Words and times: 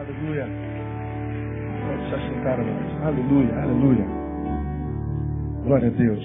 Aleluia. 0.00 0.46
Pode 1.84 2.08
se 2.08 2.14
assentar 2.14 2.58
a. 2.58 3.06
Aleluia, 3.06 3.54
aleluia. 3.60 4.06
Glória 5.62 5.88
a 5.88 5.90
Deus. 5.90 6.24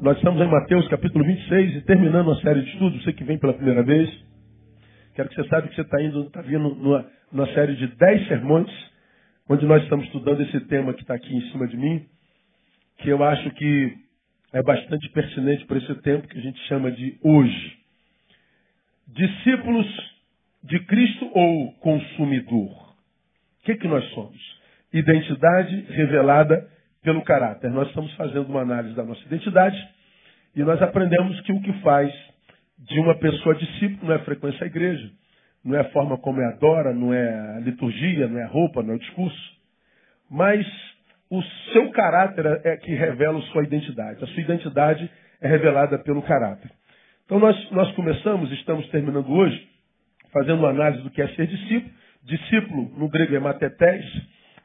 Nós 0.00 0.16
estamos 0.16 0.40
em 0.40 0.50
Mateus 0.50 0.88
capítulo 0.88 1.22
26 1.22 1.76
e 1.76 1.80
terminando 1.82 2.28
uma 2.28 2.40
série 2.40 2.62
de 2.62 2.70
estudos. 2.70 3.04
Você 3.04 3.12
que 3.12 3.24
vem 3.24 3.36
pela 3.36 3.52
primeira 3.52 3.82
vez, 3.82 4.08
quero 5.14 5.28
que 5.28 5.34
você 5.34 5.46
saiba 5.50 5.68
que 5.68 5.74
você 5.74 5.82
está 5.82 6.02
indo, 6.02 6.22
está 6.22 6.40
vindo 6.40 6.76
numa, 6.76 7.06
numa 7.30 7.46
série 7.52 7.76
de 7.76 7.88
dez 7.88 8.26
sermões, 8.26 8.72
onde 9.50 9.66
nós 9.66 9.82
estamos 9.82 10.06
estudando 10.06 10.40
esse 10.40 10.60
tema 10.60 10.94
que 10.94 11.02
está 11.02 11.12
aqui 11.12 11.36
em 11.36 11.42
cima 11.50 11.68
de 11.68 11.76
mim, 11.76 12.06
que 13.00 13.10
eu 13.10 13.22
acho 13.22 13.50
que 13.50 13.98
é 14.54 14.62
bastante 14.62 15.10
pertinente 15.10 15.66
para 15.66 15.76
esse 15.76 15.94
tempo 15.96 16.26
que 16.26 16.38
a 16.38 16.42
gente 16.42 16.58
chama 16.68 16.90
de 16.90 17.18
hoje. 17.22 17.76
Discípulos 19.08 20.11
de 20.62 20.78
Cristo 20.86 21.30
ou 21.34 21.72
consumidor? 21.74 22.70
O 23.60 23.64
que, 23.64 23.76
que 23.76 23.88
nós 23.88 24.04
somos? 24.10 24.60
Identidade 24.92 25.86
revelada 25.88 26.68
pelo 27.02 27.22
caráter. 27.22 27.70
Nós 27.70 27.88
estamos 27.88 28.12
fazendo 28.14 28.46
uma 28.46 28.62
análise 28.62 28.94
da 28.94 29.04
nossa 29.04 29.22
identidade 29.26 29.76
e 30.54 30.62
nós 30.62 30.80
aprendemos 30.82 31.40
que 31.42 31.52
o 31.52 31.60
que 31.60 31.72
faz 31.80 32.12
de 32.78 32.98
uma 33.00 33.16
pessoa 33.16 33.54
discípulo 33.54 34.08
não 34.08 34.14
é 34.14 34.18
frequência 34.20 34.64
à 34.64 34.66
igreja, 34.66 35.10
não 35.64 35.76
é 35.76 35.80
a 35.80 35.90
forma 35.90 36.18
como 36.18 36.40
é 36.40 36.46
adora, 36.46 36.92
não 36.92 37.12
é 37.12 37.56
a 37.56 37.60
liturgia, 37.60 38.26
não 38.28 38.38
é 38.38 38.44
a 38.44 38.48
roupa, 38.48 38.82
não 38.82 38.94
é 38.94 38.96
o 38.96 39.00
discurso, 39.00 39.56
mas 40.30 40.66
o 41.30 41.42
seu 41.72 41.90
caráter 41.92 42.44
é 42.64 42.76
que 42.76 42.94
revela 42.94 43.38
a 43.38 43.42
sua 43.52 43.62
identidade. 43.62 44.22
A 44.22 44.26
sua 44.26 44.42
identidade 44.42 45.10
é 45.40 45.48
revelada 45.48 45.98
pelo 45.98 46.22
caráter. 46.22 46.70
Então 47.24 47.38
nós, 47.38 47.70
nós 47.70 47.90
começamos, 47.92 48.52
estamos 48.52 48.86
terminando 48.88 49.30
hoje, 49.30 49.71
fazendo 50.32 50.60
uma 50.60 50.70
análise 50.70 51.02
do 51.02 51.10
que 51.10 51.22
é 51.22 51.28
ser 51.28 51.46
discípulo. 51.46 51.92
Discípulo, 52.24 52.92
no 52.96 53.08
grego, 53.08 53.34
é 53.34 53.40
matetés, 53.40 54.04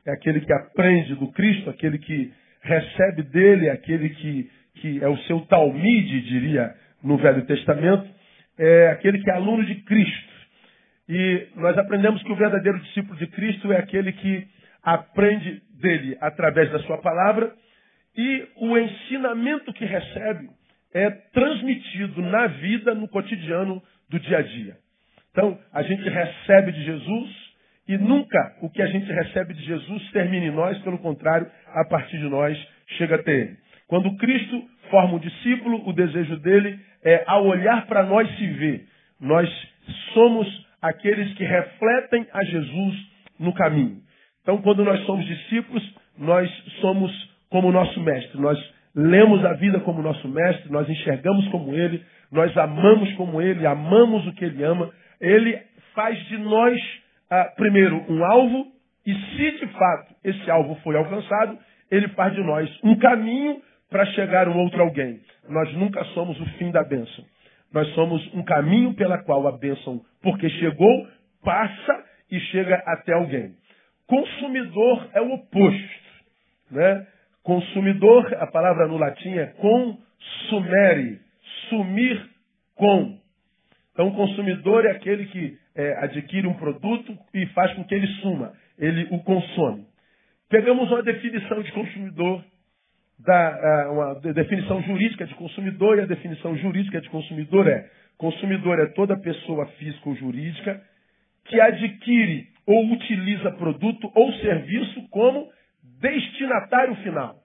é 0.06 0.12
aquele 0.12 0.42
que 0.42 0.54
aprende 0.54 1.16
do 1.16 1.28
Cristo, 1.32 1.70
aquele 1.70 1.98
que 1.98 2.32
recebe 2.62 3.24
dele, 3.24 3.70
aquele 3.70 4.10
que, 4.10 4.50
que 4.76 5.04
é 5.04 5.08
o 5.08 5.18
seu 5.20 5.42
talmide, 5.42 6.22
diria 6.22 6.74
no 7.04 7.18
Velho 7.18 7.46
Testamento, 7.46 8.08
é 8.58 8.90
aquele 8.90 9.20
que 9.20 9.30
é 9.30 9.34
aluno 9.34 9.66
de 9.66 9.76
Cristo. 9.84 10.38
E 11.10 11.48
nós 11.56 11.78
aprendemos 11.78 12.22
que 12.24 12.32
o 12.32 12.36
verdadeiro 12.36 12.80
discípulo 12.80 13.18
de 13.18 13.28
Cristo 13.28 13.72
é 13.72 13.78
aquele 13.78 14.12
que 14.12 14.48
aprende 14.84 15.62
dele 15.80 16.18
através 16.22 16.72
da 16.72 16.80
sua 16.80 16.98
palavra 17.00 17.54
e 18.16 18.48
o 18.58 18.78
ensinamento 18.78 19.72
que 19.74 19.86
recebe 19.86 20.50
é 20.94 21.10
transmitido 21.10 22.22
na 22.22 22.48
vida, 22.48 22.96
no 22.96 23.08
cotidiano 23.08 23.82
do 24.10 24.20
dia 24.20 24.40
a 24.40 24.42
dia. 24.42 24.78
Então, 25.38 25.56
a 25.72 25.84
gente 25.84 26.02
recebe 26.10 26.72
de 26.72 26.84
Jesus 26.84 27.30
e 27.88 27.96
nunca 27.96 28.56
o 28.60 28.72
que 28.72 28.82
a 28.82 28.88
gente 28.88 29.06
recebe 29.06 29.54
de 29.54 29.64
Jesus 29.66 30.10
termina 30.10 30.48
em 30.48 30.52
nós, 30.52 30.76
pelo 30.80 30.98
contrário, 30.98 31.46
a 31.76 31.86
partir 31.86 32.18
de 32.18 32.28
nós 32.28 32.58
chega 32.98 33.18
até 33.18 33.32
Ele. 33.32 33.58
Quando 33.88 34.18
Cristo 34.18 34.64
forma 34.90 35.14
um 35.14 35.20
discípulo, 35.20 35.88
o 35.88 35.94
desejo 35.94 36.38
dele 36.38 36.80
é, 37.04 37.24
ao 37.28 37.46
olhar 37.46 37.86
para 37.86 38.02
nós, 38.02 38.28
se 38.36 38.48
ver. 38.48 38.88
Nós 39.22 39.48
somos 40.16 40.48
aqueles 40.82 41.32
que 41.36 41.44
refletem 41.44 42.26
a 42.34 42.44
Jesus 42.44 42.96
no 43.40 43.54
caminho. 43.54 43.98
Então, 44.42 44.60
quando 44.64 44.84
nós 44.84 45.06
somos 45.06 45.24
discípulos, 45.24 45.84
nós 46.18 46.50
somos 46.82 47.12
como 47.52 47.72
nosso 47.72 48.02
mestre. 48.02 48.42
Nós 48.42 48.58
lemos 48.96 49.46
a 49.46 49.54
vida 49.54 49.80
como 49.82 50.02
nosso 50.02 50.28
mestre, 50.28 50.72
nós 50.72 50.90
enxergamos 50.90 51.48
como 51.50 51.76
ele, 51.76 52.04
nós 52.32 52.58
amamos 52.58 53.14
como 53.14 53.40
ele, 53.40 53.68
amamos 53.68 54.26
o 54.26 54.34
que 54.34 54.44
ele 54.44 54.64
ama, 54.64 54.92
ele 55.20 55.60
faz 55.94 56.18
de 56.28 56.38
nós, 56.38 56.80
ah, 57.30 57.52
primeiro, 57.56 58.04
um 58.10 58.24
alvo, 58.24 58.68
e 59.06 59.14
se 59.14 59.52
de 59.60 59.68
fato 59.74 60.16
esse 60.24 60.52
alvo 60.52 60.76
foi 60.84 60.96
alcançado, 60.96 61.58
ele 61.90 62.08
faz 62.10 62.34
de 62.34 62.44
nós 62.44 62.70
um 62.84 62.98
caminho 62.98 63.62
para 63.90 64.06
chegar 64.08 64.48
a 64.48 64.52
um 64.52 64.58
outro 64.58 64.82
alguém. 64.82 65.20
Nós 65.48 65.74
nunca 65.74 66.04
somos 66.14 66.40
o 66.40 66.46
fim 66.58 66.72
da 66.72 66.84
bênção. 66.84 67.24
Nós 67.74 67.88
somos 67.94 68.34
um 68.34 68.44
caminho 68.44 68.94
pela 68.94 69.18
qual 69.24 69.48
a 69.48 69.58
bênção, 69.58 70.02
porque 70.22 70.50
chegou, 70.50 71.08
passa 71.44 72.04
e 72.30 72.40
chega 72.52 72.76
até 72.86 73.14
alguém. 73.14 73.56
Consumidor 74.08 75.10
é 75.14 75.22
o 75.22 75.34
oposto. 75.34 76.08
Né? 76.72 77.08
Consumidor, 77.44 78.34
a 78.40 78.48
palavra 78.48 78.88
no 78.88 78.98
latim 78.98 79.34
é 79.38 79.48
consumere, 79.48 81.20
sumir 81.70 82.30
com. 82.76 83.18
Então, 83.98 84.10
o 84.10 84.14
consumidor 84.14 84.86
é 84.86 84.92
aquele 84.92 85.26
que 85.26 85.58
é, 85.74 85.98
adquire 86.04 86.46
um 86.46 86.54
produto 86.54 87.18
e 87.34 87.48
faz 87.48 87.74
com 87.74 87.84
que 87.84 87.96
ele 87.96 88.06
suma, 88.22 88.54
ele 88.78 89.08
o 89.10 89.18
consome. 89.24 89.88
Pegamos 90.48 90.92
uma 90.92 91.02
definição 91.02 91.64
de 91.64 91.72
consumidor, 91.72 92.46
da, 93.18 93.90
uma 93.92 94.14
definição 94.34 94.84
jurídica 94.84 95.26
de 95.26 95.34
consumidor, 95.34 95.98
e 95.98 96.02
a 96.02 96.06
definição 96.06 96.56
jurídica 96.58 97.02
de 97.02 97.10
consumidor 97.10 97.68
é: 97.68 97.90
consumidor 98.20 98.78
é 98.80 98.86
toda 98.94 99.18
pessoa 99.18 99.66
física 99.80 100.10
ou 100.10 100.16
jurídica 100.16 100.80
que 101.46 101.60
adquire 101.60 102.50
ou 102.68 102.92
utiliza 102.92 103.50
produto 103.54 104.12
ou 104.14 104.32
serviço 104.34 105.10
como 105.10 105.50
destinatário 106.00 106.94
final. 106.98 107.36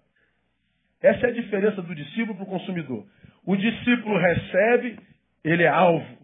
Essa 1.00 1.28
é 1.28 1.30
a 1.30 1.32
diferença 1.32 1.80
do 1.80 1.94
discípulo 1.94 2.34
para 2.34 2.44
o 2.44 2.58
consumidor. 2.58 3.06
O 3.46 3.56
discípulo 3.56 4.18
recebe, 4.18 4.98
ele 5.42 5.62
é 5.62 5.68
alvo. 5.68 6.20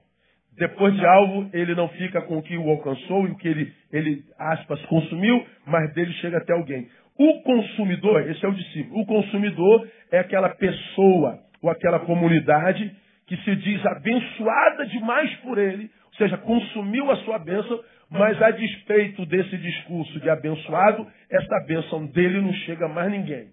Depois 0.58 0.92
de 0.94 1.06
alvo, 1.06 1.48
ele 1.52 1.74
não 1.76 1.88
fica 1.90 2.20
com 2.22 2.38
o 2.38 2.42
que 2.42 2.56
o 2.56 2.68
alcançou 2.68 3.28
e 3.28 3.30
o 3.30 3.36
que 3.36 3.46
ele, 3.46 3.72
ele, 3.92 4.24
aspas, 4.36 4.84
consumiu, 4.86 5.46
mas 5.64 5.92
dele 5.94 6.12
chega 6.14 6.38
até 6.38 6.52
alguém. 6.52 6.88
O 7.16 7.42
consumidor, 7.42 8.28
esse 8.28 8.44
é 8.44 8.48
o 8.48 8.54
discípulo, 8.54 9.00
o 9.00 9.06
consumidor 9.06 9.88
é 10.10 10.18
aquela 10.18 10.48
pessoa 10.50 11.38
ou 11.62 11.70
aquela 11.70 12.00
comunidade 12.00 12.92
que 13.26 13.36
se 13.38 13.56
diz 13.56 13.84
abençoada 13.86 14.86
demais 14.86 15.32
por 15.36 15.58
ele, 15.58 15.90
ou 16.06 16.14
seja, 16.14 16.36
consumiu 16.38 17.10
a 17.10 17.16
sua 17.18 17.38
bênção, 17.38 17.80
mas 18.10 18.40
a 18.42 18.50
despeito 18.50 19.26
desse 19.26 19.56
discurso 19.58 20.18
de 20.18 20.28
abençoado, 20.28 21.06
essa 21.30 21.66
bênção 21.66 22.06
dele 22.06 22.40
não 22.40 22.52
chega 22.52 22.86
a 22.86 22.88
mais 22.88 23.12
ninguém. 23.12 23.50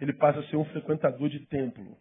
Ele 0.00 0.12
passa 0.12 0.38
a 0.38 0.44
ser 0.44 0.56
um 0.56 0.64
frequentador 0.66 1.28
de 1.28 1.40
templo. 1.46 1.96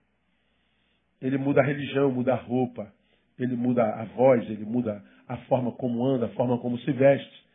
Ele 1.22 1.38
muda 1.38 1.62
a 1.62 1.66
religião, 1.66 2.12
muda 2.12 2.34
a 2.34 2.36
roupa, 2.36 2.92
ele 3.40 3.56
muda 3.56 3.84
a 3.84 4.06
voz, 4.16 4.44
ele 4.50 4.66
muda 4.66 5.02
a 5.28 5.38
forma 5.38 5.72
como 5.74 6.06
anda, 6.06 6.26
a 6.26 6.30
forma 6.30 6.58
como 6.60 6.78
se 6.80 6.92
veste. 6.92 7.46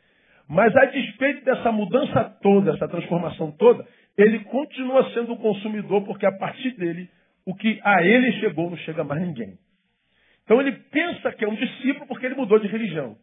Mas 0.48 0.75
a 0.76 0.84
despeito 0.87 1.44
dessa 1.44 1.72
mudança 1.72 2.25
toda, 2.43 2.72
essa 2.72 2.88
transformação 2.88 3.50
toda, 3.53 3.87
ele 4.16 4.41
continua 4.41 5.10
sendo 5.12 5.32
o 5.32 5.38
consumidor, 5.38 6.04
porque 6.04 6.26
a 6.26 6.32
partir 6.32 6.72
dele, 6.76 7.09
o 7.47 7.54
que 7.54 7.81
a 7.82 8.03
ele 8.04 8.32
chegou 8.41 8.70
não 8.70 8.76
chega 8.78 9.03
mais 9.03 9.22
ninguém. 9.22 9.59
Então 10.44 10.60
ele 10.60 10.72
pensa 10.72 11.32
que 11.32 11.44
é 11.44 11.48
um 11.48 11.54
discípulo 11.54 12.06
porque 12.06 12.26
ele 12.26 12.34
mudou 12.34 12.59
de 12.59 12.69
religião. 12.69 13.16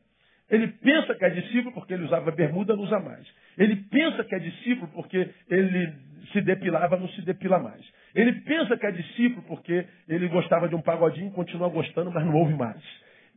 Ele 0.49 0.67
pensa 0.67 1.13
que 1.13 1.23
é 1.23 1.29
discípulo 1.29 1.73
porque 1.73 1.93
ele 1.93 2.05
usava 2.05 2.31
bermuda, 2.31 2.75
não 2.75 2.83
usa 2.83 2.99
mais. 2.99 3.25
Ele 3.57 3.75
pensa 3.75 4.23
que 4.23 4.33
é 4.33 4.39
discípulo 4.39 4.89
porque 4.93 5.29
ele 5.47 5.93
se 6.31 6.41
depilava, 6.41 6.97
não 6.97 7.07
se 7.09 7.21
depila 7.21 7.59
mais. 7.59 7.85
Ele 8.15 8.33
pensa 8.41 8.75
que 8.77 8.85
é 8.85 8.91
discípulo 8.91 9.43
porque 9.47 9.85
ele 10.07 10.27
gostava 10.27 10.67
de 10.67 10.75
um 10.75 10.81
pagodinho, 10.81 11.31
continua 11.31 11.69
gostando, 11.69 12.11
mas 12.11 12.25
não 12.25 12.33
ouve 12.35 12.53
mais. 12.55 12.81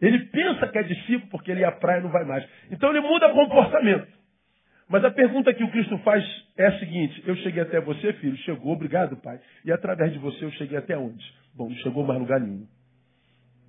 Ele 0.00 0.18
pensa 0.26 0.66
que 0.68 0.78
é 0.78 0.82
discípulo 0.82 1.30
porque 1.30 1.50
ele 1.50 1.60
ia 1.60 1.68
à 1.68 1.72
praia 1.72 2.00
e 2.00 2.02
não 2.02 2.10
vai 2.10 2.24
mais. 2.24 2.44
Então 2.70 2.90
ele 2.90 3.00
muda 3.00 3.32
comportamento. 3.32 4.08
Mas 4.88 5.04
a 5.04 5.10
pergunta 5.10 5.54
que 5.54 5.62
o 5.62 5.70
Cristo 5.70 5.96
faz 5.98 6.24
é 6.56 6.66
a 6.66 6.78
seguinte: 6.78 7.22
Eu 7.26 7.36
cheguei 7.36 7.62
até 7.62 7.80
você, 7.80 8.12
filho, 8.14 8.36
chegou, 8.38 8.72
obrigado, 8.72 9.16
pai. 9.16 9.40
E 9.64 9.72
através 9.72 10.12
de 10.12 10.18
você 10.18 10.44
eu 10.44 10.50
cheguei 10.52 10.76
até 10.76 10.96
onde? 10.96 11.24
Bom, 11.54 11.68
não 11.68 11.76
chegou 11.76 12.04
mais 12.04 12.18
lugar 12.18 12.40
nenhum. 12.40 12.66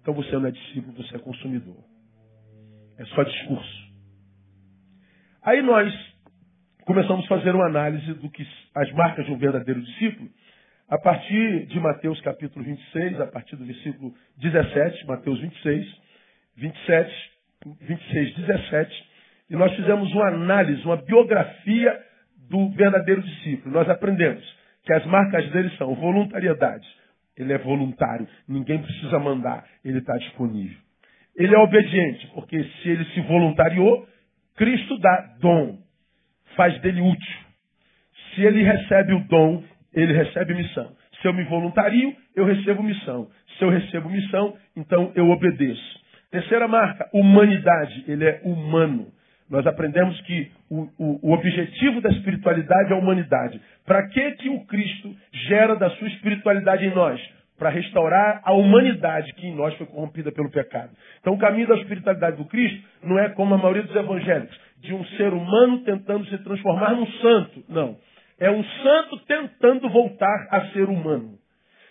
Então 0.02 0.14
você 0.14 0.32
não 0.34 0.48
é 0.48 0.52
discípulo, 0.52 0.94
você 0.94 1.16
é 1.16 1.20
consumidor. 1.20 1.78
É 2.98 3.06
só 3.06 3.24
discurso. 3.24 3.84
Aí 5.42 5.62
nós 5.62 5.94
começamos 6.86 7.26
a 7.26 7.28
fazer 7.28 7.54
uma 7.54 7.68
análise 7.68 8.14
do 8.16 8.30
que 8.30 8.46
as 8.76 8.92
marcas 8.94 9.26
de 9.26 9.32
um 9.32 9.38
verdadeiro 9.38 9.82
discípulo 9.82 10.30
a 10.94 10.98
partir 11.00 11.66
de 11.66 11.80
Mateus 11.80 12.22
capítulo 12.22 12.64
26, 12.64 13.20
a 13.20 13.26
partir 13.26 13.56
do 13.56 13.66
versículo 13.66 14.14
17, 14.38 15.08
Mateus 15.08 15.40
26, 15.42 15.88
27, 16.56 17.32
26, 17.82 18.36
17, 18.36 19.06
e 19.50 19.56
nós 19.56 19.76
fizemos 19.76 20.12
uma 20.12 20.28
análise, 20.28 20.86
uma 20.86 20.98
biografia 20.98 22.00
do 22.48 22.70
verdadeiro 22.70 23.24
discípulo. 23.24 23.74
Nós 23.74 23.90
aprendemos 23.90 24.44
que 24.86 24.94
as 24.94 25.04
marcas 25.08 25.50
dele 25.50 25.72
são 25.80 25.96
voluntariedade. 25.96 26.88
Ele 27.36 27.54
é 27.54 27.58
voluntário, 27.58 28.28
ninguém 28.48 28.80
precisa 28.80 29.18
mandar, 29.18 29.66
ele 29.84 29.98
está 29.98 30.16
disponível. 30.16 30.78
Ele 31.36 31.56
é 31.56 31.58
obediente, 31.58 32.28
porque 32.36 32.64
se 32.64 32.90
ele 32.90 33.06
se 33.06 33.22
voluntariou, 33.22 34.08
Cristo 34.56 35.00
dá 35.00 35.38
dom, 35.40 35.80
faz 36.56 36.80
dele 36.82 37.02
útil. 37.02 37.38
Se 38.36 38.44
ele 38.44 38.62
recebe 38.62 39.14
o 39.14 39.28
dom, 39.28 39.64
ele 39.94 40.14
recebe 40.14 40.54
missão. 40.54 40.92
Se 41.22 41.28
eu 41.28 41.34
me 41.34 41.44
voluntario, 41.46 42.14
eu 42.36 42.46
recebo 42.46 42.84
missão. 42.84 43.28
Se 43.58 43.64
eu 43.64 43.70
recebo 43.70 44.10
missão, 44.10 44.56
então 44.76 45.12
eu 45.16 45.30
obedeço. 45.30 46.04
Terceira 46.32 46.68
marca, 46.68 47.08
humanidade. 47.14 48.04
Ele 48.08 48.26
é 48.26 48.42
humano. 48.44 49.08
Nós 49.50 49.68
aprendemos 49.68 50.20
que 50.22 50.52
o, 50.70 50.88
o, 50.98 51.30
o 51.30 51.34
objetivo 51.34 52.02
da 52.02 52.10
espiritualidade 52.10 52.92
é 52.92 52.96
a 52.96 53.00
humanidade. 53.00 53.62
Para 53.86 54.08
que, 54.10 54.32
que 54.32 54.50
o 54.50 54.66
Cristo 54.66 55.16
gera 55.48 55.76
da 55.76 55.90
sua 55.92 56.08
espiritualidade 56.08 56.86
em 56.86 56.94
nós? 56.94 57.22
Para 57.58 57.70
restaurar 57.70 58.42
a 58.44 58.52
humanidade 58.52 59.32
que 59.34 59.46
em 59.46 59.56
nós 59.56 59.76
foi 59.76 59.86
corrompida 59.86 60.32
pelo 60.32 60.50
pecado. 60.50 60.90
Então 61.22 61.34
o 61.34 61.38
caminho 61.38 61.68
da 61.68 61.76
espiritualidade 61.76 62.38
do 62.38 62.46
Cristo 62.46 62.84
não 63.04 63.20
é 63.20 63.30
como 63.30 63.54
a 63.54 63.58
maioria 63.58 63.84
dos 63.84 63.96
evangélicos, 63.96 64.60
de 64.82 64.94
um 64.94 65.06
ser 65.18 65.32
humano 65.32 65.84
tentando 65.84 66.26
se 66.26 66.38
transformar 66.40 66.96
num 66.96 67.06
santo. 67.06 67.64
Não. 67.70 67.96
É 68.44 68.52
um 68.52 68.62
santo 68.62 69.20
tentando 69.20 69.90
voltar 69.90 70.48
a 70.52 70.66
ser 70.74 70.90
humano. 70.90 71.40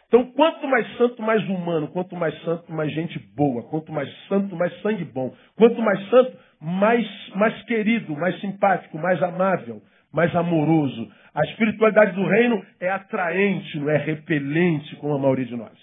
Então, 0.06 0.22
quanto 0.32 0.68
mais 0.68 0.86
santo, 0.98 1.22
mais 1.22 1.42
humano. 1.48 1.88
Quanto 1.88 2.14
mais 2.14 2.38
santo, 2.42 2.70
mais 2.70 2.92
gente 2.92 3.18
boa. 3.34 3.62
Quanto 3.70 3.90
mais 3.90 4.06
santo, 4.28 4.54
mais 4.54 4.82
sangue 4.82 5.02
bom. 5.02 5.34
Quanto 5.56 5.80
mais 5.80 6.10
santo, 6.10 6.36
mais, 6.60 7.06
mais 7.34 7.62
querido, 7.62 8.14
mais 8.14 8.38
simpático, 8.42 8.98
mais 8.98 9.22
amável, 9.22 9.80
mais 10.12 10.36
amoroso. 10.36 11.10
A 11.34 11.42
espiritualidade 11.44 12.12
do 12.12 12.26
reino 12.26 12.62
é 12.78 12.90
atraente, 12.90 13.78
não 13.78 13.88
é 13.88 13.96
repelente, 13.96 14.94
como 14.96 15.14
a 15.14 15.18
maioria 15.18 15.46
de 15.46 15.56
nós. 15.56 15.78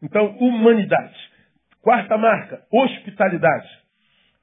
Então, 0.00 0.28
humanidade. 0.38 1.18
Quarta 1.82 2.16
marca, 2.16 2.62
hospitalidade. 2.70 3.68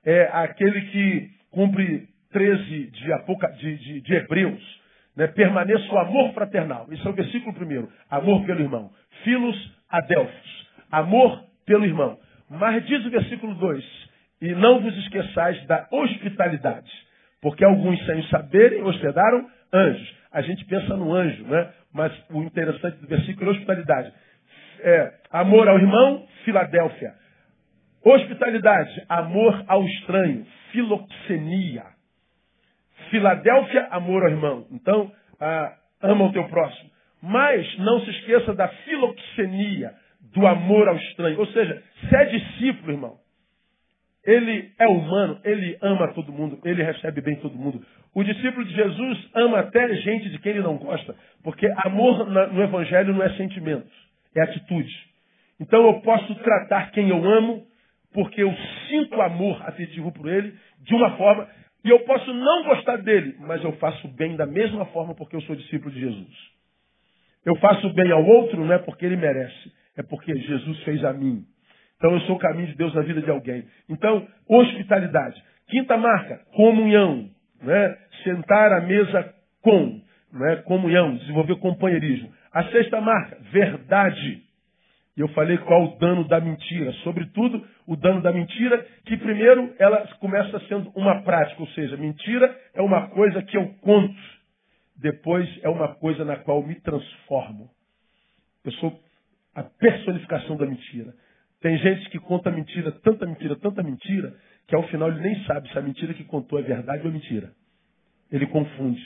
É 0.06 0.30
aquele 0.34 0.81
que 0.81 1.30
cumpre 1.50 2.10
13 2.34 2.62
de, 2.62 2.92
de, 2.92 3.78
de, 3.78 4.02
de 4.02 4.14
Hebreus 4.16 4.82
né, 5.15 5.27
permaneça 5.27 5.94
o 5.94 5.98
amor 5.98 6.33
fraternal. 6.33 6.88
Isso 6.92 7.07
é 7.07 7.12
o 7.12 7.15
versículo 7.15 7.54
primeiro. 7.54 7.89
Amor 8.10 8.45
pelo 8.45 8.62
irmão. 8.62 8.92
Filos 9.24 9.56
adelfos. 9.89 10.68
Amor 10.92 11.44
pelo 11.65 11.86
irmão. 11.86 12.18
Mas 12.50 12.86
diz 12.86 13.06
o 13.06 13.10
versículo 13.10 13.56
2: 13.56 14.10
E 14.42 14.56
não 14.56 14.80
vos 14.80 14.95
esqueçais 14.98 15.65
da 15.65 15.88
hospitalidade, 15.92 16.92
porque 17.42 17.63
alguns, 17.63 18.04
sem 18.06 18.24
saberem, 18.27 18.83
hospedaram 18.83 19.48
anjos. 19.74 20.15
A 20.31 20.42
gente 20.42 20.65
pensa 20.65 20.95
no 20.95 21.13
anjo, 21.13 21.44
né? 21.45 21.69
Mas 21.94 22.12
o 22.31 22.42
interessante 22.42 22.98
do 22.98 23.07
versículo 23.07 23.50
é 23.50 23.54
hospitalidade. 23.54 24.12
É, 24.81 25.13
amor 25.31 25.68
ao 25.68 25.77
irmão, 25.77 26.27
Filadélfia. 26.44 27.13
Hospitalidade, 28.04 29.01
amor 29.07 29.63
ao 29.68 29.86
estranho, 29.86 30.45
filoxenia. 30.71 31.93
Filadélfia, 33.09 33.88
amor 33.91 34.23
ao 34.23 34.29
irmão. 34.29 34.67
Então, 34.71 35.11
ah, 35.39 35.73
ama 36.01 36.25
o 36.25 36.31
teu 36.31 36.44
próximo. 36.50 36.89
Mas 37.21 37.77
não 37.77 38.01
se 38.01 38.09
esqueça 38.11 38.53
da 38.53 38.67
filoxenia, 38.67 39.94
do 40.33 40.45
amor 40.45 40.88
ao 40.88 40.95
estranho. 40.95 41.39
Ou 41.39 41.47
seja, 41.47 41.81
se 42.09 42.15
é 42.15 42.25
discípulo, 42.25 42.91
irmão, 42.91 43.17
ele 44.25 44.71
é 44.79 44.88
humano, 44.88 45.39
ele 45.44 45.77
ama 45.81 46.13
todo 46.13 46.31
mundo, 46.31 46.59
ele 46.63 46.81
recebe 46.81 47.21
bem 47.21 47.35
todo 47.38 47.57
mundo. 47.57 47.85
O 48.15 48.23
discípulo 48.23 48.63
de 48.65 48.73
Jesus 48.73 49.29
ama 49.35 49.59
até 49.59 49.94
gente 49.95 50.29
de 50.29 50.39
quem 50.39 50.53
ele 50.53 50.61
não 50.61 50.77
gosta, 50.77 51.15
porque 51.44 51.67
amor 51.83 52.25
no 52.25 52.63
Evangelho 52.63 53.13
não 53.13 53.23
é 53.23 53.29
sentimento, 53.35 53.89
é 54.35 54.41
atitude. 54.41 54.94
Então 55.59 55.85
eu 55.88 56.01
posso 56.01 56.33
tratar 56.35 56.91
quem 56.91 57.09
eu 57.09 57.23
amo, 57.23 57.65
porque 58.13 58.41
eu 58.41 58.53
sinto 58.88 59.21
amor 59.21 59.61
afetivo 59.67 60.11
por 60.11 60.29
ele, 60.29 60.53
de 60.81 60.95
uma 60.95 61.17
forma 61.17 61.47
e 61.83 61.89
eu 61.89 62.00
posso 62.01 62.33
não 62.33 62.63
gostar 62.63 62.97
dele, 62.97 63.35
mas 63.39 63.63
eu 63.63 63.74
faço 63.74 64.07
bem 64.09 64.35
da 64.35 64.45
mesma 64.45 64.85
forma 64.88 65.13
porque 65.15 65.35
eu 65.35 65.41
sou 65.41 65.56
discípulo 65.56 65.91
de 65.91 66.00
Jesus. 66.00 66.53
Eu 67.45 67.56
faço 67.57 67.89
bem 67.94 68.09
ao 68.12 68.25
outro 68.25 68.63
não 68.63 68.74
é 68.74 68.80
porque 68.80 69.06
ele 69.06 69.18
merece, 69.18 69.71
é 69.97 70.03
porque 70.03 70.33
Jesus 70.33 70.83
fez 70.83 71.03
a 71.03 71.12
mim. 71.12 71.45
Então 71.97 72.13
eu 72.13 72.21
sou 72.21 72.35
o 72.35 72.39
caminho 72.39 72.68
de 72.68 72.75
Deus 72.75 72.94
na 72.94 73.01
vida 73.01 73.21
de 73.21 73.30
alguém. 73.30 73.65
Então, 73.89 74.27
hospitalidade. 74.47 75.41
Quinta 75.68 75.97
marca, 75.97 76.41
comunhão. 76.53 77.30
Né? 77.62 77.97
Sentar 78.24 78.74
à 78.74 78.81
mesa 78.81 79.33
com. 79.62 80.01
Né? 80.33 80.57
Comunhão, 80.65 81.15
desenvolver 81.15 81.56
companheirismo. 81.57 82.31
A 82.51 82.65
sexta 82.65 83.00
marca, 83.00 83.38
verdade. 83.51 84.43
E 85.15 85.21
eu 85.21 85.27
falei 85.30 85.57
qual 85.60 85.83
o 85.83 85.98
dano 86.00 86.27
da 86.27 86.39
mentira. 86.39 86.92
Sobretudo, 87.04 87.63
o 87.86 87.95
dano 87.95 88.21
da 88.21 88.31
mentira, 88.31 88.83
que 89.06 89.15
primeiro 89.18 89.74
ela 89.77 90.07
começa 90.19 90.60
sendo 90.68 90.92
uma 90.95 91.21
prática, 91.21 91.62
ou 91.62 91.68
seja, 91.69 91.95
mentira 91.98 92.56
é 92.74 92.81
uma 92.81 93.10
coisa 93.10 93.42
que 93.44 93.56
eu 93.56 93.68
conto. 93.81 94.15
Depois 94.95 95.48
é 95.62 95.69
uma 95.69 95.95
coisa 95.95 96.25
na 96.25 96.38
qual 96.38 96.63
me 96.63 96.75
transformo. 96.75 97.69
Eu 98.63 98.71
sou 98.74 99.00
a 99.54 99.63
personificação 99.63 100.57
da 100.57 100.65
mentira. 100.65 101.13
Tem 101.62 101.77
gente 101.77 102.10
que 102.10 102.19
conta 102.19 102.50
mentira, 102.50 102.92
tanta 102.92 103.25
mentira, 103.25 103.56
tanta 103.56 103.83
mentira, 103.83 104.33
que 104.68 104.75
ao 104.75 104.83
final 104.88 105.10
ele 105.10 105.21
nem 105.21 105.44
sabe 105.45 105.69
se 105.71 105.77
a 105.77 105.81
mentira 105.81 106.13
que 106.13 106.24
contou 106.24 106.60
é 106.60 106.63
verdade 106.63 107.04
ou 107.04 107.10
é 107.10 107.13
mentira. 107.13 107.51
Ele 108.31 108.48
confunde 108.48 109.01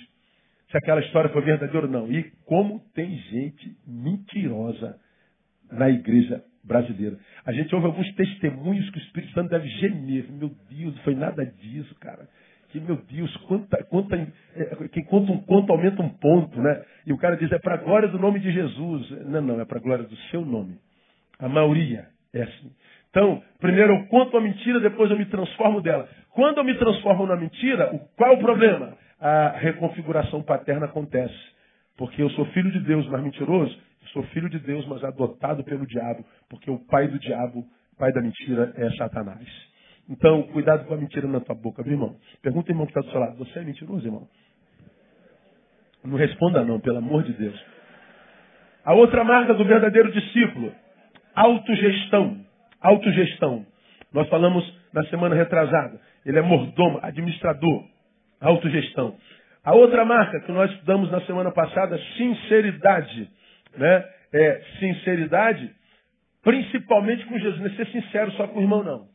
se 0.72 0.78
aquela 0.78 1.02
história 1.02 1.30
foi 1.30 1.42
verdadeira 1.42 1.86
ou 1.86 1.92
não. 1.92 2.12
E 2.12 2.24
como 2.46 2.80
tem 2.94 3.16
gente 3.16 3.78
mentirosa 3.86 4.98
na 5.72 5.90
igreja 5.90 6.44
brasileira. 6.64 7.18
A 7.46 7.52
gente 7.52 7.74
ouve 7.74 7.88
alguns 7.88 8.14
testemunhos 8.14 8.90
que 8.90 8.98
o 8.98 9.02
Espírito 9.02 9.34
Santo 9.34 9.50
deve 9.50 9.68
gemer. 9.68 10.26
Meu 10.30 10.52
Deus, 10.70 10.96
não 10.96 11.04
foi 11.04 11.16
nada 11.16 11.46
disso, 11.46 11.96
cara. 12.00 12.28
Que, 12.70 12.80
meu 12.82 12.98
Deus, 13.10 13.36
quanta, 13.48 13.82
quanta, 13.86 14.16
é, 14.18 14.88
quem 14.92 15.06
conta 15.06 15.32
um 15.32 15.42
conto 15.42 15.72
aumenta 15.72 16.02
um 16.02 16.10
ponto, 16.10 16.62
né? 16.62 16.84
E 17.06 17.14
o 17.14 17.18
cara 17.18 17.38
diz, 17.38 17.50
é 17.52 17.58
para 17.58 17.76
a 17.76 17.78
glória 17.78 18.10
do 18.10 18.20
nome 18.20 18.40
de 18.42 18.52
Jesus. 18.52 19.10
Não, 19.26 19.42
não, 19.42 19.62
é 19.62 19.66
para 19.66 19.78
a 19.78 19.82
glória 19.82 20.04
do 20.04 20.16
seu 20.30 20.46
nome. 20.46 20.78
A 21.40 21.48
maioria 21.48 22.08
é 22.34 22.44
assim. 22.44 22.72
Então, 23.10 23.42
primeiro 23.60 23.94
eu 23.94 24.06
conto 24.08 24.36
a 24.36 24.42
mentira, 24.42 24.82
depois 24.82 25.10
eu 25.10 25.18
me 25.18 25.26
transformo 25.26 25.82
dela. 25.82 26.10
Quando 26.32 26.58
eu 26.58 26.64
me 26.64 26.76
transformo 26.76 27.26
na 27.26 27.38
mentira, 27.38 27.88
qual 28.18 28.34
é 28.34 28.36
o 28.36 28.40
problema? 28.40 28.98
A 29.20 29.56
reconfiguração 29.58 30.44
paterna 30.44 30.86
acontece. 30.86 31.34
Porque 31.98 32.22
eu 32.22 32.30
sou 32.32 32.46
filho 32.48 32.72
de 32.72 32.82
Deus, 32.82 33.08
mas 33.08 33.24
mentiroso, 33.24 33.76
Sou 34.14 34.24
filho 34.24 34.50
de 34.50 34.60
Deus, 34.60 34.86
mas 34.88 35.04
adotado 35.04 35.64
pelo 35.64 35.86
diabo, 35.86 36.26
porque 36.50 36.70
o 36.70 36.80
pai 36.80 37.08
do 37.08 37.20
diabo, 37.20 37.66
pai 37.98 38.12
da 38.12 38.22
mentira, 38.22 38.74
é 38.76 38.90
Satanás. 38.92 39.48
Então, 40.10 40.44
cuidado 40.44 40.86
com 40.86 40.94
a 40.94 40.98
mentira 40.98 41.28
na 41.28 41.40
tua 41.40 41.56
boca, 41.56 41.84
viu, 41.84 41.94
irmão? 41.94 42.16
Pergunta, 42.42 42.72
irmão, 42.72 42.86
que 42.86 42.92
está 42.92 43.02
do 43.02 43.12
seu 43.12 43.20
lado. 43.20 43.38
Você 43.38 43.60
é 43.60 43.64
mentiroso, 43.64 44.06
irmão? 44.06 44.28
Não 46.04 46.18
responda 46.18 46.64
não, 46.64 46.80
pelo 46.80 46.98
amor 46.98 47.24
de 47.24 47.34
Deus. 47.34 47.62
A 48.86 48.94
outra 48.94 49.24
marca 49.24 49.54
do 49.54 49.66
verdadeiro 49.66 50.12
discípulo, 50.14 50.72
autogestão. 51.36 52.40
Autogestão. 52.80 53.66
Nós 54.14 54.30
falamos 54.30 54.64
na 54.94 55.04
semana 55.08 55.36
retrasada. 55.36 56.00
Ele 56.26 56.40
é 56.40 56.42
mordomo, 56.42 57.00
administrador. 57.02 57.84
Autogestão. 58.40 59.18
A 59.66 59.74
outra 59.74 60.06
marca 60.06 60.40
que 60.40 60.52
nós 60.54 60.72
estudamos 60.72 61.12
na 61.12 61.20
semana 61.22 61.52
passada, 61.52 62.00
sinceridade 62.16 63.30
né, 63.76 64.10
é, 64.34 64.62
sinceridade, 64.80 65.74
principalmente 66.44 67.26
com 67.26 67.38
Jesus. 67.38 67.60
Não 67.60 67.68
é 67.68 67.76
ser 67.76 67.88
sincero 67.88 68.32
só 68.34 68.48
com 68.48 68.60
o 68.60 68.62
irmão, 68.62 68.84
não. 68.84 69.10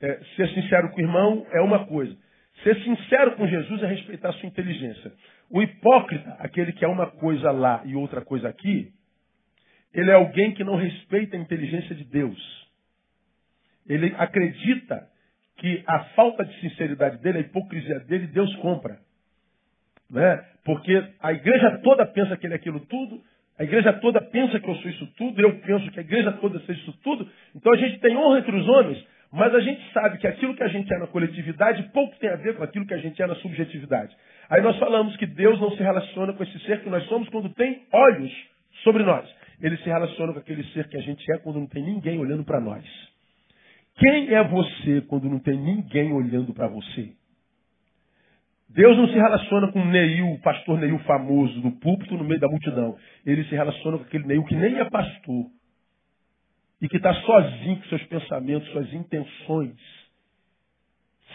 É, 0.00 0.20
ser 0.36 0.48
sincero 0.50 0.90
com 0.90 0.96
o 0.96 1.00
irmão 1.00 1.46
é 1.52 1.60
uma 1.60 1.86
coisa. 1.86 2.16
Ser 2.62 2.76
sincero 2.82 3.36
com 3.36 3.46
Jesus 3.46 3.82
é 3.82 3.86
respeitar 3.86 4.30
a 4.30 4.32
sua 4.34 4.48
inteligência. 4.48 5.12
O 5.50 5.62
hipócrita, 5.62 6.36
aquele 6.38 6.72
que 6.72 6.84
é 6.84 6.88
uma 6.88 7.10
coisa 7.10 7.50
lá 7.50 7.82
e 7.84 7.94
outra 7.94 8.20
coisa 8.20 8.48
aqui, 8.48 8.92
ele 9.92 10.10
é 10.10 10.14
alguém 10.14 10.54
que 10.54 10.64
não 10.64 10.76
respeita 10.76 11.36
a 11.36 11.40
inteligência 11.40 11.94
de 11.94 12.04
Deus. 12.04 12.62
Ele 13.86 14.14
acredita 14.16 15.08
que 15.56 15.82
a 15.86 16.04
falta 16.16 16.44
de 16.44 16.60
sinceridade 16.60 17.18
dele, 17.18 17.38
a 17.38 17.40
hipocrisia 17.42 18.00
dele, 18.00 18.26
Deus 18.28 18.54
compra. 18.56 18.98
Né? 20.12 20.44
Porque 20.64 21.02
a 21.20 21.32
igreja 21.32 21.80
toda 21.82 22.04
pensa 22.06 22.36
que 22.36 22.46
ele 22.46 22.52
é 22.52 22.56
aquilo 22.56 22.80
tudo, 22.80 23.20
a 23.58 23.64
igreja 23.64 23.92
toda 23.94 24.20
pensa 24.20 24.60
que 24.60 24.68
eu 24.68 24.74
sou 24.76 24.90
isso 24.90 25.06
tudo, 25.16 25.40
eu 25.40 25.58
penso 25.60 25.90
que 25.90 25.98
a 25.98 26.02
igreja 26.02 26.32
toda 26.32 26.60
seja 26.60 26.80
isso 26.80 26.92
tudo. 27.02 27.26
Então 27.54 27.72
a 27.72 27.76
gente 27.76 27.98
tem 27.98 28.16
honra 28.16 28.38
entre 28.38 28.54
os 28.54 28.68
homens, 28.68 29.04
mas 29.32 29.54
a 29.54 29.60
gente 29.60 29.80
sabe 29.92 30.18
que 30.18 30.26
aquilo 30.26 30.54
que 30.54 30.62
a 30.62 30.68
gente 30.68 30.92
é 30.92 30.98
na 30.98 31.06
coletividade 31.06 31.82
pouco 31.94 32.14
tem 32.18 32.28
a 32.28 32.36
ver 32.36 32.56
com 32.56 32.62
aquilo 32.62 32.86
que 32.86 32.94
a 32.94 32.98
gente 32.98 33.20
é 33.22 33.26
na 33.26 33.34
subjetividade. 33.36 34.14
Aí 34.50 34.60
nós 34.60 34.78
falamos 34.78 35.16
que 35.16 35.26
Deus 35.26 35.58
não 35.60 35.70
se 35.70 35.82
relaciona 35.82 36.34
com 36.34 36.42
esse 36.42 36.58
ser 36.60 36.82
que 36.82 36.90
nós 36.90 37.04
somos 37.06 37.28
quando 37.30 37.48
tem 37.50 37.82
olhos 37.92 38.32
sobre 38.84 39.02
nós. 39.02 39.28
Ele 39.60 39.76
se 39.78 39.84
relaciona 39.84 40.32
com 40.32 40.38
aquele 40.38 40.64
ser 40.72 40.88
que 40.88 40.96
a 40.96 41.00
gente 41.00 41.24
é 41.32 41.38
quando 41.38 41.60
não 41.60 41.66
tem 41.66 41.82
ninguém 41.82 42.18
olhando 42.18 42.44
para 42.44 42.60
nós. 42.60 42.84
Quem 43.96 44.34
é 44.34 44.42
você 44.44 45.02
quando 45.02 45.28
não 45.28 45.38
tem 45.38 45.56
ninguém 45.56 46.12
olhando 46.12 46.52
para 46.52 46.68
você? 46.68 47.12
Deus 48.74 48.96
não 48.96 49.06
se 49.06 49.14
relaciona 49.14 49.70
com 49.70 49.84
Neil, 49.84 50.32
o 50.32 50.40
pastor 50.40 50.78
Neil 50.78 50.98
famoso, 51.00 51.60
do 51.60 51.72
púlpito 51.72 52.16
no 52.16 52.24
meio 52.24 52.40
da 52.40 52.48
multidão. 52.48 52.96
Ele 53.24 53.44
se 53.44 53.54
relaciona 53.54 53.98
com 53.98 54.04
aquele 54.04 54.26
Neil 54.26 54.44
que 54.44 54.54
nem 54.54 54.78
é 54.78 54.88
pastor. 54.88 55.46
E 56.80 56.88
que 56.88 56.96
está 56.96 57.14
sozinho 57.14 57.76
com 57.76 57.84
seus 57.84 58.02
pensamentos, 58.04 58.68
suas 58.70 58.92
intenções, 58.92 59.76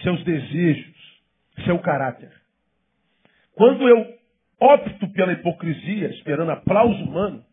seus 0.01 0.23
desejos, 0.23 1.21
seu 1.63 1.77
caráter. 1.79 2.31
Quando 3.53 3.87
eu 3.87 4.17
opto 4.59 5.07
pela 5.13 5.33
hipocrisia, 5.33 6.09
esperando 6.09 6.51
aplauso 6.51 7.03
humano, 7.03 7.45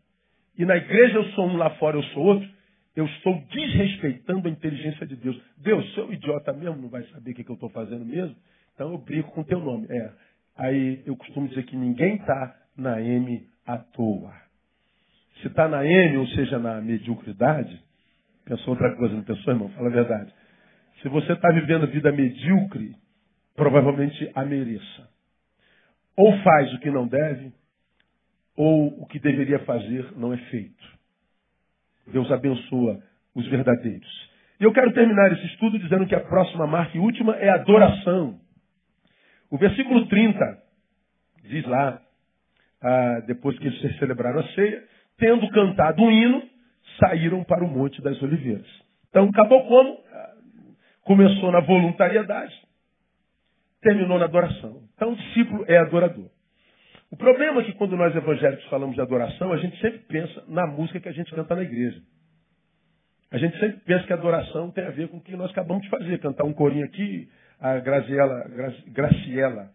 e 0.57 0.65
na 0.65 0.77
igreja 0.77 1.15
eu 1.15 1.25
sou 1.33 1.47
um, 1.47 1.57
lá 1.57 1.69
fora 1.71 1.95
eu 1.95 2.03
sou 2.05 2.23
outro, 2.23 2.49
eu 2.95 3.05
estou 3.05 3.39
desrespeitando 3.51 4.47
a 4.47 4.51
inteligência 4.51 5.05
de 5.05 5.15
Deus. 5.15 5.39
Deus, 5.57 5.93
seu 5.93 6.11
idiota 6.11 6.53
mesmo, 6.53 6.81
não 6.81 6.89
vai 6.89 7.03
saber 7.03 7.31
o 7.31 7.35
que, 7.35 7.43
que 7.43 7.51
eu 7.51 7.55
estou 7.55 7.69
fazendo 7.69 8.03
mesmo? 8.03 8.35
Então 8.75 8.91
eu 8.91 8.97
brinco 8.97 9.31
com 9.31 9.41
o 9.41 9.45
teu 9.45 9.59
nome. 9.59 9.87
É. 9.89 10.11
Aí 10.57 11.01
eu 11.05 11.15
costumo 11.15 11.47
dizer 11.47 11.63
que 11.63 11.75
ninguém 11.75 12.15
está 12.15 12.55
na 12.77 13.01
M 13.01 13.47
à 13.65 13.77
toa. 13.77 14.33
Se 15.41 15.47
está 15.47 15.67
na 15.67 15.85
M, 15.85 16.17
ou 16.17 16.27
seja, 16.27 16.59
na 16.59 16.79
mediocridade, 16.81 17.81
pensou 18.45 18.73
outra 18.73 18.95
coisa, 18.95 19.15
não 19.15 19.23
pensou, 19.23 19.53
irmão? 19.53 19.69
Fala 19.69 19.87
a 19.87 19.91
verdade. 19.91 20.33
Se 21.01 21.09
você 21.09 21.33
está 21.33 21.49
vivendo 21.51 21.87
vida 21.87 22.11
medíocre, 22.11 22.95
provavelmente 23.55 24.29
a 24.33 24.45
mereça. 24.45 25.09
Ou 26.15 26.37
faz 26.39 26.73
o 26.73 26.79
que 26.79 26.89
não 26.89 27.07
deve, 27.07 27.51
ou 28.55 29.01
o 29.01 29.05
que 29.07 29.19
deveria 29.19 29.59
fazer 29.59 30.13
não 30.17 30.33
é 30.33 30.37
feito. 30.37 30.85
Deus 32.07 32.31
abençoa 32.31 33.01
os 33.33 33.45
verdadeiros. 33.47 34.29
E 34.59 34.63
eu 34.63 34.71
quero 34.71 34.93
terminar 34.93 35.31
esse 35.33 35.45
estudo 35.47 35.77
dizendo 35.77 36.07
que 36.07 36.15
a 36.15 36.21
próxima 36.21 36.65
marca 36.65 36.95
e 36.95 36.99
última 36.99 37.35
é 37.35 37.49
adoração. 37.49 38.39
O 39.55 39.57
versículo 39.57 40.05
30 40.07 40.57
diz 41.45 41.65
lá, 41.65 42.01
ah, 42.81 43.21
depois 43.25 43.57
que 43.57 43.65
eles 43.65 43.97
celebraram 43.99 44.41
a 44.41 44.47
ceia, 44.49 44.83
tendo 45.17 45.49
cantado 45.49 46.03
um 46.03 46.11
hino, 46.11 46.43
saíram 46.99 47.41
para 47.45 47.63
o 47.63 47.67
Monte 47.69 48.01
das 48.01 48.21
Oliveiras. 48.21 48.67
Então, 49.09 49.29
acabou 49.29 49.65
como? 49.65 49.97
Ah, 50.11 50.33
começou 51.03 51.53
na 51.53 51.61
voluntariedade, 51.61 52.53
terminou 53.81 54.19
na 54.19 54.25
adoração. 54.25 54.83
Então, 54.93 55.13
o 55.13 55.15
discípulo 55.15 55.63
é 55.69 55.77
adorador. 55.77 56.29
O 57.09 57.15
problema 57.15 57.61
é 57.61 57.63
que 57.63 57.73
quando 57.75 57.95
nós 57.95 58.13
evangélicos 58.13 58.65
falamos 58.65 58.95
de 58.95 59.01
adoração, 59.01 59.53
a 59.53 59.57
gente 59.57 59.79
sempre 59.79 59.99
pensa 59.99 60.43
na 60.49 60.67
música 60.67 60.99
que 60.99 61.07
a 61.07 61.13
gente 61.13 61.33
canta 61.33 61.55
na 61.55 61.63
igreja. 61.63 62.01
A 63.31 63.37
gente 63.37 63.57
sempre 63.57 63.79
pensa 63.85 64.05
que 64.05 64.11
a 64.11 64.17
adoração 64.17 64.69
tem 64.71 64.83
a 64.83 64.91
ver 64.91 65.07
com 65.07 65.15
o 65.15 65.21
que 65.21 65.33
nós 65.37 65.49
acabamos 65.49 65.83
de 65.83 65.89
fazer, 65.89 66.19
cantar 66.19 66.43
um 66.43 66.51
corinho 66.51 66.83
aqui, 66.83 67.29
a 67.65 67.79
Graziela, 67.79 68.45
Graciela, 68.87 69.71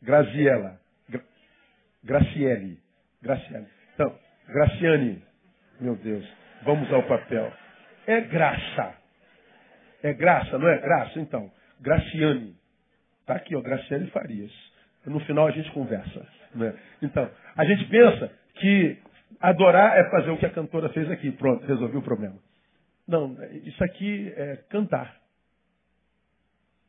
Graziela, 0.00 0.80
Gra, 1.08 1.20
Graciele, 2.04 2.78
Graciele. 3.20 3.66
Então, 3.94 4.16
Graciane, 4.46 5.20
meu 5.80 5.96
Deus, 5.96 6.24
vamos 6.62 6.92
ao 6.92 7.02
papel. 7.02 7.52
É 8.06 8.20
graça. 8.20 8.94
É 10.04 10.12
graça, 10.12 10.56
não 10.56 10.68
é 10.68 10.78
graça? 10.78 11.18
Então, 11.18 11.50
Graciane. 11.80 12.54
Está 13.22 13.34
aqui, 13.34 13.56
ó, 13.56 13.60
Graciane 13.60 14.08
Farias. 14.10 14.52
No 15.04 15.18
final 15.20 15.48
a 15.48 15.50
gente 15.50 15.72
conversa. 15.72 16.24
Né? 16.54 16.74
Então, 17.02 17.28
a 17.56 17.64
gente 17.64 17.86
pensa 17.86 18.30
que 18.54 18.98
adorar 19.40 19.98
é 19.98 20.10
fazer 20.10 20.30
o 20.30 20.38
que 20.38 20.46
a 20.46 20.50
cantora 20.50 20.88
fez 20.90 21.10
aqui. 21.10 21.32
Pronto, 21.32 21.66
resolveu 21.66 21.98
o 21.98 22.04
problema. 22.04 22.36
Não, 23.08 23.36
isso 23.64 23.82
aqui 23.82 24.32
é 24.36 24.56
cantar. 24.68 25.23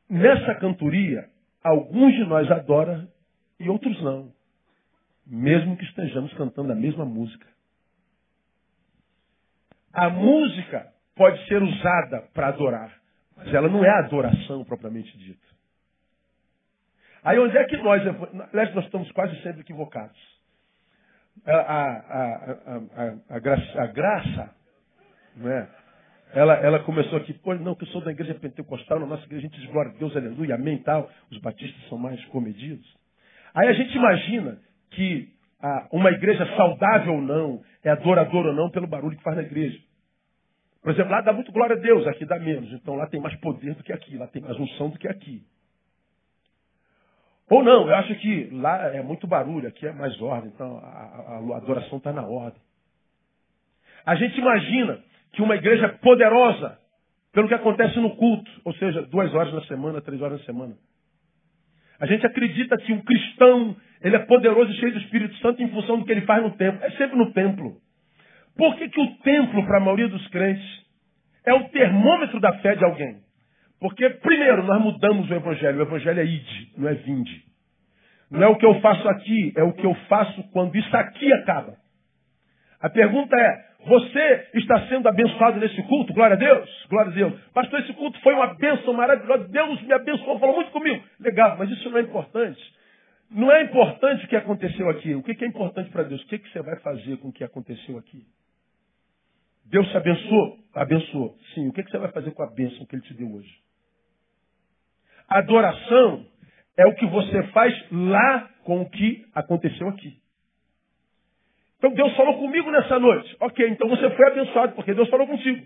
Nessa 0.09 0.55
cantoria, 0.55 1.29
alguns 1.63 2.13
de 2.13 2.25
nós 2.25 2.49
adoram 2.51 3.07
e 3.59 3.69
outros 3.69 4.01
não. 4.01 4.31
Mesmo 5.25 5.75
que 5.77 5.85
estejamos 5.85 6.33
cantando 6.33 6.71
a 6.71 6.75
mesma 6.75 7.05
música. 7.05 7.47
A 9.91 10.09
música 10.09 10.93
pode 11.15 11.43
ser 11.47 11.63
usada 11.63 12.21
para 12.33 12.49
adorar, 12.49 12.93
mas 13.35 13.53
ela 13.53 13.69
não 13.69 13.83
é 13.83 13.89
adoração 13.89 14.63
propriamente 14.65 15.17
dita. 15.17 15.45
Aí 17.23 17.39
onde 17.39 17.57
é 17.57 17.63
que 17.63 17.77
nós, 17.77 18.01
aliás, 18.53 18.75
nós 18.75 18.85
estamos 18.85 19.11
quase 19.13 19.41
sempre 19.41 19.61
equivocados. 19.61 20.35
A, 21.45 21.53
a, 21.53 22.51
a, 23.31 23.35
a 23.35 23.39
graça, 23.39 23.81
a 23.81 23.87
graça 23.87 24.55
não 25.35 25.51
é? 25.51 25.67
Ela, 26.33 26.53
ela 26.55 26.79
começou 26.79 27.17
aqui, 27.17 27.33
pô, 27.33 27.53
não, 27.55 27.75
que 27.75 27.83
eu 27.83 27.87
sou 27.87 28.01
da 28.01 28.11
igreja 28.11 28.33
pentecostal, 28.35 28.99
na 28.99 29.05
nossa 29.05 29.23
igreja 29.25 29.47
a 29.47 29.49
gente 29.49 29.59
diz 29.59 29.71
glória 29.71 29.91
a 29.91 29.97
Deus, 29.97 30.15
aleluia, 30.15 30.55
amém 30.55 30.77
tal. 30.79 31.09
Os 31.31 31.37
batistas 31.37 31.87
são 31.87 31.97
mais 31.97 32.23
comedidos. 32.25 32.85
Aí 33.53 33.67
a 33.67 33.73
gente 33.73 33.95
imagina 33.95 34.59
que 34.91 35.29
ah, 35.61 35.87
uma 35.91 36.11
igreja 36.11 36.45
saudável 36.57 37.13
ou 37.13 37.21
não, 37.21 37.63
é 37.83 37.89
adoradora 37.89 38.49
ou 38.49 38.53
não, 38.53 38.69
pelo 38.69 38.87
barulho 38.87 39.17
que 39.17 39.23
faz 39.23 39.37
na 39.37 39.43
igreja. 39.43 39.79
Por 40.81 40.91
exemplo, 40.91 41.11
lá 41.11 41.21
dá 41.21 41.33
muito 41.33 41.51
glória 41.51 41.75
a 41.75 41.79
Deus, 41.79 42.05
aqui 42.05 42.25
dá 42.25 42.37
menos. 42.37 42.71
Então 42.73 42.95
lá 42.95 43.07
tem 43.07 43.19
mais 43.19 43.35
poder 43.39 43.73
do 43.73 43.83
que 43.83 43.93
aqui, 43.93 44.17
lá 44.17 44.27
tem 44.27 44.41
mais 44.41 44.59
unção 44.59 44.89
do 44.89 44.99
que 44.99 45.07
aqui. 45.07 45.43
Ou 47.49 47.63
não, 47.63 47.87
eu 47.87 47.95
acho 47.95 48.13
que 48.15 48.49
lá 48.51 48.87
é 48.93 49.01
muito 49.01 49.25
barulho, 49.25 49.67
aqui 49.67 49.87
é 49.87 49.91
mais 49.91 50.19
ordem, 50.21 50.51
então 50.53 50.77
a, 50.77 50.81
a, 50.81 51.53
a 51.53 51.57
adoração 51.57 51.99
está 51.99 52.11
na 52.11 52.25
ordem. 52.25 52.59
A 54.05 54.15
gente 54.15 54.37
imagina 54.39 54.99
que 55.35 55.41
uma 55.41 55.55
igreja 55.55 55.85
é 55.85 55.89
poderosa 55.89 56.79
pelo 57.33 57.47
que 57.47 57.53
acontece 57.53 57.99
no 57.99 58.15
culto, 58.15 58.49
ou 58.63 58.73
seja, 58.75 59.01
duas 59.03 59.33
horas 59.33 59.53
na 59.53 59.61
semana, 59.65 60.01
três 60.01 60.21
horas 60.21 60.39
na 60.39 60.45
semana. 60.45 60.75
A 61.99 62.05
gente 62.05 62.25
acredita 62.25 62.77
que 62.77 62.93
um 62.93 63.01
cristão 63.01 63.75
ele 64.01 64.15
é 64.15 64.19
poderoso 64.19 64.71
e 64.71 64.75
cheio 64.75 64.93
do 64.93 64.99
Espírito 64.99 65.35
Santo 65.37 65.61
em 65.61 65.69
função 65.69 65.99
do 65.99 66.05
que 66.05 66.11
ele 66.11 66.25
faz 66.25 66.43
no 66.43 66.51
templo. 66.51 66.83
É 66.83 66.91
sempre 66.91 67.17
no 67.17 67.31
templo. 67.31 67.77
Por 68.55 68.75
que, 68.77 68.89
que 68.89 69.01
o 69.01 69.15
templo, 69.17 69.65
para 69.65 69.77
a 69.77 69.81
maioria 69.81 70.07
dos 70.07 70.25
crentes, 70.29 70.65
é 71.45 71.53
o 71.53 71.67
termômetro 71.69 72.39
da 72.39 72.53
fé 72.59 72.75
de 72.75 72.85
alguém? 72.85 73.17
Porque, 73.79 74.09
primeiro, 74.09 74.63
nós 74.63 74.81
mudamos 74.81 75.29
o 75.29 75.33
evangelho. 75.33 75.79
O 75.79 75.81
evangelho 75.81 76.19
é 76.19 76.25
ide, 76.25 76.71
não 76.77 76.87
é 76.87 76.93
vinde. 76.93 77.43
Não 78.31 78.43
é 78.43 78.47
o 78.47 78.55
que 78.57 78.65
eu 78.65 78.79
faço 78.79 79.07
aqui, 79.09 79.53
é 79.55 79.63
o 79.63 79.73
que 79.73 79.85
eu 79.85 79.93
faço 80.07 80.43
quando 80.51 80.75
isso 80.75 80.95
aqui 80.95 81.31
acaba. 81.33 81.75
A 82.81 82.89
pergunta 82.89 83.35
é: 83.35 83.65
você 83.85 84.49
está 84.55 84.87
sendo 84.87 85.07
abençoado 85.07 85.59
nesse 85.59 85.81
culto? 85.83 86.13
Glória 86.13 86.35
a 86.35 86.39
Deus, 86.39 86.87
glória 86.89 87.11
a 87.11 87.15
Deus. 87.15 87.39
Pastor, 87.53 87.79
esse 87.81 87.93
culto 87.93 88.19
foi 88.21 88.33
uma 88.33 88.53
bênção 88.55 88.93
maravilhosa. 88.93 89.47
Deus 89.47 89.81
me 89.83 89.93
abençoou, 89.93 90.39
falou 90.39 90.55
muito 90.55 90.71
comigo. 90.71 91.03
Legal, 91.19 91.55
mas 91.57 91.69
isso 91.69 91.89
não 91.89 91.99
é 91.99 92.01
importante. 92.01 92.75
Não 93.29 93.51
é 93.51 93.63
importante 93.63 94.25
o 94.25 94.27
que 94.27 94.35
aconteceu 94.35 94.89
aqui. 94.89 95.13
O 95.13 95.21
que 95.21 95.43
é 95.43 95.47
importante 95.47 95.89
para 95.91 96.03
Deus? 96.03 96.21
O 96.23 96.27
que 96.27 96.37
você 96.37 96.61
vai 96.61 96.79
fazer 96.79 97.17
com 97.17 97.29
o 97.29 97.33
que 97.33 97.43
aconteceu 97.43 97.97
aqui? 97.97 98.25
Deus 99.65 99.87
te 99.89 99.97
abençoou? 99.97 100.57
Abençoou. 100.73 101.37
Sim. 101.53 101.67
O 101.67 101.73
que 101.73 101.83
você 101.83 101.97
vai 101.97 102.11
fazer 102.11 102.31
com 102.31 102.43
a 102.43 102.51
bênção 102.51 102.85
que 102.85 102.95
Ele 102.95 103.03
te 103.03 103.13
deu 103.13 103.31
hoje? 103.33 103.53
Adoração 105.27 106.25
é 106.77 106.85
o 106.85 106.95
que 106.95 107.05
você 107.07 107.43
faz 107.47 107.73
lá 107.91 108.49
com 108.63 108.81
o 108.81 108.89
que 108.89 109.25
aconteceu 109.33 109.89
aqui. 109.89 110.17
Então 111.77 111.93
Deus 111.93 112.15
falou 112.15 112.37
comigo 112.37 112.71
nessa 112.71 112.99
noite. 112.99 113.35
Ok, 113.39 113.67
então 113.69 113.87
você 113.89 114.09
foi 114.09 114.27
abençoado 114.27 114.73
porque 114.73 114.93
Deus 114.93 115.09
falou 115.09 115.27
contigo. 115.27 115.65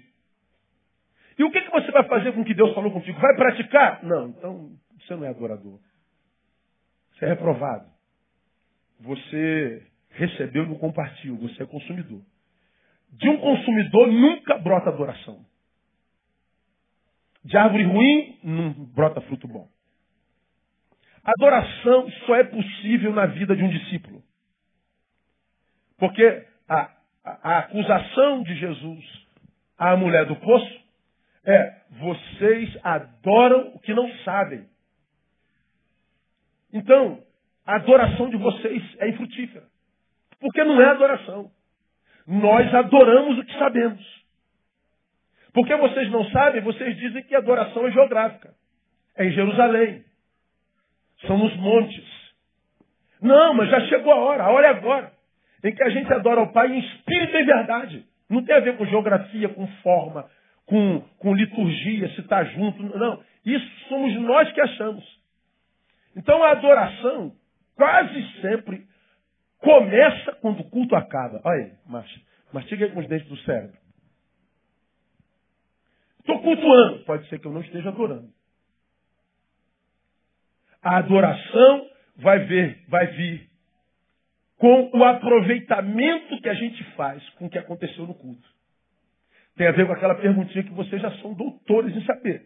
E 1.37 1.43
o 1.43 1.51
que, 1.51 1.61
que 1.61 1.71
você 1.71 1.91
vai 1.91 2.03
fazer 2.03 2.33
com 2.33 2.41
o 2.41 2.45
que 2.45 2.53
Deus 2.53 2.73
falou 2.73 2.91
contigo? 2.91 3.19
Vai 3.19 3.35
praticar? 3.35 4.03
Não, 4.03 4.29
então 4.29 4.71
você 4.99 5.15
não 5.15 5.25
é 5.25 5.29
adorador. 5.29 5.79
Você 7.13 7.25
é 7.25 7.29
reprovado. 7.29 7.87
Você 8.99 9.87
recebeu 10.09 10.63
e 10.63 10.67
não 10.67 10.75
compartilhou. 10.75 11.37
Você 11.37 11.63
é 11.63 11.65
consumidor. 11.65 12.21
De 13.11 13.29
um 13.29 13.37
consumidor 13.37 14.07
nunca 14.07 14.57
brota 14.57 14.89
adoração. 14.89 15.45
De 17.43 17.57
árvore 17.57 17.83
ruim 17.83 18.39
não 18.43 18.71
brota 18.73 19.21
fruto 19.21 19.47
bom. 19.47 19.67
Adoração 21.23 22.09
só 22.25 22.35
é 22.35 22.43
possível 22.43 23.13
na 23.13 23.25
vida 23.27 23.55
de 23.55 23.63
um 23.63 23.69
discípulo. 23.69 24.18
Porque 25.99 26.45
a, 26.67 26.91
a, 27.23 27.39
a 27.43 27.59
acusação 27.59 28.43
de 28.43 28.55
Jesus 28.55 29.05
à 29.77 29.95
mulher 29.95 30.25
do 30.25 30.35
poço 30.37 30.79
é: 31.45 31.75
vocês 31.91 32.77
adoram 32.83 33.73
o 33.75 33.79
que 33.79 33.93
não 33.93 34.09
sabem. 34.23 34.65
Então, 36.71 37.21
a 37.65 37.75
adoração 37.75 38.29
de 38.29 38.37
vocês 38.37 38.83
é 38.99 39.09
infrutífera. 39.09 39.65
Porque 40.39 40.63
não 40.63 40.81
é 40.81 40.85
adoração. 40.89 41.51
Nós 42.25 42.73
adoramos 42.73 43.39
o 43.39 43.43
que 43.43 43.57
sabemos. 43.57 44.19
Porque 45.53 45.75
vocês 45.75 46.09
não 46.11 46.23
sabem, 46.29 46.61
vocês 46.61 46.95
dizem 46.97 47.23
que 47.23 47.35
a 47.35 47.39
adoração 47.39 47.87
é 47.87 47.91
geográfica. 47.91 48.53
É 49.17 49.25
em 49.25 49.31
Jerusalém. 49.31 50.05
São 51.25 51.37
nos 51.37 51.55
montes. 51.57 52.05
Não, 53.21 53.53
mas 53.53 53.69
já 53.69 53.81
chegou 53.87 54.13
a 54.13 54.15
hora, 54.15 54.43
a 54.43 54.51
hora 54.51 54.67
é 54.67 54.69
agora. 54.69 55.18
Em 55.63 55.73
que 55.73 55.83
a 55.83 55.89
gente 55.89 56.11
adora 56.13 56.41
o 56.41 56.51
Pai 56.53 56.67
em 56.71 56.79
espírito 56.79 57.37
e 57.37 57.43
verdade. 57.43 58.05
Não 58.29 58.43
tem 58.43 58.55
a 58.55 58.59
ver 58.59 58.77
com 58.77 58.85
geografia, 58.85 59.49
com 59.49 59.67
forma, 59.81 60.29
com, 60.65 61.01
com 61.17 61.33
liturgia, 61.33 62.07
se 62.13 62.21
está 62.21 62.43
junto. 62.43 62.81
Não. 62.83 63.21
Isso 63.45 63.67
somos 63.87 64.13
nós 64.21 64.51
que 64.51 64.61
achamos. 64.61 65.03
Então 66.15 66.43
a 66.43 66.51
adoração 66.51 67.33
quase 67.75 68.41
sempre 68.41 68.85
começa 69.59 70.33
quando 70.41 70.61
o 70.61 70.69
culto 70.69 70.95
acaba. 70.95 71.41
Olha 71.43 71.65
aí, 71.65 71.71
mastiga 72.53 72.85
aí 72.85 72.91
com 72.91 72.99
os 72.99 73.07
dentes 73.07 73.27
do 73.27 73.37
cérebro. 73.39 73.77
Estou 76.19 76.41
cultuando. 76.41 76.99
Pode 77.05 77.27
ser 77.27 77.39
que 77.39 77.47
eu 77.47 77.51
não 77.51 77.61
esteja 77.61 77.89
adorando. 77.89 78.29
A 80.81 80.97
adoração 80.97 81.89
vai 82.17 82.39
ver, 82.45 82.83
vai 82.87 83.07
vir 83.07 83.48
com 84.59 84.91
o 84.93 85.03
aproveitamento 85.05 86.39
que 86.41 86.49
a 86.49 86.53
gente 86.53 86.83
faz 86.95 87.27
com 87.31 87.45
o 87.45 87.49
que 87.49 87.57
aconteceu 87.57 88.05
no 88.05 88.13
culto. 88.13 88.47
Tem 89.55 89.65
a 89.67 89.71
ver 89.71 89.87
com 89.87 89.93
aquela 89.93 90.15
perguntinha 90.15 90.63
que 90.63 90.73
vocês 90.73 91.01
já 91.01 91.11
são 91.19 91.33
doutores 91.33 91.95
em 91.95 92.05
saber. 92.05 92.45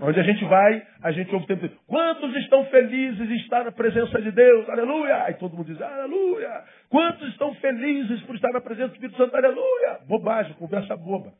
Onde 0.00 0.20
a 0.20 0.22
gente 0.22 0.44
vai, 0.44 0.86
a 1.02 1.12
gente 1.12 1.32
ouve 1.32 1.44
o 1.44 1.48
tempo 1.48 1.68
todo, 1.68 1.80
quantos 1.86 2.34
estão 2.36 2.66
felizes 2.66 3.30
em 3.30 3.36
estar 3.36 3.64
na 3.64 3.72
presença 3.72 4.20
de 4.20 4.32
Deus? 4.32 4.68
Aleluia! 4.68 5.30
E 5.30 5.34
todo 5.34 5.56
mundo 5.56 5.66
diz, 5.66 5.80
aleluia! 5.80 6.64
Quantos 6.90 7.28
estão 7.28 7.54
felizes 7.54 8.20
por 8.22 8.34
estar 8.34 8.52
na 8.52 8.60
presença 8.60 8.88
do 8.88 8.94
Espírito 8.94 9.16
Santo? 9.16 9.34
Aleluia! 9.34 10.00
Bobagem, 10.06 10.52
conversa 10.54 10.96
boba. 10.96 11.32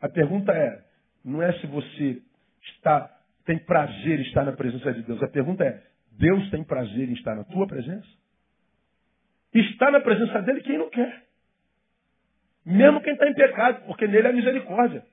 A 0.00 0.08
pergunta 0.08 0.50
é, 0.50 0.82
não 1.24 1.40
é 1.42 1.52
se 1.60 1.66
você 1.66 2.20
está, 2.62 3.10
tem 3.44 3.58
prazer 3.58 4.18
em 4.18 4.22
estar 4.22 4.44
na 4.44 4.52
presença 4.52 4.92
de 4.92 5.02
Deus. 5.02 5.22
A 5.22 5.28
pergunta 5.28 5.62
é, 5.62 5.82
Deus 6.18 6.50
tem 6.50 6.64
prazer 6.64 7.08
em 7.08 7.12
estar 7.12 7.36
na 7.36 7.44
tua 7.44 7.66
presença? 7.66 8.23
Está 9.54 9.90
na 9.90 10.00
presença 10.00 10.42
dele 10.42 10.62
quem 10.62 10.78
não 10.78 10.90
quer. 10.90 11.22
Mesmo 12.66 13.00
quem 13.02 13.12
está 13.12 13.28
em 13.28 13.34
pecado, 13.34 13.84
porque 13.86 14.06
nele 14.06 14.28
é 14.28 14.32
misericórdia. 14.32 15.04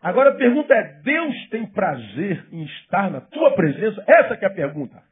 Agora 0.00 0.30
a 0.30 0.34
pergunta 0.34 0.72
é: 0.72 1.00
Deus 1.02 1.48
tem 1.50 1.66
prazer 1.66 2.46
em 2.50 2.64
estar 2.64 3.10
na 3.10 3.20
tua 3.20 3.54
presença? 3.54 4.02
Essa 4.06 4.34
é 4.34 4.46
a 4.46 4.50
pergunta. 4.50 5.02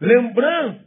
Lembrando 0.00 0.80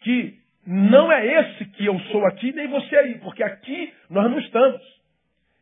que 0.00 0.38
não 0.66 1.10
é 1.10 1.26
esse 1.26 1.64
que 1.66 1.86
eu 1.86 1.98
sou 2.10 2.24
aqui, 2.26 2.52
nem 2.52 2.68
você 2.68 2.96
aí, 2.96 3.18
porque 3.18 3.42
aqui 3.42 3.92
nós 4.10 4.30
não 4.30 4.38
estamos. 4.38 4.82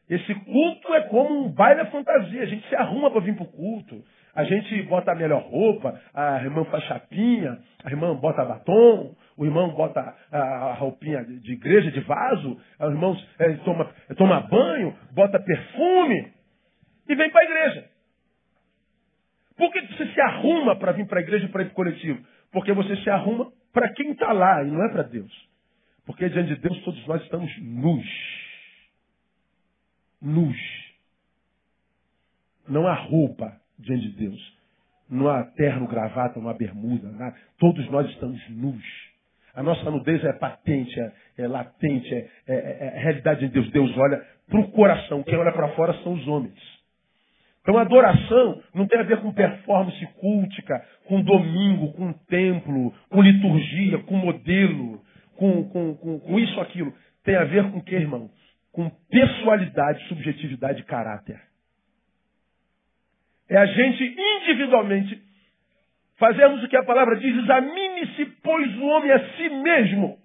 Esse 0.08 0.34
culto 0.34 0.94
é 0.94 1.02
como 1.02 1.46
um 1.46 1.48
baile 1.50 1.86
fantasia. 1.86 2.42
A 2.42 2.46
gente 2.46 2.68
se 2.68 2.74
arruma 2.74 3.10
para 3.10 3.20
vir 3.20 3.34
para 3.34 3.44
o 3.44 3.52
culto. 3.52 4.04
A 4.34 4.44
gente 4.44 4.82
bota 4.82 5.12
a 5.12 5.14
melhor 5.14 5.42
roupa, 5.42 5.98
a 6.12 6.42
irmã 6.42 6.64
faz 6.64 6.82
chapinha, 6.84 7.58
a 7.84 7.88
irmã 7.88 8.14
bota 8.16 8.44
batom, 8.44 9.14
o 9.36 9.44
irmão 9.44 9.70
bota 9.70 10.00
a 10.30 10.74
roupinha 10.74 11.24
de 11.24 11.52
igreja, 11.52 11.90
de 11.90 12.00
vaso, 12.00 12.60
os 12.80 12.90
irmãos 12.90 13.28
é, 13.38 13.52
toma, 13.58 13.92
toma 14.16 14.40
banho, 14.40 14.96
bota 15.12 15.40
perfume 15.40 16.32
e 17.08 17.14
vem 17.14 17.30
para 17.30 17.42
a 17.42 17.44
igreja. 17.44 17.90
Por 19.56 19.72
que 19.72 19.80
você 19.82 20.06
se 20.12 20.20
arruma 20.20 20.76
para 20.76 20.92
vir 20.92 21.06
para 21.06 21.20
a 21.20 21.22
igreja 21.22 21.48
para 21.48 21.62
ir 21.62 21.66
para 21.66 21.72
o 21.72 21.74
coletivo? 21.74 22.24
Porque 22.52 22.72
você 22.72 22.96
se 22.96 23.10
arruma 23.10 23.52
para 23.72 23.92
quem 23.92 24.12
está 24.12 24.32
lá 24.32 24.62
e 24.62 24.70
não 24.70 24.84
é 24.84 24.88
para 24.90 25.02
Deus. 25.02 25.32
Porque 26.06 26.28
diante 26.28 26.54
de 26.54 26.60
Deus 26.60 26.82
todos 26.84 27.06
nós 27.06 27.22
estamos 27.22 27.50
nus. 27.60 28.06
Nus. 30.20 30.56
Não 32.68 32.86
há 32.86 32.94
roupa 32.94 33.60
diante 33.78 34.08
de 34.10 34.28
Deus. 34.28 34.58
Não 35.08 35.28
há 35.28 35.44
terno, 35.44 35.86
gravata, 35.86 36.40
não 36.40 36.48
há 36.48 36.54
bermuda. 36.54 37.10
Nada. 37.10 37.36
Todos 37.58 37.88
nós 37.90 38.08
estamos 38.10 38.40
nus. 38.48 39.13
A 39.54 39.62
nossa 39.62 39.90
nudez 39.90 40.24
é 40.24 40.32
patente, 40.32 40.98
é, 40.98 41.12
é 41.38 41.48
latente, 41.48 42.12
é, 42.12 42.28
é, 42.48 42.54
é, 42.54 42.92
é 42.96 43.02
realidade 43.02 43.40
de 43.40 43.48
Deus. 43.48 43.70
Deus 43.70 43.96
olha 43.96 44.20
para 44.48 44.60
o 44.60 44.70
coração. 44.72 45.22
Quem 45.22 45.36
olha 45.36 45.52
para 45.52 45.68
fora 45.70 45.94
são 46.02 46.14
os 46.14 46.26
homens. 46.26 46.58
Então, 47.62 47.78
adoração 47.78 48.62
não 48.74 48.86
tem 48.86 49.00
a 49.00 49.04
ver 49.04 49.22
com 49.22 49.32
performance 49.32 50.06
cultica, 50.20 50.84
com 51.06 51.22
domingo, 51.22 51.92
com 51.94 52.12
templo, 52.12 52.92
com 53.08 53.22
liturgia, 53.22 53.98
com 54.00 54.16
modelo, 54.16 55.00
com, 55.36 55.64
com, 55.70 55.94
com, 55.96 56.20
com 56.20 56.38
isso, 56.38 56.60
aquilo. 56.60 56.92
Tem 57.24 57.36
a 57.36 57.44
ver 57.44 57.70
com 57.70 57.78
o 57.78 57.82
que, 57.82 57.94
irmão? 57.94 58.28
Com 58.70 58.90
pessoalidade, 59.08 60.06
subjetividade 60.08 60.80
e 60.80 60.84
caráter. 60.84 61.40
É 63.48 63.56
a 63.56 63.66
gente 63.66 64.14
individualmente 64.18 65.22
fazermos 66.26 66.62
o 66.62 66.68
que 66.68 66.76
a 66.76 66.84
palavra 66.84 67.16
diz, 67.16 67.36
examine-se, 67.36 68.24
pois 68.42 68.76
o 68.78 68.86
homem 68.86 69.10
a 69.10 69.18
si 69.36 69.48
mesmo. 69.48 70.18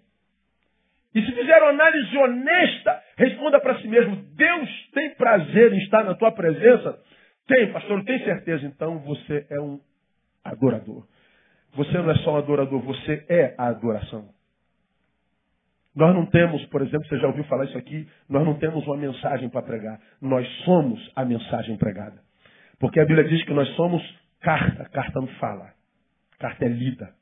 E 1.14 1.22
se 1.22 1.32
fizer 1.32 1.58
uma 1.62 1.72
análise 1.72 2.18
honesta, 2.18 3.02
responda 3.18 3.60
para 3.60 3.80
si 3.80 3.88
mesmo: 3.88 4.16
Deus 4.36 4.70
tem 4.94 5.16
prazer 5.16 5.74
em 5.74 5.80
estar 5.80 6.04
na 6.04 6.16
tua 6.16 6.32
presença 6.32 7.00
tem, 7.50 7.74
pastor, 7.74 8.04
tem 8.06 8.24
certeza. 8.24 8.64
Então 8.68 9.00
você 9.00 9.48
é 9.50 9.60
um 9.60 9.80
adorador. 10.44 11.04
Você 11.74 11.98
não 11.98 12.12
é 12.12 12.16
só 12.18 12.36
um 12.36 12.38
adorador, 12.38 12.80
você 12.82 13.26
é 13.28 13.56
a 13.58 13.68
adoração. 13.68 14.30
Nós 15.96 16.14
não 16.14 16.28
temos, 16.28 16.64
por 16.68 16.82
exemplo, 16.82 17.08
você 17.08 17.18
já 17.18 17.28
ouviu 17.28 17.44
falar 17.46 17.66
isso 17.66 17.78
aqui, 17.78 18.08
nós 18.30 18.46
não 18.46 18.54
temos 18.60 18.86
uma 18.86 18.96
mensagem 18.96 19.50
para 19.50 19.64
pregar. 19.64 20.00
Nós 20.22 20.48
somos 20.64 21.12
a 21.16 21.26
mensagem 21.26 21.76
pregada. 21.78 22.22
Porque 22.80 23.00
a 23.00 23.06
Bíblia 23.06 23.28
diz 23.28 23.44
que 23.44 23.54
nós 23.54 23.68
somos 23.76 24.02
carta, 24.40 24.86
carta 24.86 25.20
não 25.20 25.28
fala, 25.40 25.74
carta 26.40 26.66
lida. 26.66 27.14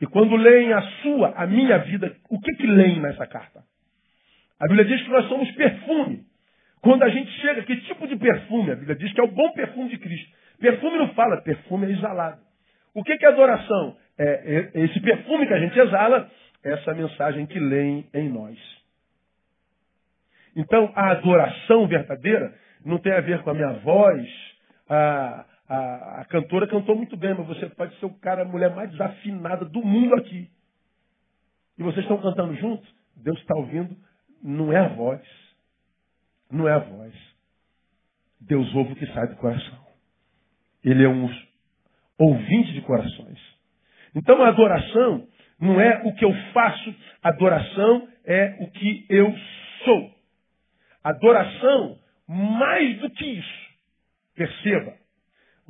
E 0.00 0.06
quando 0.06 0.36
leem 0.36 0.72
a 0.72 0.82
sua, 1.02 1.32
a 1.36 1.46
minha 1.46 1.78
vida, 1.78 2.16
o 2.30 2.40
que 2.40 2.52
que 2.54 2.66
leem 2.66 3.00
nessa 3.00 3.26
carta? 3.26 3.62
A 4.58 4.66
Bíblia 4.66 4.84
diz 4.84 5.02
que 5.02 5.10
nós 5.10 5.26
somos 5.28 5.50
perfume. 5.52 6.24
Quando 6.80 7.02
a 7.02 7.08
gente 7.10 7.30
chega, 7.40 7.62
que 7.62 7.76
tipo 7.82 8.06
de 8.06 8.16
perfume? 8.16 8.70
A 8.70 8.76
Bíblia 8.76 8.96
diz 8.96 9.12
que 9.12 9.20
é 9.20 9.24
o 9.24 9.30
bom 9.30 9.52
perfume 9.52 9.90
de 9.90 9.98
Cristo. 9.98 10.30
Perfume 10.58 10.98
não 10.98 11.12
fala, 11.14 11.40
perfume 11.42 11.86
é 11.86 11.90
exalado. 11.90 12.40
O 12.94 13.02
que 13.02 13.12
é 13.12 13.28
adoração? 13.28 13.96
É, 14.18 14.70
é 14.74 14.80
esse 14.84 15.00
perfume 15.00 15.46
que 15.46 15.54
a 15.54 15.60
gente 15.60 15.78
exala, 15.78 16.30
essa 16.64 16.94
mensagem 16.94 17.46
que 17.46 17.58
leem 17.58 18.06
em 18.12 18.28
nós. 18.28 18.58
Então, 20.56 20.90
a 20.94 21.10
adoração 21.10 21.86
verdadeira 21.86 22.54
não 22.84 22.98
tem 22.98 23.12
a 23.12 23.20
ver 23.20 23.42
com 23.42 23.50
a 23.50 23.54
minha 23.54 23.72
voz. 23.74 24.26
A, 24.88 25.46
a, 25.74 26.20
a 26.20 26.24
cantora 26.26 26.66
cantou 26.66 26.96
muito 26.96 27.16
bem, 27.16 27.34
mas 27.34 27.46
você 27.46 27.66
pode 27.70 27.98
ser 27.98 28.06
o 28.06 28.14
cara, 28.18 28.42
a 28.42 28.44
mulher 28.44 28.74
mais 28.74 28.90
desafinada 28.90 29.64
do 29.64 29.82
mundo 29.82 30.14
aqui. 30.16 30.50
E 31.78 31.82
vocês 31.82 32.04
estão 32.04 32.20
cantando 32.20 32.54
juntos? 32.56 32.86
Deus 33.16 33.38
está 33.38 33.54
ouvindo, 33.56 33.96
não 34.42 34.72
é 34.72 34.78
a 34.78 34.88
voz 34.88 35.22
não 36.50 36.68
é 36.68 36.72
a 36.72 36.78
voz. 36.78 37.14
Deus 38.40 38.74
ouve 38.74 38.92
o 38.92 38.96
que 38.96 39.06
sai 39.08 39.28
do 39.28 39.36
coração. 39.36 39.78
Ele 40.82 41.04
é 41.04 41.08
um 41.08 41.28
ouvinte 42.18 42.72
de 42.72 42.80
corações. 42.82 43.38
Então 44.14 44.42
a 44.42 44.48
adoração 44.48 45.26
não 45.60 45.80
é 45.80 46.02
o 46.04 46.14
que 46.14 46.24
eu 46.24 46.34
faço, 46.52 46.94
adoração 47.22 48.08
é 48.24 48.56
o 48.60 48.70
que 48.70 49.06
eu 49.08 49.32
sou. 49.84 50.14
Adoração, 51.04 51.98
mais 52.26 52.98
do 52.98 53.10
que 53.10 53.24
isso. 53.24 53.70
Perceba. 54.34 54.94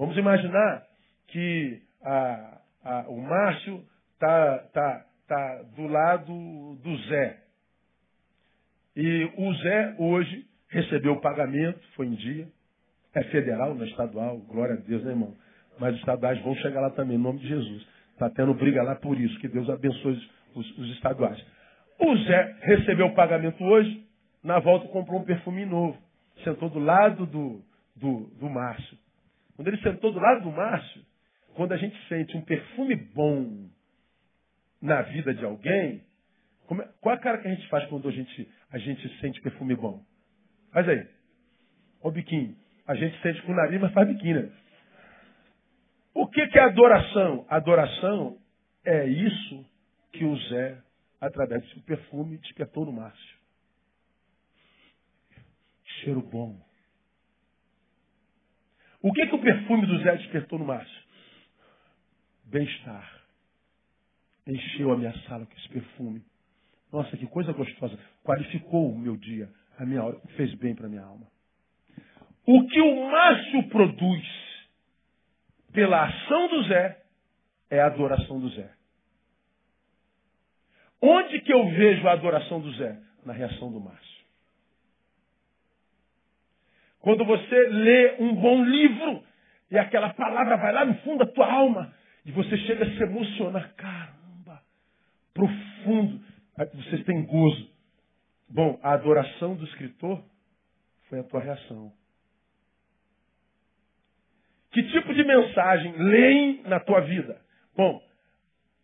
Vamos 0.00 0.16
imaginar 0.16 0.82
que 1.28 1.82
a, 2.02 2.58
a, 2.82 3.00
o 3.10 3.20
Márcio 3.20 3.84
está 4.14 4.58
tá, 4.72 5.06
tá 5.28 5.62
do 5.76 5.86
lado 5.86 6.32
do 6.82 6.96
Zé. 7.06 7.36
E 8.96 9.30
o 9.36 9.52
Zé 9.56 9.94
hoje 9.98 10.46
recebeu 10.70 11.12
o 11.12 11.20
pagamento, 11.20 11.78
foi 11.96 12.06
em 12.06 12.14
dia. 12.14 12.48
É 13.14 13.24
federal, 13.24 13.74
não 13.74 13.84
é 13.84 13.88
estadual, 13.88 14.38
glória 14.38 14.76
a 14.76 14.78
Deus, 14.78 15.04
né, 15.04 15.10
irmão? 15.10 15.34
Mas 15.78 15.92
os 15.92 16.00
estaduais 16.00 16.40
vão 16.40 16.54
chegar 16.54 16.80
lá 16.80 16.88
também, 16.92 17.18
em 17.18 17.22
nome 17.22 17.40
de 17.40 17.48
Jesus. 17.48 17.86
Está 18.14 18.30
tendo 18.30 18.54
briga 18.54 18.82
lá 18.82 18.94
por 18.94 19.20
isso, 19.20 19.38
que 19.38 19.48
Deus 19.48 19.68
abençoe 19.68 20.18
os, 20.54 20.78
os 20.78 20.90
estaduais. 20.92 21.38
O 21.98 22.16
Zé 22.24 22.56
recebeu 22.62 23.08
o 23.08 23.14
pagamento 23.14 23.62
hoje, 23.62 24.02
na 24.42 24.60
volta 24.60 24.88
comprou 24.88 25.20
um 25.20 25.24
perfume 25.24 25.66
novo. 25.66 25.98
Sentou 26.42 26.70
do 26.70 26.78
lado 26.78 27.26
do, 27.26 27.60
do, 27.94 28.30
do 28.40 28.48
Márcio. 28.48 28.96
Quando 29.60 29.68
ele 29.68 29.82
sentou 29.82 30.10
do 30.10 30.18
lado 30.18 30.40
do 30.40 30.50
Márcio, 30.50 31.04
quando 31.52 31.72
a 31.72 31.76
gente 31.76 31.94
sente 32.08 32.34
um 32.34 32.40
perfume 32.40 32.96
bom 32.96 33.68
na 34.80 35.02
vida 35.02 35.34
de 35.34 35.44
alguém, 35.44 36.02
é, 36.70 36.88
qual 36.98 37.14
a 37.14 37.18
cara 37.18 37.36
que 37.36 37.46
a 37.46 37.54
gente 37.54 37.68
faz 37.68 37.86
quando 37.90 38.08
a 38.08 38.10
gente, 38.10 38.50
a 38.70 38.78
gente 38.78 39.20
sente 39.20 39.38
perfume 39.42 39.76
bom? 39.76 40.02
Faz 40.72 40.88
aí. 40.88 41.06
O 42.02 42.10
biquinho. 42.10 42.56
A 42.86 42.94
gente 42.94 43.20
sente 43.20 43.42
com 43.42 43.52
o 43.52 43.54
nariz, 43.54 43.78
mas 43.78 43.92
faz 43.92 44.08
biquinho. 44.08 44.44
Né? 44.44 44.52
O 46.14 46.26
que, 46.26 46.46
que 46.46 46.58
é 46.58 46.62
adoração? 46.62 47.44
Adoração 47.50 48.38
é 48.82 49.08
isso 49.08 49.66
que 50.14 50.24
o 50.24 50.38
Zé, 50.48 50.78
através 51.20 51.62
do 51.64 51.68
seu 51.68 51.82
perfume, 51.82 52.38
despertou 52.38 52.86
no 52.86 52.92
Márcio. 52.92 53.36
Cheiro 55.84 56.22
bom. 56.22 56.69
O 59.02 59.12
que, 59.12 59.26
que 59.26 59.34
o 59.34 59.40
perfume 59.40 59.86
do 59.86 59.98
Zé 60.02 60.16
despertou 60.16 60.58
no 60.58 60.64
Márcio? 60.64 61.02
Bem-estar. 62.44 63.20
Encheu 64.46 64.92
a 64.92 64.96
minha 64.96 65.12
sala 65.26 65.46
com 65.46 65.54
esse 65.54 65.68
perfume. 65.68 66.22
Nossa, 66.92 67.16
que 67.16 67.26
coisa 67.26 67.52
gostosa. 67.52 67.98
Qualificou 68.24 68.90
o 68.90 68.98
meu 68.98 69.16
dia 69.16 69.48
a 69.78 69.86
minha 69.86 70.04
hora, 70.04 70.20
fez 70.36 70.52
bem 70.56 70.74
para 70.74 70.86
a 70.86 70.88
minha 70.90 71.02
alma. 71.02 71.26
O 72.46 72.66
que 72.66 72.80
o 72.80 73.10
Márcio 73.10 73.68
produz 73.68 74.26
pela 75.72 76.04
ação 76.04 76.48
do 76.48 76.64
Zé 76.64 77.02
é 77.70 77.80
a 77.80 77.86
adoração 77.86 78.38
do 78.40 78.50
Zé. 78.50 78.70
Onde 81.00 81.40
que 81.40 81.52
eu 81.52 81.66
vejo 81.70 82.06
a 82.06 82.12
adoração 82.12 82.60
do 82.60 82.70
Zé? 82.72 83.00
Na 83.24 83.32
reação 83.32 83.72
do 83.72 83.80
Márcio. 83.80 84.09
Quando 87.00 87.24
você 87.24 87.68
lê 87.68 88.16
um 88.18 88.34
bom 88.34 88.62
livro 88.64 89.24
e 89.70 89.78
aquela 89.78 90.12
palavra 90.12 90.56
vai 90.56 90.72
lá 90.72 90.84
no 90.84 90.94
fundo 90.98 91.24
da 91.24 91.32
tua 91.32 91.50
alma 91.50 91.94
e 92.24 92.32
você 92.32 92.56
chega 92.58 92.84
a 92.84 92.90
se 92.90 93.02
emocionar, 93.02 93.74
caramba, 93.74 94.60
profundo, 95.32 96.20
vocês 96.74 97.04
têm 97.04 97.24
gozo. 97.24 97.70
Bom, 98.48 98.78
a 98.82 98.92
adoração 98.92 99.56
do 99.56 99.64
escritor 99.64 100.22
foi 101.08 101.20
a 101.20 101.24
tua 101.24 101.40
reação. 101.40 101.92
Que 104.72 104.82
tipo 104.84 105.14
de 105.14 105.24
mensagem 105.24 105.92
leem 105.96 106.62
na 106.64 106.78
tua 106.80 107.00
vida? 107.00 107.40
Bom, 107.74 108.02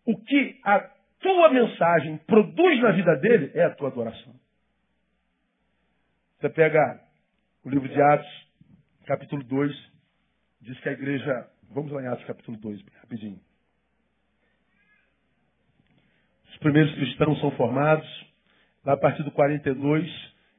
o 0.07 0.17
que 0.19 0.59
a 0.65 0.81
tua 1.21 1.51
mensagem 1.51 2.17
produz 2.27 2.81
na 2.81 2.93
vida 2.93 3.17
dele 3.17 3.51
é 3.55 3.65
a 3.65 3.75
tua 3.75 3.89
adoração. 3.89 4.35
Você 6.41 6.49
pega 6.49 7.06
o 7.67 7.69
livro 7.69 7.89
de 7.89 8.01
Atos, 8.01 8.47
capítulo 9.07 9.43
2, 9.43 9.93
diz 10.61 10.79
que 10.79 10.89
a 10.89 10.93
igreja. 10.93 11.51
Vamos 11.69 11.91
lá 11.91 12.01
em 12.01 12.07
Atos, 12.07 12.25
capítulo 12.25 12.57
2, 12.59 12.81
rapidinho. 13.03 13.41
Os 16.49 16.57
primeiros 16.59 16.95
cristãos 16.95 17.41
são 17.41 17.51
formados. 17.57 18.07
Lá 18.85 18.93
a 18.93 18.97
partir 18.97 19.25
do 19.25 19.33
42, 19.33 20.09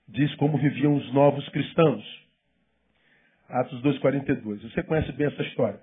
diz 0.10 0.36
como 0.36 0.58
viviam 0.58 0.98
os 0.98 1.14
novos 1.14 1.48
cristãos. 1.48 2.04
Atos 3.48 3.82
2, 3.82 4.00
42. 4.00 4.64
Você 4.64 4.84
conhece 4.84 5.10
bem 5.14 5.28
essa 5.28 5.44
história. 5.44 5.80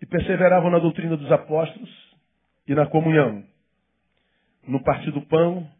E 0.00 0.06
perseveravam 0.06 0.70
na 0.70 0.78
doutrina 0.78 1.18
dos 1.18 1.30
apóstolos 1.30 1.90
e 2.66 2.74
na 2.74 2.86
comunhão, 2.86 3.44
no 4.66 4.82
partir 4.82 5.10
do 5.10 5.20
pão 5.20 5.70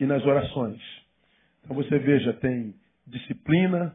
e 0.00 0.04
nas 0.04 0.24
orações. 0.26 0.82
Então 1.62 1.76
você 1.76 1.96
veja, 1.96 2.32
tem 2.32 2.74
disciplina, 3.08 3.94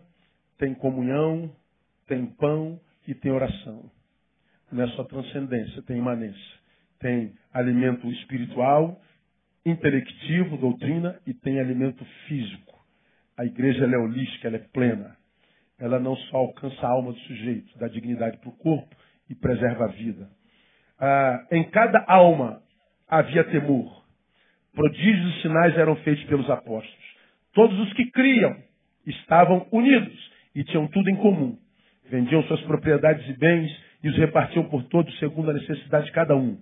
tem 0.57 0.73
comunhão, 0.73 1.53
tem 2.07 2.25
pão 2.25 2.79
e 3.07 3.13
tem 3.13 3.31
oração. 3.31 3.89
Não 4.71 4.83
é 4.83 4.87
só 4.89 5.03
transcendência, 5.03 5.81
tem 5.83 5.97
imanência. 5.97 6.63
Tem 6.99 7.33
alimento 7.53 8.09
espiritual, 8.11 8.99
intelectivo, 9.65 10.57
doutrina, 10.57 11.19
e 11.27 11.33
tem 11.33 11.59
alimento 11.59 12.03
físico. 12.27 12.73
A 13.37 13.45
igreja 13.45 13.85
é 13.85 13.97
holística, 13.97 14.47
ela 14.47 14.57
é 14.57 14.67
plena. 14.71 15.15
Ela 15.79 15.99
não 15.99 16.15
só 16.15 16.37
alcança 16.37 16.85
a 16.85 16.89
alma 16.89 17.11
do 17.11 17.19
sujeito, 17.19 17.77
dá 17.77 17.87
dignidade 17.87 18.37
para 18.37 18.49
o 18.49 18.57
corpo 18.57 18.95
e 19.29 19.35
preserva 19.35 19.85
a 19.85 19.87
vida. 19.87 20.29
Ah, 20.99 21.47
em 21.51 21.69
cada 21.69 22.03
alma 22.07 22.61
havia 23.07 23.43
temor. 23.45 24.03
Prodígios 24.73 25.35
e 25.35 25.41
sinais 25.41 25.77
eram 25.77 25.95
feitos 25.97 26.23
pelos 26.25 26.49
apóstolos. 26.49 27.03
Todos 27.53 27.77
os 27.79 27.93
que 27.93 28.09
criam 28.11 28.55
estavam 29.05 29.67
unidos 29.71 30.31
e 30.55 30.63
tinham 30.63 30.87
tudo 30.87 31.09
em 31.09 31.15
comum. 31.15 31.57
Vendiam 32.09 32.43
suas 32.43 32.61
propriedades 32.61 33.27
e 33.27 33.33
bens 33.37 33.71
e 34.03 34.09
os 34.09 34.17
repartiam 34.17 34.65
por 34.65 34.83
todos 34.83 35.17
segundo 35.19 35.49
a 35.49 35.53
necessidade 35.53 36.05
de 36.05 36.11
cada 36.11 36.35
um. 36.35 36.57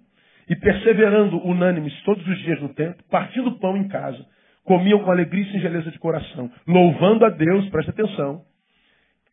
E 0.49 0.55
perseverando 0.55 1.37
unânimes 1.45 1.93
todos 2.03 2.25
os 2.27 2.37
dias 2.39 2.61
no 2.61 2.69
templo, 2.73 3.03
partindo 3.09 3.57
pão 3.59 3.77
em 3.77 3.87
casa, 3.87 4.25
comiam 4.63 4.99
com 4.99 5.11
alegria 5.11 5.43
e 5.43 5.51
singeleza 5.51 5.91
de 5.91 5.99
coração, 5.99 6.51
louvando 6.67 7.25
a 7.25 7.29
Deus, 7.29 7.67
presta 7.69 7.91
atenção, 7.91 8.43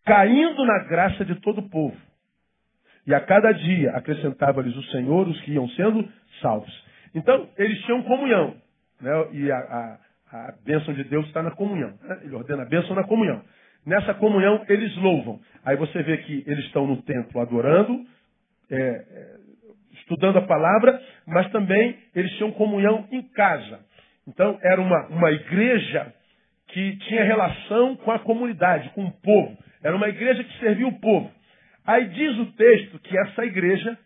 caindo 0.05 0.65
na 0.65 0.85
graça 0.85 1.25
de 1.25 1.35
todo 1.37 1.59
o 1.59 1.69
povo. 1.69 1.97
E 3.07 3.15
a 3.15 3.21
cada 3.21 3.53
dia 3.53 3.93
acrescentava-lhes 3.93 4.77
o 4.77 4.83
Senhor 4.91 5.27
os 5.29 5.41
que 5.43 5.53
iam 5.53 5.69
sendo 5.71 6.07
salvos. 6.41 6.73
Então, 7.15 7.49
eles 7.57 7.81
tinham 7.85 8.03
comunhão. 8.03 8.55
Né? 9.01 9.11
E 9.33 9.51
a, 9.51 9.57
a, 9.57 9.99
a 10.33 10.53
bênção 10.65 10.93
de 10.95 11.05
Deus 11.05 11.27
está 11.27 11.43
na 11.43 11.51
comunhão. 11.51 11.95
Né? 12.03 12.21
Ele 12.25 12.35
ordena 12.35 12.63
a 12.63 12.67
bênção 12.67 12.95
na 12.95 13.05
comunhão. 13.05 13.43
Nessa 13.87 14.15
comunhão, 14.15 14.65
eles 14.69 14.95
louvam. 14.97 15.41
Aí 15.65 15.77
você 15.77 16.03
vê 16.03 16.19
que 16.19 16.45
eles 16.47 16.65
estão 16.67 16.87
no 16.87 17.03
templo 17.03 17.41
adorando, 17.41 18.05
é, 18.71 18.77
é, 18.77 19.37
estudando 19.95 20.39
a 20.39 20.47
palavra, 20.47 21.01
mas 21.27 21.51
também 21.51 21.97
eles 22.15 22.31
tinham 22.33 22.53
comunhão 22.53 23.07
em 23.11 23.23
casa. 23.23 23.81
Então, 24.27 24.59
era 24.63 24.81
uma, 24.81 25.07
uma 25.07 25.31
igreja 25.31 26.13
que 26.69 26.97
tinha 26.99 27.25
relação 27.25 27.97
com 27.97 28.11
a 28.11 28.19
comunidade, 28.19 28.91
com 28.91 29.05
o 29.05 29.13
povo. 29.13 29.57
Era 29.83 29.97
uma 29.97 30.09
igreja 30.09 30.45
que 30.45 30.59
servia 30.59 30.87
o 30.87 31.01
povo. 31.01 31.31
Aí 31.87 32.07
diz 32.09 32.37
o 32.39 32.53
texto 32.53 32.99
que 32.99 33.19
essa 33.19 33.47
igreja 33.47 33.97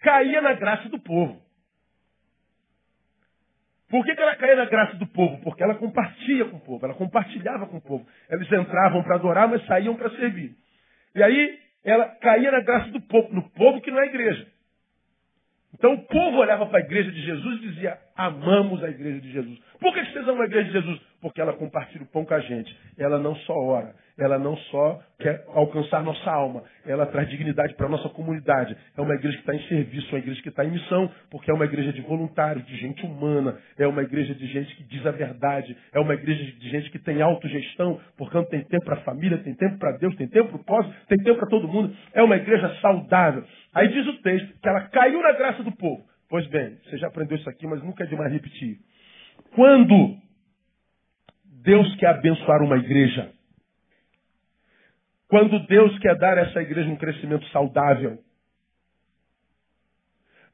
caía 0.00 0.42
na 0.42 0.52
graça 0.52 0.90
do 0.90 0.98
povo. 0.98 1.41
Por 3.92 4.06
que, 4.06 4.14
que 4.14 4.22
ela 4.22 4.34
caía 4.36 4.56
na 4.56 4.64
graça 4.64 4.96
do 4.96 5.06
povo? 5.06 5.38
Porque 5.42 5.62
ela 5.62 5.74
compartilha 5.74 6.46
com 6.46 6.56
o 6.56 6.60
povo, 6.60 6.86
ela 6.86 6.94
compartilhava 6.94 7.66
com 7.66 7.76
o 7.76 7.80
povo. 7.82 8.06
Eles 8.30 8.50
entravam 8.50 9.02
para 9.02 9.16
adorar, 9.16 9.46
mas 9.46 9.62
saíam 9.66 9.94
para 9.96 10.08
servir. 10.16 10.56
E 11.14 11.22
aí 11.22 11.58
ela 11.84 12.06
caía 12.06 12.50
na 12.50 12.62
graça 12.62 12.90
do 12.90 13.02
povo, 13.02 13.34
no 13.34 13.50
povo 13.50 13.82
que 13.82 13.90
não 13.90 14.00
é 14.00 14.06
igreja. 14.06 14.46
Então 15.74 15.92
o 15.92 16.06
povo 16.06 16.38
olhava 16.38 16.64
para 16.68 16.78
a 16.78 16.80
igreja 16.80 17.12
de 17.12 17.20
Jesus 17.20 17.58
e 17.58 17.68
dizia: 17.68 17.98
Amamos 18.16 18.82
a 18.82 18.88
igreja 18.88 19.20
de 19.20 19.30
Jesus. 19.30 19.58
Por 19.78 19.92
que 19.92 20.02
vocês 20.06 20.26
amam 20.26 20.40
a 20.40 20.46
igreja 20.46 20.68
de 20.68 20.72
Jesus? 20.72 21.00
Porque 21.22 21.40
ela 21.40 21.52
compartilha 21.52 22.02
o 22.02 22.06
pão 22.06 22.24
com 22.24 22.34
a 22.34 22.40
gente. 22.40 22.76
Ela 22.98 23.16
não 23.16 23.34
só 23.36 23.54
ora, 23.54 23.94
ela 24.18 24.38
não 24.38 24.56
só 24.56 25.00
quer 25.18 25.44
alcançar 25.54 26.02
nossa 26.02 26.30
alma, 26.30 26.64
ela 26.84 27.06
traz 27.06 27.28
dignidade 27.30 27.74
para 27.74 27.86
a 27.86 27.88
nossa 27.88 28.08
comunidade. 28.08 28.76
É 28.96 29.00
uma 29.00 29.14
igreja 29.14 29.36
que 29.36 29.42
está 29.42 29.54
em 29.54 29.68
serviço, 29.68 30.08
uma 30.08 30.18
igreja 30.18 30.42
que 30.42 30.48
está 30.48 30.64
em 30.64 30.72
missão, 30.72 31.10
porque 31.30 31.50
é 31.50 31.54
uma 31.54 31.64
igreja 31.64 31.92
de 31.92 32.00
voluntários, 32.02 32.66
de 32.66 32.76
gente 32.76 33.06
humana, 33.06 33.56
é 33.78 33.86
uma 33.86 34.02
igreja 34.02 34.34
de 34.34 34.46
gente 34.48 34.74
que 34.74 34.82
diz 34.82 35.06
a 35.06 35.12
verdade, 35.12 35.76
é 35.94 36.00
uma 36.00 36.12
igreja 36.12 36.44
de 36.44 36.68
gente 36.68 36.90
que 36.90 36.98
tem 36.98 37.22
autogestão, 37.22 38.00
portanto 38.18 38.48
tem 38.48 38.64
tempo 38.64 38.84
para 38.84 38.96
a 38.96 39.02
família, 39.02 39.38
tem 39.38 39.54
tempo 39.54 39.78
para 39.78 39.96
Deus, 39.98 40.16
tem 40.16 40.26
tempo 40.26 40.48
para 40.50 40.60
o 40.60 40.64
próximo, 40.64 40.94
tem 41.08 41.18
tempo 41.18 41.38
para 41.38 41.48
todo 41.48 41.68
mundo. 41.68 41.94
É 42.12 42.22
uma 42.22 42.36
igreja 42.36 42.68
saudável. 42.80 43.44
Aí 43.72 43.88
diz 43.88 44.06
o 44.08 44.20
texto 44.22 44.60
que 44.60 44.68
ela 44.68 44.80
caiu 44.88 45.22
na 45.22 45.32
graça 45.32 45.62
do 45.62 45.72
povo. 45.72 46.04
Pois 46.28 46.46
bem, 46.48 46.78
você 46.84 46.96
já 46.96 47.08
aprendeu 47.08 47.36
isso 47.36 47.48
aqui, 47.48 47.66
mas 47.66 47.82
nunca 47.82 48.04
é 48.04 48.06
demais 48.06 48.32
repetir. 48.32 48.78
Quando 49.54 50.16
Deus 51.62 51.94
quer 51.96 52.08
abençoar 52.08 52.60
uma 52.62 52.76
igreja, 52.76 53.32
quando 55.28 55.60
Deus 55.66 55.96
quer 56.00 56.16
dar 56.18 56.36
a 56.36 56.42
essa 56.42 56.60
igreja 56.60 56.90
um 56.90 56.96
crescimento 56.96 57.46
saudável, 57.48 58.18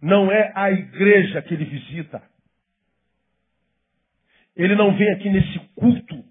não 0.00 0.30
é 0.30 0.52
a 0.54 0.70
igreja 0.70 1.42
que 1.42 1.54
ele 1.54 1.64
visita. 1.64 2.22
Ele 4.54 4.76
não 4.76 4.96
vem 4.96 5.12
aqui 5.14 5.30
nesse 5.30 5.58
culto 5.74 6.24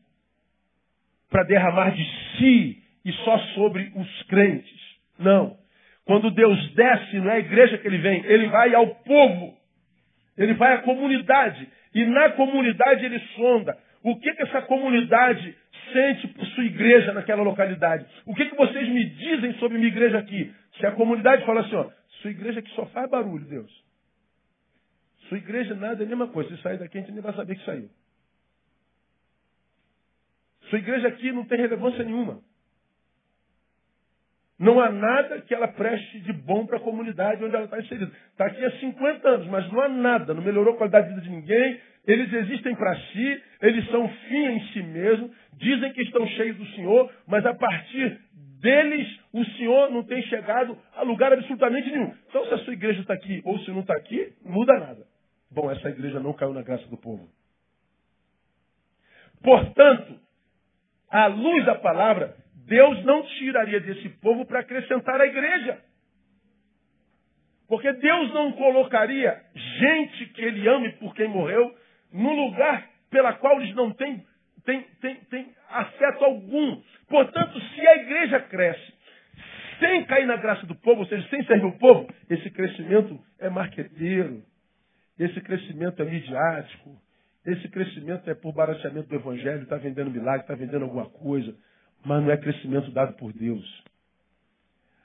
para 1.29 1.43
derramar 1.43 1.89
de 1.89 2.05
si 2.37 2.83
e 3.03 3.11
só 3.23 3.37
sobre 3.55 3.91
os 3.95 4.23
crentes. 4.23 4.79
Não. 5.17 5.57
Quando 6.05 6.31
Deus 6.31 6.73
desce, 6.73 7.19
não 7.19 7.31
é 7.31 7.37
a 7.37 7.39
igreja 7.39 7.77
que 7.79 7.87
ele 7.87 7.97
vem, 7.97 8.23
ele 8.25 8.47
vai 8.47 8.73
ao 8.73 8.87
povo. 8.95 9.57
Ele 10.37 10.53
vai 10.53 10.75
à 10.75 10.81
comunidade. 10.83 11.67
E 11.93 12.05
na 12.05 12.29
comunidade 12.31 13.03
ele 13.03 13.19
sonda. 13.35 13.77
O 14.03 14.19
que, 14.19 14.33
que 14.33 14.43
essa 14.43 14.61
comunidade 14.63 15.57
sente 15.91 16.27
por 16.29 16.45
sua 16.47 16.63
igreja 16.63 17.13
naquela 17.13 17.43
localidade? 17.43 18.05
O 18.25 18.33
que, 18.33 18.45
que 18.45 18.55
vocês 18.55 18.87
me 18.89 19.05
dizem 19.05 19.53
sobre 19.55 19.77
minha 19.77 19.89
igreja 19.89 20.19
aqui? 20.19 20.53
Se 20.79 20.85
a 20.85 20.91
comunidade 20.91 21.45
fala 21.45 21.61
assim, 21.61 21.75
ó, 21.75 21.89
sua 22.21 22.31
igreja 22.31 22.61
que 22.61 22.69
só 22.71 22.85
faz 22.87 23.09
barulho, 23.09 23.45
Deus. 23.45 23.71
Sua 25.27 25.37
igreja 25.37 25.75
nada 25.75 26.03
é 26.03 26.05
a 26.05 26.09
mesma 26.09 26.27
coisa. 26.27 26.55
Se 26.55 26.61
sair 26.61 26.77
daqui, 26.77 26.97
a 26.97 27.01
gente 27.01 27.11
nem 27.11 27.21
vai 27.21 27.33
saber 27.33 27.55
que 27.55 27.65
saiu. 27.65 27.89
Sua 30.69 30.79
igreja 30.79 31.07
aqui 31.07 31.31
não 31.31 31.45
tem 31.45 31.57
relevância 31.57 32.03
nenhuma. 32.03 32.41
Não 34.59 34.79
há 34.79 34.91
nada 34.91 35.41
que 35.41 35.53
ela 35.53 35.67
preste 35.67 36.19
de 36.21 36.33
bom 36.33 36.65
para 36.65 36.77
a 36.77 36.81
comunidade 36.81 37.43
onde 37.43 37.55
ela 37.55 37.65
está 37.65 37.79
inserida. 37.79 38.11
Está 38.31 38.47
aqui 38.47 38.63
há 38.65 38.71
50 38.79 39.29
anos, 39.29 39.47
mas 39.47 39.71
não 39.71 39.81
há 39.81 39.87
nada, 39.87 40.33
não 40.33 40.41
melhorou 40.41 40.73
a 40.73 40.77
qualidade 40.77 41.09
de 41.09 41.13
vida 41.13 41.27
de 41.27 41.29
ninguém. 41.29 41.79
Eles 42.07 42.31
existem 42.31 42.73
para 42.73 42.95
si, 42.95 43.43
eles 43.61 43.85
são 43.91 44.07
fim 44.07 44.45
em 44.45 44.67
si 44.67 44.81
mesmos, 44.81 45.29
dizem 45.53 45.91
que 45.91 46.01
estão 46.03 46.25
cheios 46.29 46.55
do 46.55 46.65
Senhor, 46.67 47.11
mas 47.27 47.45
a 47.45 47.53
partir 47.53 48.17
deles 48.61 49.19
o 49.33 49.43
Senhor 49.43 49.91
não 49.91 50.03
tem 50.03 50.23
chegado 50.23 50.77
a 50.95 51.03
lugar 51.03 51.33
absolutamente 51.33 51.91
nenhum. 51.91 52.13
Então, 52.29 52.45
se 52.45 52.53
a 52.53 52.57
sua 52.59 52.73
igreja 52.73 53.01
está 53.01 53.13
aqui 53.13 53.41
ou 53.43 53.59
se 53.59 53.71
não 53.71 53.81
está 53.81 53.93
aqui, 53.93 54.33
não 54.41 54.53
muda 54.53 54.79
nada. 54.79 55.05
Bom, 55.51 55.69
essa 55.69 55.89
igreja 55.89 56.19
não 56.21 56.31
caiu 56.31 56.53
na 56.53 56.61
graça 56.61 56.87
do 56.87 56.97
povo. 56.97 57.27
Portanto, 59.43 60.17
à 61.09 61.27
luz 61.27 61.65
da 61.65 61.75
palavra, 61.75 62.35
Deus 62.67 63.03
não 63.03 63.23
tiraria 63.23 63.81
desse 63.81 64.09
povo 64.21 64.45
para 64.45 64.61
acrescentar 64.61 65.19
a 65.19 65.27
igreja. 65.27 65.77
Porque 67.67 67.91
Deus 67.91 68.33
não 68.33 68.53
colocaria 68.53 69.41
gente 69.53 70.25
que 70.27 70.41
ele 70.41 70.67
ame 70.69 70.93
por 70.93 71.13
quem 71.13 71.27
morreu 71.27 71.75
no 72.11 72.31
lugar 72.31 72.87
pela 73.09 73.33
qual 73.33 73.61
eles 73.61 73.75
não 73.75 73.91
têm, 73.91 74.23
têm, 74.65 74.85
têm, 75.29 75.53
afeto 75.69 76.23
algum. 76.23 76.81
Portanto, 77.07 77.59
se 77.59 77.87
a 77.87 77.95
igreja 77.97 78.39
cresce 78.41 78.93
sem 79.79 80.05
cair 80.05 80.25
na 80.25 80.37
graça 80.37 80.65
do 80.65 80.75
povo, 80.75 81.01
ou 81.01 81.07
seja, 81.07 81.27
sem 81.29 81.43
servir 81.45 81.67
o 81.67 81.77
povo, 81.77 82.07
esse 82.29 82.49
crescimento 82.49 83.19
é 83.39 83.49
marqueteiro, 83.49 84.43
esse 85.19 85.39
crescimento 85.41 86.01
é 86.01 86.05
midiático, 86.05 86.99
esse 87.45 87.67
crescimento 87.69 88.29
é 88.29 88.33
por 88.33 88.53
barateamento 88.53 89.07
do 89.07 89.15
evangelho, 89.15 89.63
está 89.63 89.77
vendendo 89.77 90.09
milagre, 90.09 90.41
está 90.41 90.55
vendendo 90.55 90.83
alguma 90.83 91.09
coisa 91.09 91.55
mas 92.05 92.23
não 92.23 92.31
é 92.31 92.37
crescimento 92.37 92.91
dado 92.91 93.13
por 93.13 93.33
Deus. 93.33 93.83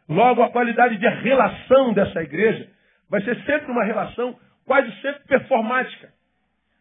Logo, 0.08 0.42
a 0.42 0.50
qualidade 0.50 0.98
de 0.98 1.08
relação 1.08 1.92
dessa 1.92 2.22
igreja 2.22 2.68
vai 3.08 3.22
ser 3.22 3.36
sempre 3.44 3.70
uma 3.70 3.84
relação 3.84 4.38
quase 4.64 4.90
sempre 5.00 5.24
performática. 5.26 6.12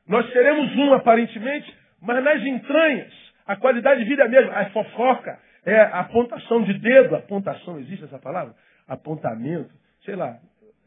Nós 0.07 0.29
seremos 0.31 0.75
um 0.75 0.93
aparentemente, 0.93 1.75
mas 2.01 2.23
nas 2.23 2.41
entranhas, 2.41 3.13
a 3.45 3.55
qualidade 3.55 4.03
de 4.03 4.09
vida 4.09 4.23
é 4.23 4.25
a 4.25 4.29
mesma. 4.29 4.53
A 4.53 4.69
fofoca, 4.71 5.39
é 5.65 5.79
a 5.79 5.99
apontação 6.01 6.63
de 6.63 6.73
dedo. 6.79 7.15
Apontação, 7.15 7.79
existe 7.79 8.05
essa 8.05 8.19
palavra? 8.19 8.53
Apontamento, 8.87 9.71
sei 10.03 10.15
lá. 10.15 10.37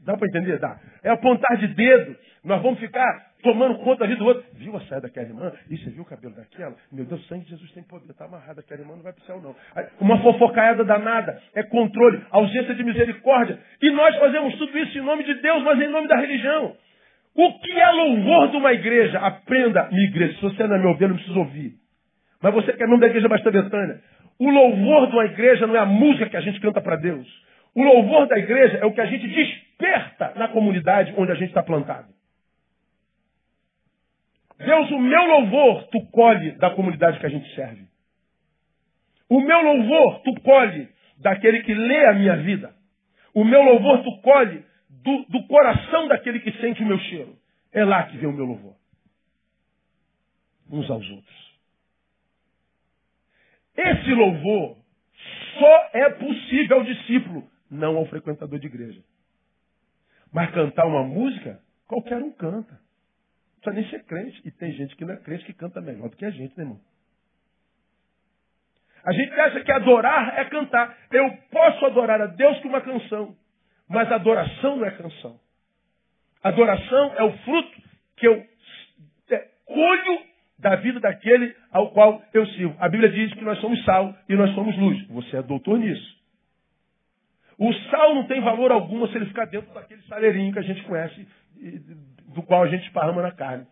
Dá 0.00 0.16
para 0.16 0.28
entender? 0.28 0.58
Dá. 0.58 0.78
É 1.02 1.10
apontar 1.10 1.56
de 1.56 1.68
dedo. 1.68 2.16
Nós 2.44 2.60
vamos 2.60 2.78
ficar 2.78 3.32
tomando 3.42 3.78
conta 3.78 4.06
vida 4.06 4.18
do 4.18 4.26
outro. 4.26 4.44
Viu 4.54 4.76
a 4.76 4.80
saia 4.82 5.00
daquela 5.00 5.26
irmã? 5.26 5.52
E 5.70 5.78
você 5.78 5.90
viu 5.90 6.02
o 6.02 6.06
cabelo 6.06 6.34
daquela? 6.34 6.74
Meu 6.92 7.04
Deus, 7.04 7.26
sangue 7.26 7.44
de 7.44 7.50
Jesus 7.50 7.70
tem 7.72 7.82
poder. 7.82 8.10
Está 8.10 8.26
amarrado, 8.26 8.60
aquela 8.60 8.80
irmã 8.80 8.96
não 8.96 9.02
vai 9.02 9.12
para 9.12 9.22
o 9.22 9.26
céu, 9.26 9.40
não. 9.40 9.54
Uma 10.00 10.20
fofocaiada 10.22 10.84
danada. 10.84 11.40
É 11.54 11.62
controle, 11.62 12.22
ausência 12.30 12.74
de 12.74 12.84
misericórdia. 12.84 13.58
E 13.80 13.90
nós 13.90 14.16
fazemos 14.18 14.56
tudo 14.56 14.76
isso 14.78 14.98
em 14.98 15.02
nome 15.02 15.24
de 15.24 15.34
Deus, 15.34 15.62
mas 15.62 15.80
em 15.80 15.88
nome 15.88 16.08
da 16.08 16.16
religião. 16.16 16.76
O 17.36 17.58
que 17.58 17.72
é 17.72 17.90
louvor 17.90 18.50
de 18.50 18.56
uma 18.56 18.72
igreja? 18.72 19.18
Aprenda, 19.18 19.88
minha 19.90 20.08
igreja. 20.08 20.34
Se 20.34 20.42
você 20.42 20.66
não 20.66 20.76
é 20.76 20.78
me 20.78 20.86
ouvir, 20.86 21.08
não 21.08 21.16
precisa 21.16 21.38
ouvir. 21.38 21.74
Mas 22.40 22.54
você 22.54 22.72
que 22.72 22.82
é 22.82 22.86
nome 22.86 23.00
da 23.00 23.08
igreja 23.08 23.28
Basta 23.28 23.50
Betânia. 23.50 24.00
O 24.38 24.50
louvor 24.50 25.08
de 25.08 25.14
uma 25.14 25.24
igreja 25.24 25.66
não 25.66 25.74
é 25.74 25.78
a 25.78 25.86
música 25.86 26.28
que 26.28 26.36
a 26.36 26.40
gente 26.40 26.60
canta 26.60 26.80
para 26.80 26.96
Deus. 26.96 27.26
O 27.74 27.82
louvor 27.82 28.28
da 28.28 28.38
igreja 28.38 28.78
é 28.78 28.86
o 28.86 28.92
que 28.92 29.00
a 29.00 29.06
gente 29.06 29.26
desperta 29.26 30.32
na 30.36 30.48
comunidade 30.48 31.12
onde 31.16 31.32
a 31.32 31.34
gente 31.34 31.48
está 31.48 31.62
plantado. 31.62 32.06
Deus, 34.58 34.90
o 34.92 34.98
meu 34.98 35.24
louvor 35.24 35.88
tu 35.88 36.00
colhe 36.12 36.52
da 36.52 36.70
comunidade 36.70 37.18
que 37.18 37.26
a 37.26 37.30
gente 37.30 37.52
serve. 37.54 37.84
O 39.28 39.40
meu 39.40 39.60
louvor 39.60 40.20
tu 40.20 40.40
colhe 40.42 40.88
daquele 41.18 41.62
que 41.62 41.74
lê 41.74 42.06
a 42.06 42.14
minha 42.14 42.36
vida. 42.36 42.72
O 43.34 43.44
meu 43.44 43.62
louvor 43.62 44.04
tu 44.04 44.20
colhe 44.22 44.64
do, 45.04 45.24
do 45.26 45.46
coração 45.46 46.08
daquele 46.08 46.40
que 46.40 46.50
sente 46.60 46.82
o 46.82 46.86
meu 46.86 46.98
cheiro. 46.98 47.36
É 47.70 47.84
lá 47.84 48.04
que 48.04 48.16
vem 48.16 48.28
o 48.28 48.32
meu 48.32 48.46
louvor. 48.46 48.74
Uns 50.70 50.90
aos 50.90 51.08
outros. 51.10 51.44
Esse 53.76 54.14
louvor 54.14 54.78
só 55.58 55.90
é 55.92 56.10
possível 56.10 56.78
ao 56.78 56.84
discípulo, 56.84 57.48
não 57.70 57.96
ao 57.96 58.06
frequentador 58.06 58.58
de 58.58 58.66
igreja. 58.66 59.02
Mas 60.32 60.50
cantar 60.52 60.86
uma 60.86 61.04
música, 61.04 61.60
qualquer 61.86 62.22
um 62.22 62.32
canta. 62.32 62.72
Não 62.72 63.72
precisa 63.72 63.74
nem 63.74 63.90
ser 63.90 64.04
crente. 64.04 64.40
E 64.44 64.50
tem 64.50 64.72
gente 64.72 64.96
que 64.96 65.04
não 65.04 65.14
é 65.14 65.16
crente 65.18 65.44
que 65.44 65.52
canta 65.52 65.80
melhor 65.80 66.08
do 66.08 66.16
que 66.16 66.24
a 66.24 66.30
gente, 66.30 66.56
né, 66.56 66.64
irmão? 66.64 66.80
A 69.04 69.12
gente 69.12 69.32
acha 69.38 69.60
que 69.62 69.70
adorar 69.70 70.38
é 70.38 70.44
cantar. 70.46 70.96
Eu 71.10 71.30
posso 71.50 71.84
adorar 71.84 72.22
a 72.22 72.26
Deus 72.26 72.58
com 72.60 72.68
uma 72.68 72.80
canção. 72.80 73.36
Mas 73.88 74.10
adoração 74.10 74.76
não 74.76 74.86
é 74.86 74.90
canção. 74.90 75.38
Adoração 76.42 77.14
é 77.16 77.22
o 77.22 77.32
fruto 77.38 77.82
que 78.16 78.26
eu 78.26 78.46
é, 79.30 79.48
colho 79.64 80.20
da 80.58 80.76
vida 80.76 81.00
daquele 81.00 81.54
ao 81.70 81.90
qual 81.90 82.22
eu 82.32 82.46
sirvo. 82.48 82.76
A 82.78 82.88
Bíblia 82.88 83.10
diz 83.10 83.32
que 83.34 83.44
nós 83.44 83.58
somos 83.60 83.82
sal 83.84 84.14
e 84.28 84.34
nós 84.34 84.54
somos 84.54 84.76
luz. 84.76 85.06
Você 85.08 85.36
é 85.36 85.42
doutor 85.42 85.78
nisso. 85.78 86.14
O 87.58 87.72
sal 87.90 88.14
não 88.14 88.26
tem 88.26 88.40
valor 88.40 88.72
algum 88.72 89.06
se 89.08 89.16
ele 89.16 89.26
ficar 89.26 89.46
dentro 89.46 89.72
daquele 89.72 90.02
saleirinho 90.02 90.52
que 90.52 90.58
a 90.58 90.62
gente 90.62 90.82
conhece, 90.82 91.28
do 92.34 92.42
qual 92.42 92.64
a 92.64 92.68
gente 92.68 92.86
esparrama 92.86 93.22
na 93.22 93.32
carne. 93.32 93.66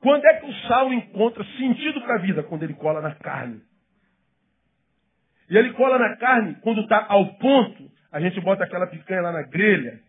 Quando 0.00 0.24
é 0.24 0.34
que 0.34 0.46
o 0.46 0.54
sal 0.66 0.92
encontra 0.92 1.44
sentido 1.56 2.00
para 2.02 2.16
a 2.16 2.18
vida? 2.18 2.42
Quando 2.42 2.62
ele 2.62 2.74
cola 2.74 3.00
na 3.00 3.14
carne. 3.14 3.60
E 5.50 5.56
ele 5.56 5.72
cola 5.72 5.98
na 5.98 6.16
carne 6.16 6.56
quando 6.62 6.82
está 6.82 7.06
ao 7.08 7.34
ponto, 7.34 7.90
a 8.12 8.20
gente 8.20 8.40
bota 8.40 8.64
aquela 8.64 8.86
picanha 8.86 9.22
lá 9.22 9.32
na 9.32 9.42
grelha 9.42 10.00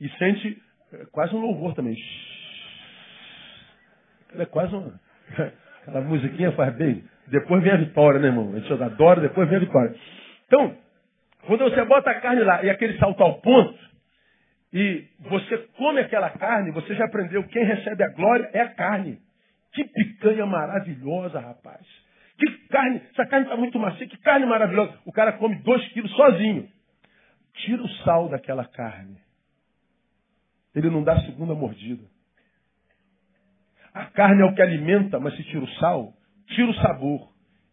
e 0.00 0.08
sente 0.10 0.62
é, 0.92 1.04
quase 1.10 1.34
um 1.34 1.40
louvor 1.40 1.74
também. 1.74 1.96
É 4.38 4.44
quase 4.46 4.74
uma. 4.74 5.00
Aquela 5.82 6.00
musiquinha 6.00 6.52
faz 6.52 6.74
bem. 6.74 7.04
Depois 7.28 7.62
vem 7.62 7.72
a 7.72 7.76
vitória, 7.76 8.18
né, 8.18 8.28
irmão? 8.28 8.52
A 8.54 8.58
gente 8.58 8.72
adora, 8.82 9.20
depois 9.20 9.48
vem 9.48 9.56
a 9.56 9.60
vitória. 9.60 9.94
Então, 10.46 10.76
quando 11.46 11.64
você 11.64 11.84
bota 11.84 12.10
a 12.10 12.20
carne 12.20 12.42
lá 12.42 12.62
e 12.64 12.70
aquele 12.70 12.98
salto 12.98 13.22
ao 13.22 13.40
ponto, 13.40 13.78
e 14.72 15.04
você 15.20 15.58
come 15.76 16.00
aquela 16.00 16.30
carne, 16.30 16.72
você 16.72 16.94
já 16.94 17.04
aprendeu 17.04 17.42
quem 17.44 17.64
recebe 17.64 18.02
a 18.02 18.08
glória 18.08 18.50
é 18.52 18.60
a 18.60 18.74
carne. 18.74 19.18
Que 19.72 19.84
picanha 19.84 20.44
maravilhosa, 20.44 21.38
rapaz. 21.38 21.86
Que 22.38 22.68
carne, 22.68 23.00
essa 23.10 23.26
carne 23.26 23.46
está 23.46 23.56
muito 23.56 23.78
macia, 23.78 24.06
que 24.06 24.18
carne 24.18 24.44
maravilhosa. 24.44 24.98
O 25.06 25.12
cara 25.12 25.32
come 25.34 25.56
dois 25.62 25.86
quilos 25.88 26.10
sozinho. 26.12 26.68
Tira 27.56 27.82
o 27.82 27.88
sal 28.04 28.28
daquela 28.28 28.64
carne. 28.64 29.18
Ele 30.74 30.90
não 30.90 31.02
dá 31.02 31.14
a 31.14 31.22
segunda 31.22 31.54
mordida. 31.54 32.04
A 33.94 34.04
carne 34.06 34.42
é 34.42 34.44
o 34.44 34.54
que 34.54 34.60
alimenta, 34.60 35.18
mas 35.18 35.34
se 35.36 35.42
tira 35.44 35.64
o 35.64 35.68
sal, 35.74 36.12
tira 36.48 36.70
o 36.70 36.74
sabor. 36.74 37.32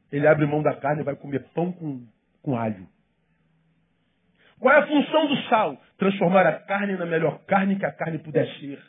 Ele 0.09 0.25
abre 0.25 0.45
mão 0.45 0.63
da 0.63 0.73
carne 0.75 1.01
e 1.01 1.05
vai 1.05 1.15
comer 1.15 1.43
pão 1.53 1.71
com, 1.71 2.07
com 2.41 2.55
alho. 2.57 2.87
Qual 4.57 4.73
é 4.73 4.79
a 4.79 4.87
função 4.87 5.27
do 5.27 5.35
sal? 5.49 5.77
Transformar 5.97 6.47
a 6.47 6.59
carne 6.59 6.95
na 6.95 7.05
melhor 7.05 7.39
carne 7.45 7.77
que 7.77 7.85
a 7.85 7.91
carne 7.91 8.19
puder 8.19 8.47
ser. 8.59 8.81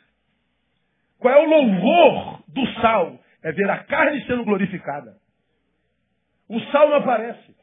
Qual 1.19 1.33
é 1.33 1.37
o 1.37 1.49
louvor 1.49 2.43
do 2.47 2.65
sal? 2.79 3.19
É 3.43 3.51
ver 3.51 3.69
a 3.69 3.83
carne 3.83 4.25
sendo 4.25 4.45
glorificada. 4.45 5.17
O 6.47 6.59
sal 6.71 6.89
não 6.89 6.97
aparece. 6.97 7.55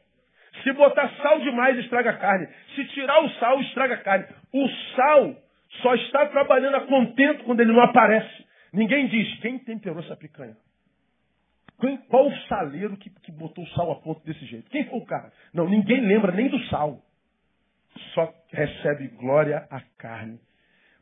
Se 0.61 0.71
botar 0.73 1.09
sal 1.21 1.39
demais, 1.39 1.77
estraga 1.79 2.11
a 2.11 2.17
carne. 2.17 2.47
Se 2.75 2.85
tirar 2.89 3.23
o 3.23 3.29
sal, 3.31 3.59
estraga 3.61 3.95
a 3.95 3.97
carne. 3.97 4.25
O 4.51 4.67
sal 4.95 5.35
só 5.81 5.95
está 5.95 6.27
trabalhando 6.27 6.75
a 6.75 6.81
contento 6.81 7.43
quando 7.43 7.61
ele 7.61 7.71
não 7.71 7.81
aparece. 7.81 8.45
Ninguém 8.71 9.07
diz 9.07 9.39
quem 9.39 9.57
temperou 9.59 9.99
essa 9.99 10.15
picanha. 10.15 10.55
Quem, 11.79 11.97
qual 12.07 12.27
o 12.27 12.37
saleiro 12.47 12.95
que, 12.97 13.09
que 13.09 13.31
botou 13.31 13.63
o 13.63 13.67
sal 13.69 13.91
a 13.91 13.95
ponto 13.95 14.23
desse 14.25 14.45
jeito? 14.45 14.69
Quem 14.69 14.85
foi 14.85 14.99
o 14.99 15.05
cara? 15.05 15.31
Não, 15.53 15.67
ninguém 15.67 16.01
lembra 16.01 16.31
nem 16.31 16.47
do 16.47 16.59
sal. 16.65 16.99
Só 18.13 18.33
recebe 18.51 19.07
glória 19.09 19.67
a 19.69 19.81
carne. 19.97 20.39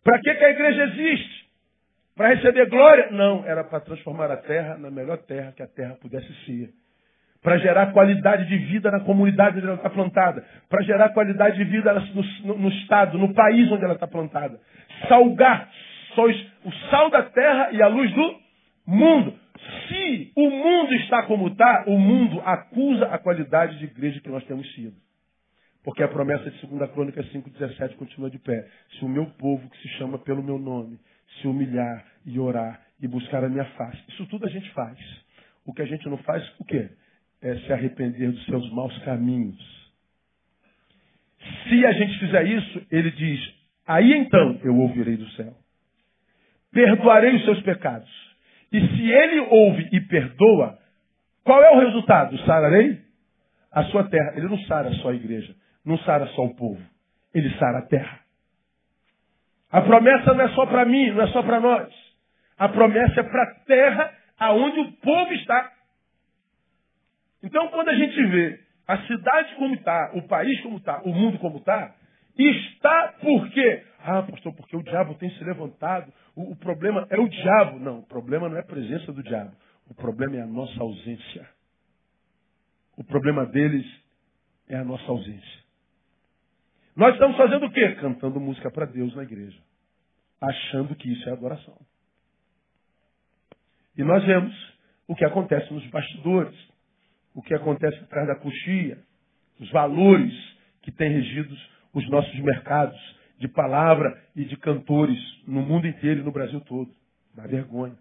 Para 0.03 0.19
que, 0.19 0.33
que 0.33 0.43
a 0.43 0.49
igreja 0.49 0.83
existe? 0.85 1.51
Para 2.15 2.33
receber 2.33 2.69
glória? 2.69 3.11
Não, 3.11 3.45
era 3.45 3.63
para 3.63 3.79
transformar 3.81 4.31
a 4.31 4.37
terra 4.37 4.77
na 4.77 4.89
melhor 4.89 5.17
terra 5.19 5.51
que 5.51 5.63
a 5.63 5.67
terra 5.67 5.95
pudesse 5.95 6.33
ser. 6.45 6.73
Para 7.41 7.58
gerar 7.58 7.91
qualidade 7.91 8.45
de 8.47 8.58
vida 8.58 8.91
na 8.91 8.99
comunidade 8.99 9.58
onde 9.58 9.65
ela 9.65 9.75
está 9.75 9.89
plantada. 9.89 10.45
Para 10.69 10.84
gerar 10.84 11.10
qualidade 11.10 11.58
de 11.58 11.63
vida 11.63 11.91
no, 11.93 12.56
no, 12.56 12.69
estado, 12.69 13.17
no 13.17 13.34
país 13.34 13.71
onde 13.71 13.84
ela 13.84 13.95
está 13.95 14.08
plantada. 14.08 14.60
Salgar, 15.08 15.69
sois 16.13 16.36
o 16.63 16.71
sal 16.89 17.10
da 17.10 17.23
terra 17.23 17.71
e 17.71 17.82
a 17.82 17.88
luz 17.88 18.13
do 18.13 18.36
mundo. 18.86 19.34
Se 19.88 20.32
o 20.36 20.49
mundo 20.49 20.93
está 20.95 21.23
como 21.23 21.47
está, 21.47 21.86
o 21.88 21.97
mundo 21.97 22.41
acusa 22.45 23.06
a 23.08 23.17
qualidade 23.17 23.80
de 23.80 23.86
igreja 23.86 24.19
que 24.19 24.30
nós 24.30 24.43
temos 24.45 24.71
sido. 24.75 24.95
Porque 25.84 26.04
a 26.04 26.08
promessa 26.08 26.49
de 26.49 26.67
2 26.67 26.91
Crônica 26.91 27.23
5,17 27.23 27.95
continua 27.95 28.30
de 28.30 28.38
pé. 28.38 28.67
Se 28.99 29.06
o 29.06 29.10
meu 29.10 29.25
povo, 29.25 29.67
que 29.67 29.77
se 29.80 29.89
chama 29.97 30.19
pelo 30.19 30.43
meu 30.43 30.60
nome, 30.60 30.99
se 31.41 31.47
humilhar 31.47 32.06
e 32.23 32.39
orar 32.39 32.82
e 33.01 33.08
buscar 33.08 33.43
a 33.43 33.49
minha 33.49 33.65
face. 33.65 33.97
Isso 34.10 34.27
tudo 34.27 34.45
a 34.45 34.49
gente 34.49 34.69
faz. 34.71 34.97
O 35.65 35.73
que 35.73 35.82
a 35.82 35.86
gente 35.86 36.08
não 36.08 36.17
faz, 36.17 36.47
o 36.60 36.65
quê? 36.65 36.89
É 37.41 37.56
se 37.56 37.73
arrepender 37.73 38.32
dos 38.32 38.45
seus 38.45 38.71
maus 38.71 38.97
caminhos. 38.99 39.58
Se 41.67 41.86
a 41.86 41.91
gente 41.93 42.19
fizer 42.19 42.45
isso, 42.45 42.86
ele 42.91 43.12
diz, 43.12 43.54
aí 43.88 44.13
então 44.13 44.60
eu 44.63 44.75
ouvirei 44.75 45.17
do 45.17 45.27
céu 45.32 45.56
perdoarei 46.71 47.36
os 47.36 47.45
seus 47.45 47.62
pecados. 47.62 48.10
E 48.71 48.80
se 48.80 49.12
ele 49.12 49.39
ouve 49.41 49.89
e 49.91 50.01
perdoa, 50.01 50.77
qual 51.43 51.62
é 51.62 51.71
o 51.71 51.80
resultado? 51.80 52.38
Sararei 52.45 52.99
a 53.71 53.84
sua 53.86 54.06
terra. 54.06 54.34
Ele 54.36 54.47
não 54.47 54.60
sara 54.62 54.91
só 54.95 55.10
a 55.10 55.15
igreja, 55.15 55.54
não 55.86 55.97
sara 55.99 56.25
só 56.27 56.45
o 56.45 56.56
povo. 56.56 56.82
Ele 57.34 57.49
sara 57.58 57.80
a 57.80 57.86
terra. 57.88 58.19
A 59.71 59.82
promessa 59.82 60.34
não 60.34 60.45
é 60.45 60.49
só 60.49 60.65
para 60.65 60.86
mim, 60.86 61.12
não 61.12 61.21
é 61.21 61.27
só 61.27 61.43
para 61.43 61.60
nós. 61.60 61.93
A 62.58 62.69
promessa 62.69 63.21
é 63.21 63.23
para 63.23 63.43
a 63.43 63.54
terra 63.65 64.13
aonde 64.39 64.80
o 64.80 64.91
povo 64.93 65.34
está. 65.34 65.71
Então, 67.43 67.67
quando 67.69 67.89
a 67.89 67.95
gente 67.95 68.23
vê 68.27 68.60
a 68.88 68.97
cidade 69.08 69.56
como 69.56 69.75
está, 69.75 70.12
o 70.15 70.27
país 70.27 70.60
como 70.62 70.77
está, 70.77 71.01
o 71.04 71.13
mundo 71.13 71.39
como 71.39 71.58
está, 71.58 71.95
está 72.38 73.15
porque 73.19 73.84
ah, 74.04 74.23
pastor, 74.23 74.54
porque 74.54 74.75
o 74.75 74.84
diabo 74.84 75.13
tem 75.15 75.30
se 75.32 75.43
levantado. 75.43 76.12
O, 76.36 76.51
o, 76.51 76.56
problema 76.56 77.06
é 77.10 77.19
o 77.19 77.27
diabo. 77.27 77.80
Não, 77.80 77.99
o 77.99 78.06
problema 78.06 78.49
não 78.49 78.58
é 78.58 78.62
a 78.62 78.65
presença 78.65 79.12
do 79.13 79.21
diabo. 79.21 79.56
O 79.88 79.93
problema 79.93 80.38
é 80.38 80.41
a 80.41 80.47
nossa 80.47 80.82
ausência. 80.82 81.47
O 82.97 83.04
problema 83.04 83.45
deles 83.45 83.86
é 84.67 84.75
a 84.75 84.84
nossa 84.84 85.06
ausência. 85.06 85.62
Nós 86.95 87.13
estamos 87.13 87.38
fazendo 87.38 87.65
o 87.65 87.71
quê? 87.71 87.95
Cantando 87.95 88.39
música 88.39 88.71
para 88.71 88.86
Deus 88.86 89.15
na 89.15 89.23
igreja. 89.23 89.60
Achando 90.41 90.95
que 90.95 91.12
isso 91.12 91.30
é 91.30 91.32
adoração. 91.32 91.77
E 93.95 94.04
nós 94.04 94.23
vemos 94.25 94.54
o 95.08 95.15
que 95.15 95.25
acontece 95.25 95.71
nos 95.71 95.86
bastidores. 95.88 96.58
O 97.34 97.41
que 97.41 97.54
acontece 97.54 97.98
atrás 98.00 98.28
da 98.28 98.36
coxia. 98.36 98.98
Os 99.60 99.70
valores 99.72 100.34
que 100.82 100.91
têm 100.91 101.12
regido 101.12 101.56
os 101.94 102.10
nossos 102.10 102.39
mercados 102.39 103.00
de 103.38 103.48
palavra 103.48 104.22
e 104.36 104.46
de 104.46 104.56
cantores 104.58 105.20
no 105.48 105.62
mundo 105.62 105.88
inteiro 105.88 106.22
e 106.22 106.24
no 106.24 106.32
Brasil 106.32 106.62
todo. 106.62 106.91
Dá 107.36 107.48
vergonha. 107.48 107.96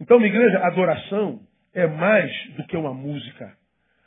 Então, 0.00 0.18
minha 0.18 0.30
igreja, 0.30 0.58
adoração 0.64 1.40
é 1.74 1.86
mais 1.86 2.30
do 2.56 2.66
que 2.66 2.76
uma 2.76 2.92
música. 2.92 3.56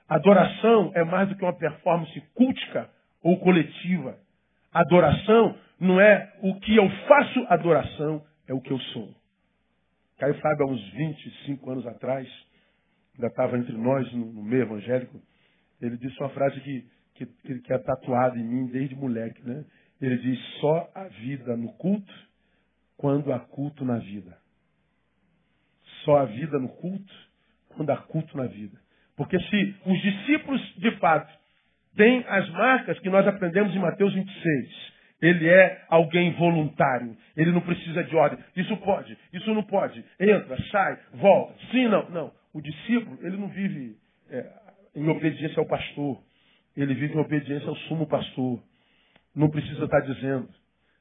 Adoração 0.07 0.91
é 0.95 1.03
mais 1.03 1.29
do 1.29 1.35
que 1.35 1.43
uma 1.43 1.57
performance 1.57 2.19
cultica 2.33 2.89
ou 3.21 3.39
coletiva. 3.39 4.17
Adoração 4.73 5.55
não 5.79 5.99
é 5.99 6.33
o 6.41 6.59
que 6.59 6.75
eu 6.75 6.89
faço, 7.07 7.45
adoração 7.49 8.23
é 8.47 8.53
o 8.53 8.61
que 8.61 8.71
eu 8.71 8.79
sou. 8.79 9.13
Caio 10.17 10.33
Fábio, 10.35 10.65
há 10.65 10.69
uns 10.69 10.89
25 10.91 11.71
anos 11.71 11.87
atrás, 11.87 12.27
ainda 13.19 13.27
estava 13.27 13.57
entre 13.57 13.75
nós 13.77 14.11
no, 14.13 14.41
meio 14.41 14.63
evangélico, 14.63 15.21
ele 15.81 15.97
disse 15.97 16.17
uma 16.19 16.29
frase 16.29 16.59
que, 16.61 16.89
que, 17.15 17.59
que 17.59 17.73
é 17.73 17.77
tatuada 17.77 18.37
em 18.37 18.43
mim 18.43 18.67
desde 18.67 18.95
moleque. 18.95 19.41
Né? 19.43 19.65
Ele 20.01 20.17
diz: 20.17 20.39
só 20.61 20.89
a 20.95 21.03
vida 21.03 21.55
no 21.57 21.73
culto 21.73 22.13
quando 22.97 23.31
há 23.31 23.39
culto 23.39 23.83
na 23.83 23.97
vida. 23.97 24.37
Só 26.05 26.19
a 26.19 26.25
vida 26.25 26.57
no 26.57 26.69
culto 26.69 27.13
quando 27.69 27.89
há 27.89 27.97
culto 27.97 28.35
na 28.37 28.45
vida. 28.45 28.77
Porque 29.17 29.37
se 29.37 29.75
os 29.85 30.01
discípulos, 30.01 30.61
de 30.77 30.91
fato, 30.97 31.31
têm 31.95 32.23
as 32.25 32.49
marcas 32.51 32.97
que 32.99 33.09
nós 33.09 33.27
aprendemos 33.27 33.75
em 33.75 33.79
Mateus 33.79 34.13
26, 34.13 34.93
ele 35.21 35.49
é 35.49 35.85
alguém 35.89 36.31
voluntário. 36.35 37.17
Ele 37.35 37.51
não 37.51 37.59
precisa 37.59 38.01
de 38.05 38.15
ordem. 38.15 38.39
Isso 38.55 38.75
pode, 38.77 39.17
isso 39.33 39.53
não 39.53 39.63
pode. 39.63 40.03
Entra, 40.17 40.57
sai, 40.71 40.97
volta. 41.15 41.53
Sim, 41.71 41.89
não. 41.89 42.09
Não. 42.09 42.38
O 42.59 42.61
discípulo, 42.61 43.17
ele 43.21 43.37
não 43.37 43.47
vive 43.47 43.95
é, 44.29 44.45
em 44.93 45.07
obediência 45.07 45.59
ao 45.59 45.65
pastor. 45.65 46.21
Ele 46.75 46.93
vive 46.93 47.13
em 47.13 47.19
obediência 47.19 47.69
ao 47.69 47.75
sumo 47.87 48.05
pastor. 48.05 48.61
Não 49.33 49.49
precisa 49.49 49.85
estar 49.85 50.01
dizendo. 50.01 50.49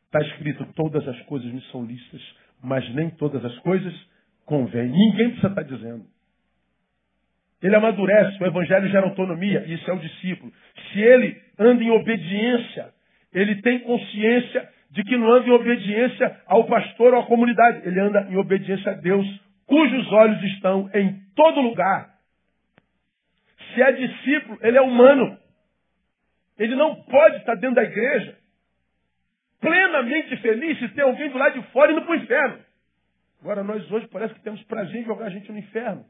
Está 0.07 0.21
escrito, 0.21 0.64
todas 0.75 1.07
as 1.09 1.21
coisas 1.23 1.53
me 1.53 1.61
são 1.73 1.85
lícitas, 1.85 2.23
mas 2.62 2.88
nem 2.94 3.11
todas 3.11 3.44
as 3.44 3.59
coisas 3.59 3.92
convêm. 4.47 4.88
Ninguém 4.88 5.31
precisa 5.31 5.49
estar 5.49 5.62
dizendo. 5.62 6.07
Ele 7.61 7.75
amadurece, 7.75 8.40
o 8.40 8.47
evangelho 8.47 8.88
gera 8.88 9.07
autonomia, 9.07 9.64
e 9.66 9.75
isso 9.75 9.90
é 9.90 9.94
o 9.94 9.99
discípulo. 9.99 10.53
Se 10.92 11.01
ele 11.01 11.42
anda 11.59 11.83
em 11.83 11.90
obediência 11.90 12.94
ele 13.33 13.61
tem 13.62 13.81
consciência 13.81 14.68
de 14.90 15.03
que 15.05 15.16
não 15.16 15.31
anda 15.31 15.49
em 15.49 15.53
obediência 15.53 16.40
ao 16.47 16.64
pastor 16.64 17.12
ou 17.12 17.21
à 17.21 17.27
comunidade. 17.27 17.87
Ele 17.87 18.01
anda 18.01 18.27
em 18.31 18.37
obediência 18.37 18.92
a 18.92 18.94
Deus, 18.94 19.27
cujos 19.68 20.12
olhos 20.12 20.42
estão 20.54 20.90
em 20.92 21.20
todo 21.37 21.61
lugar. 21.61 22.18
Se 23.72 23.83
é 23.83 23.92
discípulo, 23.92 24.59
ele 24.62 24.78
é 24.78 24.81
humano. 24.81 25.38
Ele 26.59 26.74
não 26.74 26.96
pode 27.04 27.37
estar 27.37 27.54
dentro 27.54 27.76
da 27.76 27.85
igreja 27.85 28.37
plenamente 29.61 30.37
feliz 30.38 30.78
se 30.78 30.88
tem 30.88 31.04
alguém 31.04 31.31
do 31.31 31.38
lado 31.38 31.61
de 31.61 31.70
fora 31.70 31.92
indo 31.92 32.02
para 32.02 32.12
o 32.12 32.16
inferno. 32.16 32.64
Agora, 33.40 33.62
nós 33.62 33.90
hoje 33.90 34.09
parece 34.09 34.35
que 34.35 34.40
temos 34.40 34.62
prazer 34.64 34.96
em 34.96 35.04
jogar 35.04 35.26
a 35.26 35.31
gente 35.31 35.50
no 35.50 35.59
inferno. 35.59 36.04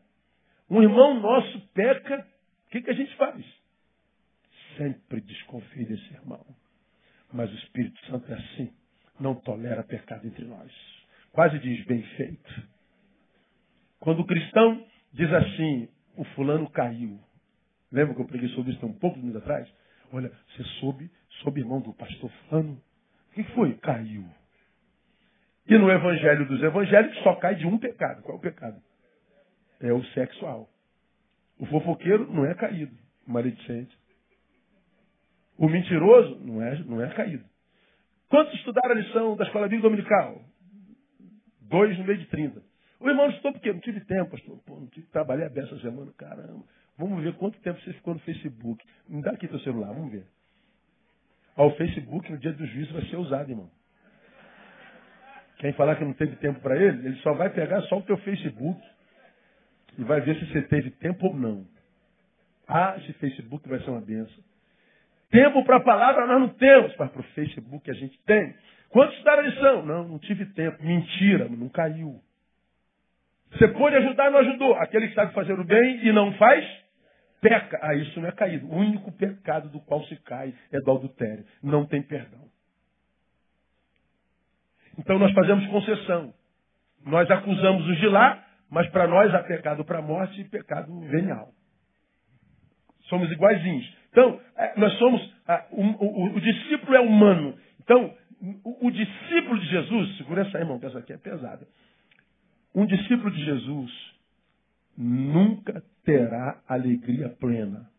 Um 0.70 0.82
irmão 0.82 1.20
nosso 1.20 1.60
peca, 1.68 2.26
o 2.66 2.70
que, 2.70 2.82
que 2.82 2.90
a 2.90 2.94
gente 2.94 3.14
faz? 3.16 3.44
Sempre 4.76 5.20
desconfie 5.20 5.84
desse 5.84 6.14
irmão. 6.14 6.44
Mas 7.32 7.50
o 7.50 7.54
Espírito 7.56 7.98
Santo 8.06 8.30
é 8.32 8.36
assim. 8.36 8.72
Não 9.18 9.34
tolera 9.34 9.82
pecado 9.82 10.26
entre 10.26 10.44
nós. 10.44 10.70
Quase 11.32 11.58
diz 11.58 11.84
bem 11.84 12.02
feito. 12.16 12.68
Quando 14.00 14.20
o 14.20 14.26
cristão 14.26 14.84
diz 15.12 15.32
assim, 15.32 15.88
o 16.16 16.24
fulano 16.24 16.68
caiu. 16.70 17.18
Lembra 17.90 18.14
que 18.14 18.20
eu 18.20 18.26
preguei 18.26 18.48
sobre 18.50 18.72
isso 18.72 18.86
um 18.86 18.92
pouco 18.92 19.16
de 19.16 19.22
minutos 19.22 19.42
atrás? 19.42 19.68
Olha, 20.12 20.30
você 20.48 20.62
soube, 20.80 21.10
soube 21.42 21.60
irmão 21.60 21.80
do 21.80 21.92
pastor 21.92 22.30
fulano? 22.48 22.80
O 23.30 23.34
que 23.34 23.42
foi? 23.54 23.74
Caiu. 23.74 24.24
E 25.66 25.76
no 25.76 25.90
evangelho 25.90 26.46
dos 26.46 26.62
evangélicos 26.62 27.18
só 27.22 27.34
cai 27.36 27.54
de 27.54 27.66
um 27.66 27.78
pecado. 27.78 28.22
Qual 28.22 28.36
é 28.36 28.38
o 28.38 28.42
pecado? 28.42 28.80
É 29.80 29.92
o 29.92 30.02
sexual. 30.06 30.68
O 31.58 31.66
fofoqueiro 31.66 32.32
não 32.32 32.46
é 32.46 32.54
caído, 32.54 32.96
maledicente. 33.26 33.96
O 35.58 35.68
mentiroso 35.68 36.38
não 36.40 36.62
é, 36.62 36.78
não 36.84 37.04
é 37.04 37.12
caído. 37.14 37.44
Quantos 38.28 38.54
estudaram 38.54 38.92
a 38.92 38.94
lição 38.94 39.36
da 39.36 39.44
escola 39.44 39.66
bíblica 39.66 39.88
dominical? 39.88 40.40
Dois 41.62 41.98
no 41.98 42.04
meio 42.04 42.18
de 42.18 42.26
trinta. 42.26 42.62
O 43.00 43.08
irmão 43.08 43.28
estudou 43.30 43.52
porque 43.52 43.72
não 43.72 43.80
tive 43.80 44.00
tempo, 44.00 44.30
pastor. 44.30 44.58
Pô, 44.66 44.80
não 44.80 44.86
tive 44.88 45.06
trabalhei 45.08 45.46
a 45.46 45.48
beça 45.48 45.78
semana, 45.78 46.12
caramba. 46.16 46.64
Vamos 46.96 47.22
ver 47.22 47.34
quanto 47.34 47.58
tempo 47.60 47.80
você 47.80 47.92
ficou 47.92 48.14
no 48.14 48.20
Facebook. 48.20 48.84
Me 49.08 49.22
dá 49.22 49.30
aqui 49.30 49.46
teu 49.46 49.60
celular, 49.60 49.92
vamos 49.92 50.10
ver. 50.10 50.26
O 51.56 51.70
Facebook 51.70 52.30
no 52.30 52.38
dia 52.38 52.52
do 52.52 52.66
juízo 52.66 52.92
vai 52.92 53.02
ser 53.06 53.16
usado, 53.16 53.50
irmão. 53.50 53.70
Quem 55.58 55.72
falar 55.72 55.96
que 55.96 56.04
não 56.04 56.12
teve 56.12 56.36
tempo 56.36 56.60
para 56.60 56.76
ele, 56.76 57.06
ele 57.06 57.16
só 57.16 57.32
vai 57.34 57.50
pegar 57.50 57.82
só 57.82 57.98
o 57.98 58.02
teu 58.02 58.16
Facebook 58.18 58.80
e 59.96 60.04
vai 60.04 60.20
ver 60.20 60.36
se 60.38 60.46
você 60.46 60.62
teve 60.62 60.90
tempo 60.92 61.26
ou 61.26 61.34
não. 61.34 61.66
Ah, 62.66 62.96
esse 62.98 63.12
Facebook 63.14 63.68
vai 63.68 63.80
ser 63.80 63.90
uma 63.90 64.00
benção. 64.00 64.44
Tempo 65.30 65.64
para 65.64 65.76
a 65.76 65.80
palavra 65.80 66.26
nós 66.26 66.40
não 66.40 66.48
temos, 66.50 66.94
mas 66.96 67.10
para 67.10 67.20
o 67.20 67.24
Facebook 67.34 67.90
a 67.90 67.94
gente 67.94 68.18
tem. 68.24 68.54
Quantos 68.88 69.26
a 69.26 69.42
lição? 69.42 69.84
Não, 69.84 70.08
não 70.08 70.18
tive 70.18 70.46
tempo. 70.46 70.82
Mentira, 70.82 71.48
não 71.48 71.68
caiu. 71.68 72.20
Você 73.52 73.68
pode 73.68 73.96
ajudar, 73.96 74.30
não 74.30 74.38
ajudou. 74.40 74.74
Aquele 74.76 75.08
que 75.08 75.14
sabe 75.14 75.32
fazer 75.32 75.58
o 75.58 75.64
bem 75.64 76.06
e 76.06 76.12
não 76.12 76.32
faz, 76.34 76.64
peca. 77.40 77.78
Ah, 77.82 77.94
isso 77.94 78.20
não 78.20 78.28
é 78.28 78.32
caído. 78.32 78.66
O 78.66 78.76
único 78.76 79.10
pecado 79.12 79.68
do 79.68 79.80
qual 79.80 80.04
se 80.04 80.16
cai 80.16 80.54
é 80.72 80.80
do 80.80 80.90
adultério. 80.90 81.44
Não 81.62 81.86
tem 81.86 82.02
perdão. 82.02 82.46
Então 84.98 85.18
nós 85.18 85.32
fazemos 85.32 85.66
concessão. 85.68 86.34
Nós 87.06 87.30
acusamos 87.30 87.86
os 87.86 87.98
de 87.98 88.08
lá, 88.08 88.44
mas 88.70 88.88
para 88.90 89.06
nós 89.06 89.34
há 89.34 89.42
pecado 89.42 89.84
para 89.84 89.98
a 89.98 90.02
morte 90.02 90.40
e 90.40 90.44
pecado 90.44 91.00
venial. 91.00 91.52
Somos 93.08 93.30
iguaizinhos. 93.30 93.96
Então, 94.10 94.40
é, 94.56 94.78
nós 94.78 94.92
somos. 94.98 95.22
O, 95.70 95.82
o, 95.82 96.36
o 96.36 96.40
discípulo 96.40 96.94
é 96.94 97.00
humano. 97.00 97.56
Então, 97.80 98.14
o, 98.64 98.86
o, 98.86 98.90
discípulo 98.90 99.58
de 99.58 99.66
Jesus, 99.66 100.16
segura 100.18 100.42
essa 100.42 100.58
irmão, 100.58 100.78
que 100.78 100.86
essa 100.86 100.98
aqui 100.98 101.12
é 101.12 101.16
pesada. 101.16 101.66
Um 102.74 102.86
discípulo 102.86 103.30
de 103.30 103.44
Jesus 103.44 104.14
nunca 104.96 105.82
terá 106.04 106.62
alegria 106.68 107.28
plena. 107.28 107.90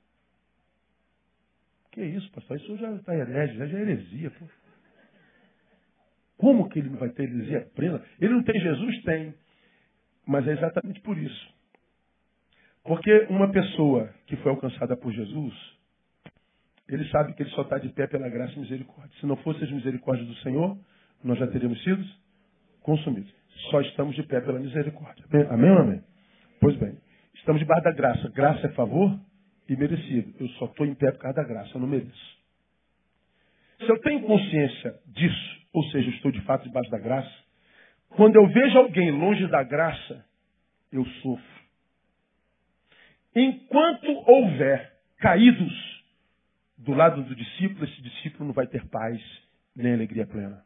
Que 1.92 2.04
isso, 2.04 2.30
pastor? 2.32 2.58
Isso 2.58 2.78
já 2.78 2.92
está 2.94 3.16
herege, 3.16 3.58
já 3.58 3.66
é 3.66 3.82
heresia. 3.82 4.32
Pô. 4.32 4.46
Como 6.38 6.70
que 6.70 6.80
ele 6.80 6.90
não 6.90 6.98
vai 6.98 7.10
ter 7.10 7.28
alegria 7.28 7.70
plena? 7.76 8.04
Ele 8.20 8.34
não 8.34 8.44
tem 8.44 8.60
Jesus? 8.60 9.04
Tem. 9.04 9.34
Mas 10.26 10.48
é 10.48 10.54
exatamente 10.54 11.02
por 11.02 11.18
isso. 11.18 11.54
Porque 12.84 13.28
uma 13.30 13.52
pessoa 13.52 14.14
que 14.26 14.36
foi 14.38 14.52
alcançada 14.52 14.96
por 14.96 15.12
Jesus, 15.12 15.54
ele 16.88 17.08
sabe 17.10 17.34
que 17.34 17.44
ele 17.44 17.50
só 17.52 17.62
está 17.62 17.78
de 17.78 17.90
pé 17.90 18.08
pela 18.08 18.30
graça 18.30 18.54
e 18.54 18.60
misericórdia. 18.60 19.16
Se 19.20 19.26
não 19.26 19.36
fossem 19.38 19.64
as 19.64 19.72
misericórdias 19.72 20.28
do 20.28 20.36
Senhor, 20.38 20.78
nós 21.24 21.38
já 21.38 21.48
teríamos 21.48 21.82
sido 21.84 22.04
consumidos. 22.82 23.39
Só 23.70 23.82
estamos 23.82 24.16
de 24.16 24.24
pé 24.24 24.42
pela 24.42 24.60
misericórdia. 24.60 25.26
Amém 25.50 25.72
ou 25.72 25.78
amém? 25.80 26.04
Pois 26.60 26.76
bem, 26.78 26.98
estamos 27.36 27.60
debaixo 27.60 27.84
da 27.84 27.92
graça. 27.92 28.30
Graça 28.30 28.68
é 28.68 28.70
favor 28.72 29.20
e 29.68 29.76
merecido. 29.76 30.34
Eu 30.40 30.48
só 30.50 30.66
estou 30.66 30.86
em 30.86 30.96
pé 30.96 31.12
por 31.12 31.20
causa 31.20 31.38
da 31.38 31.44
graça, 31.44 31.72
eu 31.76 31.82
não 31.82 31.88
mereço. 31.88 32.40
Se 33.80 33.90
eu 33.90 34.00
tenho 34.02 34.22
consciência 34.24 35.00
disso, 35.08 35.62
ou 35.72 35.84
seja, 35.86 36.10
estou 36.10 36.32
de 36.32 36.42
fato 36.42 36.64
debaixo 36.64 36.92
da 36.92 37.00
graça, 37.00 37.34
quando 38.10 38.36
eu 38.36 38.48
vejo 38.48 38.78
alguém 38.78 39.12
longe 39.12 39.48
da 39.48 39.64
graça, 39.64 40.26
eu 40.92 41.06
sofro. 41.22 41.60
Enquanto 43.36 44.12
houver 44.28 44.92
caídos 45.20 46.04
do 46.78 46.94
lado 46.94 47.24
do 47.24 47.36
discípulo, 47.36 47.86
esse 47.86 48.02
discípulo 48.02 48.46
não 48.48 48.54
vai 48.54 48.68
ter 48.68 48.86
paz 48.88 49.22
nem 49.76 49.94
alegria 49.94 50.26
plena. 50.26 50.64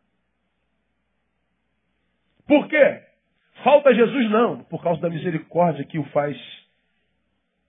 Por 2.47 2.67
quê? 2.67 3.01
Falta 3.63 3.93
Jesus? 3.93 4.29
Não, 4.29 4.63
por 4.65 4.81
causa 4.81 5.01
da 5.01 5.09
misericórdia 5.09 5.85
que 5.85 5.97
o 5.97 6.03
faz 6.05 6.37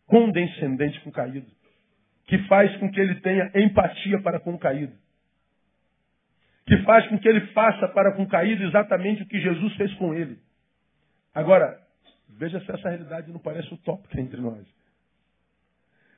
condescendente 0.07 1.01
com 1.01 1.11
o 1.11 1.13
caído, 1.13 1.51
que 2.27 2.39
faz 2.47 2.75
com 2.77 2.91
que 2.91 3.01
ele 3.01 3.17
tenha 3.21 3.51
empatia 3.55 4.21
para 4.21 4.41
com 4.41 4.55
o 4.55 4.59
caído, 4.59 4.93
que 6.67 6.77
faz 6.79 7.07
com 7.09 7.19
que 7.19 7.29
ele 7.29 7.41
faça 7.49 7.89
para 7.89 8.13
com 8.13 8.23
o 8.23 8.29
caído 8.29 8.65
exatamente 8.65 9.23
o 9.23 9.27
que 9.27 9.41
Jesus 9.41 9.75
fez 9.77 9.93
com 9.95 10.15
ele. 10.15 10.39
Agora, 11.35 11.81
veja 12.29 12.61
se 12.61 12.71
essa 12.71 12.89
realidade 12.89 13.31
não 13.31 13.41
parece 13.41 13.73
utópica 13.73 14.21
entre 14.21 14.41
nós. 14.41 14.65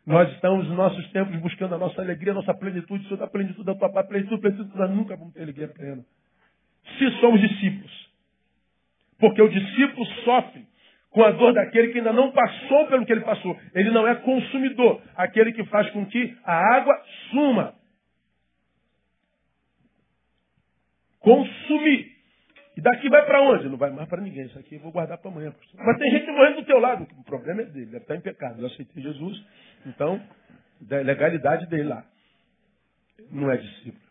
Nós 0.07 0.33
estamos 0.35 0.69
nos 0.69 0.77
nossos 0.77 1.11
tempos 1.11 1.37
buscando 1.41 1.75
a 1.75 1.79
nossa 1.79 2.01
alegria, 2.01 2.31
a 2.31 2.37
nossa 2.37 2.55
plenitude, 2.55 3.03
Senhor, 3.05 3.19
da 3.19 3.27
plenitude 3.27 3.65
da 3.65 3.75
tua 3.75 3.91
paz, 3.91 4.07
plenitude, 4.07 4.41
plenitude, 4.41 4.79
nós 4.79 4.91
nunca 4.91 5.17
vamos 5.17 5.35
ter 5.35 5.43
alegria 5.43 5.67
plena. 5.67 6.05
Se 6.97 7.11
somos 7.21 7.41
discípulos. 7.41 8.06
Porque 9.19 9.41
o 9.41 9.49
discípulo 9.49 10.07
sofre 10.25 10.67
com 11.11 11.23
a 11.23 11.31
dor 11.31 11.55
daquele 11.55 11.93
que 11.93 11.99
ainda 11.99 12.13
não 12.13 12.31
passou 12.31 12.87
pelo 12.89 13.07
que 13.07 13.13
ele 13.13 13.23
passou. 13.23 13.59
Ele 13.75 13.91
não 13.91 14.07
é 14.07 14.15
consumidor, 14.17 15.01
aquele 15.17 15.53
que 15.53 15.65
faz 15.65 15.89
com 15.91 16.05
que 16.07 16.37
a 16.45 16.77
água 16.77 17.03
suma. 17.31 17.75
Consumir. 21.21 22.15
E 22.77 22.81
daqui 22.83 23.09
vai 23.09 23.25
para 23.25 23.41
onde? 23.41 23.69
Não 23.71 23.79
vai 23.79 23.91
mais 23.91 24.07
para 24.09 24.21
ninguém. 24.21 24.45
Isso 24.45 24.59
aqui 24.59 24.75
eu 24.75 24.81
vou 24.81 24.93
guardar 24.93 25.17
para 25.17 25.31
amanhã. 25.31 25.55
Mas 25.75 25.97
tem 25.97 26.11
gente 26.11 26.31
morrendo 26.31 26.57
do 26.57 26.67
teu 26.67 26.79
lado. 26.79 27.09
O 27.19 27.25
problema 27.25 27.63
é 27.63 27.65
dele. 27.65 27.87
Deve 27.87 27.97
estar 27.99 28.17
em 28.17 28.21
pecado. 28.21 28.61
Eu 28.61 28.67
aceitei 28.67 29.03
Jesus. 29.03 29.43
Então, 29.87 30.23
da 30.83 30.99
legalidade 30.99 31.67
dele 31.67 31.85
lá. 31.85 32.05
Não 33.31 33.51
é 33.51 33.57
discípulo. 33.57 34.05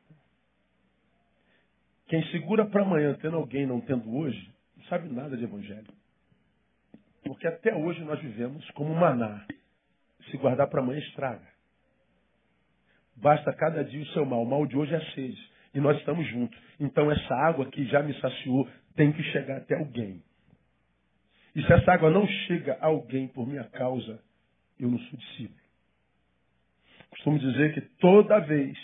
Quem 2.08 2.24
segura 2.32 2.66
para 2.66 2.82
amanhã 2.82 3.16
tendo 3.22 3.38
alguém 3.38 3.68
não 3.68 3.80
tendo 3.82 4.16
hoje, 4.16 4.55
sabe 4.90 5.10
nada 5.10 5.36
de 5.36 5.44
evangelho. 5.44 5.94
Porque 7.24 7.48
até 7.48 7.76
hoje 7.76 8.04
nós 8.04 8.20
vivemos 8.22 8.70
como 8.72 8.94
maná. 8.94 9.46
Se 10.30 10.38
guardar 10.38 10.68
para 10.68 10.82
amanhã, 10.82 11.00
estraga. 11.00 11.48
Basta 13.16 13.54
cada 13.54 13.84
dia 13.84 14.02
o 14.02 14.08
seu 14.08 14.26
mal. 14.26 14.44
O 14.44 14.50
mal 14.50 14.66
de 14.66 14.78
hoje 14.78 14.94
é 14.94 15.00
sede. 15.12 15.52
E 15.74 15.80
nós 15.80 15.98
estamos 15.98 16.28
juntos. 16.28 16.58
Então 16.80 17.12
essa 17.12 17.36
água 17.36 17.66
que 17.70 17.86
já 17.86 18.04
me 18.04 18.14
saciou 18.20 18.70
tem 18.96 19.12
que 19.12 19.24
chegar 19.24 19.58
até 19.58 19.76
alguém. 19.76 20.24
E 21.56 21.64
se 21.64 21.72
essa 21.72 21.94
água 21.94 22.10
não 22.10 22.28
chega 22.28 22.78
a 22.82 22.88
alguém 22.88 23.28
por 23.28 23.48
minha 23.48 23.64
causa, 23.66 24.22
eu 24.80 24.90
não 24.90 25.00
sou 25.00 25.18
discípulo. 25.18 25.60
Costumo 27.10 27.40
dizer 27.40 27.74
que 27.74 27.82
toda 28.00 28.40
vez, 28.40 28.78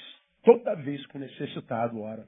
toda 0.44 0.76
vez 0.76 1.06
que 1.08 1.18
o 1.18 1.20
necessitado 1.20 2.00
ora, 2.00 2.26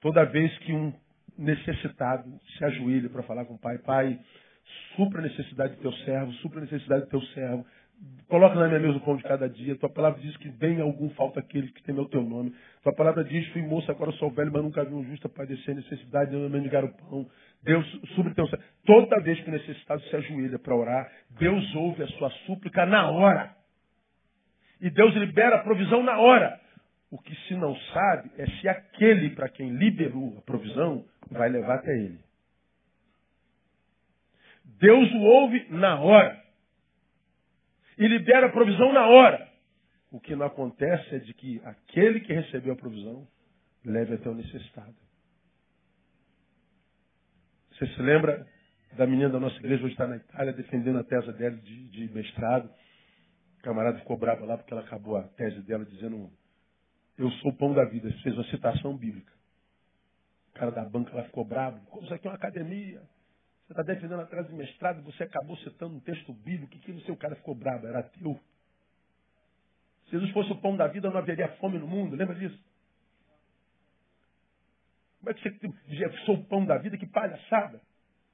toda 0.00 0.24
vez 0.24 0.56
que 0.58 0.72
um 0.72 0.92
necessitado 1.38 2.24
se 2.56 2.64
ajoelha 2.64 3.08
para 3.08 3.22
falar 3.22 3.44
com 3.44 3.54
o 3.54 3.58
pai, 3.58 3.78
pai, 3.78 4.18
supra 4.96 5.20
a 5.20 5.22
necessidade 5.22 5.76
do 5.76 5.82
teu 5.82 5.92
servo, 6.04 6.32
supra 6.34 6.60
a 6.60 6.62
necessidade 6.62 7.04
do 7.04 7.10
teu 7.10 7.22
servo, 7.34 7.66
Coloca 8.28 8.54
na 8.54 8.66
minha 8.66 8.80
mesa 8.80 8.96
o 8.96 9.00
pão 9.00 9.16
de 9.16 9.22
cada 9.22 9.48
dia. 9.48 9.76
Tua 9.76 9.90
palavra 9.90 10.20
diz 10.20 10.36
que 10.38 10.48
bem 10.48 10.80
algum 10.80 11.10
falta 11.10 11.40
aquele 11.40 11.70
que 11.70 11.82
tem 11.82 11.96
o 11.98 12.08
teu 12.08 12.22
nome. 12.22 12.54
Tua 12.82 12.94
palavra 12.94 13.22
diz, 13.22 13.46
fui 13.48 13.62
moço, 13.62 13.90
agora 13.90 14.10
sou 14.12 14.30
velho, 14.30 14.50
mas 14.52 14.62
nunca 14.62 14.84
vi 14.84 14.94
um 14.94 15.04
justo 15.04 15.28
padecer 15.28 15.74
necessidade, 15.74 16.34
não 16.34 16.48
mendigar 16.48 16.84
o 16.84 16.92
pão. 16.96 17.28
Deus, 17.62 17.86
sobre 18.16 18.34
teu 18.34 18.48
Toda 18.86 19.20
vez 19.20 19.38
que 19.40 19.50
o 19.50 19.52
necessitado 19.52 20.02
se 20.02 20.16
ajoelha 20.16 20.58
para 20.58 20.74
orar, 20.74 21.12
Deus 21.38 21.74
ouve 21.74 22.02
a 22.02 22.08
sua 22.08 22.30
súplica 22.46 22.86
na 22.86 23.10
hora. 23.10 23.54
E 24.80 24.90
Deus 24.90 25.14
libera 25.14 25.56
a 25.56 25.62
provisão 25.62 26.02
na 26.02 26.18
hora. 26.18 26.58
O 27.10 27.18
que 27.18 27.34
se 27.46 27.54
não 27.54 27.76
sabe 27.76 28.30
é 28.38 28.46
se 28.46 28.68
aquele 28.68 29.30
para 29.30 29.48
quem 29.50 29.76
liberou 29.76 30.38
a 30.38 30.42
provisão 30.42 31.04
vai 31.32 31.48
levar 31.48 31.76
até 31.76 31.92
ele. 31.96 32.20
Deus 34.64 35.10
o 35.12 35.18
ouve 35.18 35.66
na 35.70 36.00
hora 36.00 36.42
e 37.98 38.06
libera 38.06 38.46
a 38.46 38.52
provisão 38.52 38.92
na 38.92 39.06
hora. 39.06 39.48
O 40.10 40.20
que 40.20 40.36
não 40.36 40.46
acontece 40.46 41.14
é 41.14 41.18
de 41.18 41.32
que 41.34 41.60
aquele 41.64 42.20
que 42.20 42.32
recebeu 42.32 42.74
a 42.74 42.76
provisão 42.76 43.26
leve 43.84 44.14
até 44.14 44.28
o 44.28 44.34
necessitado. 44.34 44.94
Você 47.72 47.86
se 47.86 48.02
lembra 48.02 48.46
da 48.96 49.06
menina 49.06 49.30
da 49.30 49.40
nossa 49.40 49.56
igreja, 49.56 49.82
hoje 49.82 49.94
está 49.94 50.06
na 50.06 50.16
Itália, 50.16 50.52
defendendo 50.52 50.98
a 50.98 51.04
tese 51.04 51.32
dela 51.32 51.56
de, 51.56 51.88
de 51.88 52.12
mestrado. 52.12 52.70
O 53.58 53.62
camarada 53.62 53.98
ficou 53.98 54.18
bravo 54.18 54.44
lá 54.44 54.58
porque 54.58 54.72
ela 54.72 54.82
acabou 54.82 55.16
a 55.16 55.22
tese 55.22 55.62
dela 55.62 55.84
dizendo 55.84 56.30
eu 57.16 57.30
sou 57.32 57.50
o 57.50 57.56
pão 57.56 57.72
da 57.72 57.84
vida. 57.84 58.12
Fez 58.22 58.34
uma 58.34 58.44
citação 58.44 58.96
bíblica. 58.96 59.31
O 60.54 60.58
cara 60.58 60.70
da 60.70 60.84
banca 60.84 61.14
lá 61.16 61.24
ficou 61.24 61.44
bravo. 61.44 61.80
Isso 62.02 62.12
aqui 62.12 62.26
é 62.26 62.30
uma 62.30 62.36
academia. 62.36 63.00
Você 63.66 63.72
está 63.72 63.82
defendendo 63.82 64.20
atrás 64.20 64.46
de 64.46 64.54
mestrado, 64.54 65.02
você 65.02 65.22
acabou 65.22 65.56
citando 65.58 65.96
um 65.96 66.00
texto 66.00 66.32
bíblico, 66.32 66.70
que, 66.72 66.78
que 66.78 66.92
no 66.92 67.00
seu 67.02 67.16
cara 67.16 67.34
ficou 67.36 67.54
bravo, 67.54 67.86
era 67.86 68.02
teu. 68.02 68.38
Se 70.04 70.10
Jesus 70.10 70.30
fosse 70.32 70.52
o 70.52 70.60
pão 70.60 70.76
da 70.76 70.86
vida, 70.88 71.08
não 71.08 71.16
haveria 71.16 71.48
fome 71.56 71.78
no 71.78 71.86
mundo, 71.86 72.14
lembra 72.14 72.34
disso? 72.34 72.58
Como 75.20 75.30
é 75.30 75.34
que 75.34 75.40
você 75.40 75.68
dizia 75.86 76.12
sou 76.26 76.34
o 76.34 76.44
pão 76.44 76.66
da 76.66 76.76
vida? 76.78 76.98
Que 76.98 77.06
palhaçada. 77.06 77.80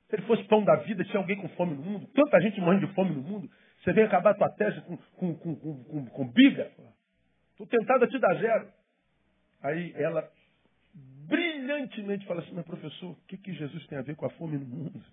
Se 0.08 0.16
ele 0.16 0.22
fosse 0.22 0.42
pão 0.44 0.64
da 0.64 0.74
vida, 0.76 1.04
tinha 1.04 1.18
alguém 1.18 1.36
com 1.36 1.48
fome 1.50 1.74
no 1.74 1.82
mundo, 1.82 2.06
tanta 2.14 2.40
gente 2.40 2.60
morrendo 2.60 2.86
de 2.86 2.94
fome 2.94 3.14
no 3.14 3.22
mundo, 3.22 3.48
você 3.84 3.92
vem 3.92 4.04
acabar 4.04 4.30
a 4.30 4.34
tua 4.34 4.50
tese 4.50 4.80
com, 4.80 4.96
com, 4.96 5.34
com, 5.36 5.84
com, 5.84 6.06
com 6.06 6.28
Bíblia? 6.28 6.72
Estou 7.50 7.66
tentado 7.66 8.04
a 8.04 8.08
te 8.08 8.18
dar 8.18 8.34
zero. 8.38 8.72
Aí 9.62 9.92
ela 9.96 10.28
brilhantemente 11.28 12.26
fala 12.26 12.40
assim, 12.40 12.52
mas 12.54 12.64
professor, 12.64 13.10
o 13.10 13.16
que, 13.26 13.36
que 13.36 13.52
Jesus 13.52 13.86
tem 13.86 13.98
a 13.98 14.02
ver 14.02 14.16
com 14.16 14.26
a 14.26 14.30
fome 14.30 14.56
no 14.56 14.66
mundo? 14.66 15.04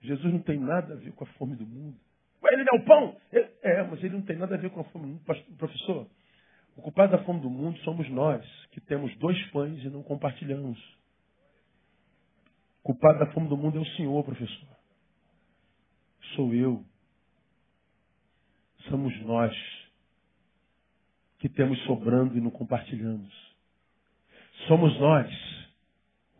Jesus 0.00 0.32
não 0.32 0.40
tem 0.40 0.58
nada 0.58 0.94
a 0.94 0.96
ver 0.96 1.12
com 1.12 1.24
a 1.24 1.26
fome 1.34 1.56
do 1.56 1.66
mundo. 1.66 1.98
Ele 2.48 2.62
é 2.62 2.76
o 2.76 2.84
pão? 2.84 3.16
Ele, 3.32 3.50
é, 3.62 3.82
mas 3.82 4.02
ele 4.04 4.14
não 4.14 4.22
tem 4.22 4.36
nada 4.36 4.54
a 4.54 4.58
ver 4.58 4.70
com 4.70 4.80
a 4.80 4.84
fome 4.84 5.06
do 5.06 5.12
mundo. 5.12 5.56
Professor, 5.58 6.08
o 6.76 6.82
culpado 6.82 7.12
da 7.12 7.24
fome 7.24 7.40
do 7.40 7.50
mundo 7.50 7.76
somos 7.80 8.08
nós, 8.08 8.46
que 8.70 8.80
temos 8.80 9.14
dois 9.16 9.40
pães 9.50 9.82
e 9.82 9.88
não 9.88 10.02
compartilhamos. 10.02 10.78
O 12.80 12.92
culpado 12.92 13.18
da 13.18 13.32
fome 13.32 13.48
do 13.48 13.56
mundo 13.56 13.78
é 13.78 13.80
o 13.80 13.96
Senhor, 13.96 14.22
professor. 14.22 14.68
Sou 16.36 16.54
eu. 16.54 16.84
Somos 18.88 19.18
nós 19.22 19.52
que 21.38 21.48
temos 21.48 21.78
sobrando 21.84 22.38
e 22.38 22.40
não 22.40 22.50
compartilhamos. 22.50 23.45
Somos 24.66 24.98
nós 24.98 25.30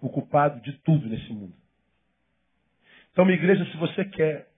o 0.00 0.08
culpado 0.08 0.60
de 0.60 0.72
tudo 0.80 1.08
nesse 1.08 1.32
mundo. 1.32 1.54
Então, 3.12 3.24
minha 3.24 3.36
igreja, 3.36 3.64
se 3.70 3.76
você 3.76 4.04
quer 4.04 4.48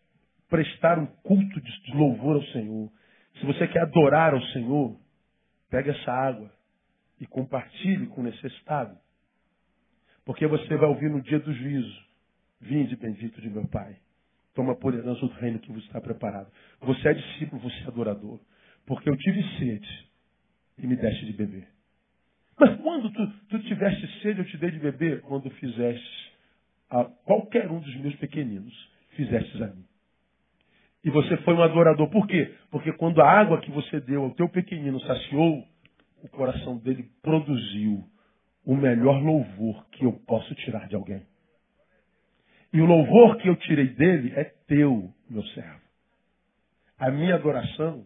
prestar 0.49 0.99
um 0.99 1.07
culto 1.07 1.61
de 1.61 1.95
louvor 1.95 2.37
ao 2.37 2.43
Senhor, 2.47 2.91
se 3.39 3.47
você 3.47 3.69
quer 3.69 3.83
adorar 3.83 4.35
ao 4.35 4.43
Senhor, 4.47 4.99
pegue 5.71 5.91
essa 5.91 6.11
água 6.11 6.51
e 7.21 7.27
compartilhe 7.27 8.07
com 8.07 8.21
o 8.21 8.25
necessitado. 8.25 8.97
Porque 10.25 10.47
você 10.47 10.77
vai 10.77 10.89
ouvir 10.89 11.09
no 11.11 11.23
dia 11.23 11.39
do 11.39 11.53
juízo: 11.53 12.05
Vinde, 12.61 12.97
bendito 12.97 13.41
de 13.41 13.49
meu 13.49 13.67
Pai. 13.69 13.97
Toma 14.55 14.75
por 14.75 14.93
herança 14.93 15.25
o 15.25 15.29
reino 15.29 15.61
que 15.61 15.71
vos 15.71 15.85
está 15.85 16.01
preparado. 16.01 16.51
Você 16.81 17.09
é 17.09 17.15
discípulo, 17.15 17.63
você 17.63 17.77
é 17.85 17.87
adorador. 17.87 18.41
Porque 18.85 19.09
eu 19.09 19.17
tive 19.17 19.43
sede 19.59 20.11
e 20.79 20.87
me 20.87 20.97
deste 20.97 21.27
de 21.27 21.33
beber. 21.33 21.78
Mas 22.59 22.81
quando 22.81 23.11
tu, 23.11 23.27
tu 23.49 23.59
tiveste 23.61 24.07
sede, 24.21 24.41
eu 24.41 24.45
te 24.45 24.57
dei 24.57 24.71
de 24.71 24.79
beber? 24.79 25.21
Quando 25.23 25.49
fizeste 25.51 26.33
a 26.91 27.05
qualquer 27.05 27.71
um 27.71 27.81
dos 27.81 27.97
meus 27.97 28.15
pequeninos 28.17 28.75
fizestes 29.11 29.61
a 29.61 29.67
mim. 29.69 29.85
E 31.05 31.11
você 31.11 31.37
foi 31.39 31.55
um 31.55 31.63
adorador. 31.63 32.09
Por 32.11 32.27
quê? 32.27 32.55
Porque 32.71 32.93
quando 32.93 33.21
a 33.21 33.31
água 33.31 33.61
que 33.61 33.71
você 33.71 34.01
deu 34.01 34.25
ao 34.25 34.35
teu 34.35 34.49
pequenino 34.49 35.01
saciou, 35.01 35.65
o 36.23 36.29
coração 36.29 36.79
dele 36.79 37.09
produziu 37.23 38.05
o 38.65 38.77
melhor 38.77 39.23
louvor 39.23 39.87
que 39.91 40.05
eu 40.05 40.13
posso 40.27 40.55
tirar 40.57 40.89
de 40.89 40.97
alguém. 40.97 41.23
E 42.73 42.81
o 42.81 42.87
louvor 42.87 43.37
que 43.39 43.49
eu 43.49 43.57
tirei 43.57 43.89
dele 43.89 44.33
é 44.37 44.45
teu, 44.67 45.13
meu 45.31 45.43
servo. 45.49 45.81
A 46.99 47.11
minha 47.11 47.37
adoração, 47.37 48.05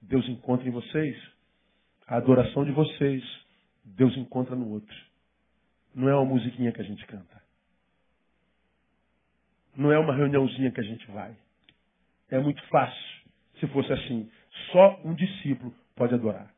Deus 0.00 0.26
encontra 0.28 0.66
em 0.66 0.70
vocês. 0.70 1.16
A 2.06 2.16
adoração 2.16 2.64
de 2.64 2.70
vocês, 2.70 3.22
Deus 3.84 4.16
encontra 4.16 4.56
no 4.56 4.70
outro. 4.70 4.96
Não 5.94 6.08
é 6.08 6.14
uma 6.14 6.24
musiquinha 6.24 6.72
que 6.72 6.80
a 6.80 6.84
gente 6.84 7.04
canta. 7.06 7.42
Não 9.76 9.92
é 9.92 9.98
uma 9.98 10.14
reuniãozinha 10.14 10.70
que 10.70 10.80
a 10.80 10.84
gente 10.84 11.06
vai. 11.10 11.36
É 12.30 12.38
muito 12.38 12.62
fácil. 12.68 13.14
Se 13.60 13.66
fosse 13.68 13.92
assim, 13.92 14.30
só 14.72 15.00
um 15.04 15.14
discípulo 15.14 15.74
pode 15.94 16.14
adorar. 16.14 16.52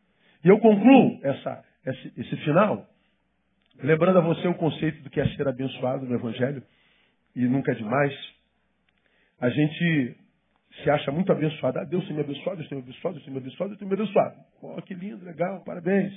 E 0.45 0.49
eu 0.49 0.59
concluo 0.59 1.20
essa, 1.22 1.64
esse, 1.85 2.20
esse 2.20 2.37
final 2.45 2.87
lembrando 3.83 4.18
a 4.18 4.22
você 4.22 4.47
o 4.49 4.55
conceito 4.55 5.03
do 5.03 5.11
que 5.11 5.20
é 5.20 5.29
ser 5.37 5.47
abençoado 5.49 6.07
no 6.07 6.14
Evangelho, 6.14 6.62
e 7.35 7.45
nunca 7.47 7.72
é 7.72 7.74
demais. 7.74 8.14
A 9.41 9.51
gente 9.51 10.16
se 10.83 10.91
acha 10.91 11.12
muito 11.12 11.31
abençoado. 11.31 11.79
Ah, 11.79 11.85
Deus 11.85 12.05
tem 12.07 12.14
me 12.14 12.22
abençoado, 12.22 12.57
Deus 12.57 12.68
tem 12.68 12.79
me 12.79 12.85
abençoado, 12.85 13.14
Deus 13.14 13.24
tem 13.24 13.35
me 13.35 13.41
abençoado, 13.41 13.68
Deus 13.70 13.79
tem 13.79 13.89
me 13.89 13.95
abençoado. 13.95 14.37
Oh, 14.62 14.83
que 14.83 14.95
lindo, 14.95 15.24
legal, 15.24 15.62
parabéns. 15.64 16.12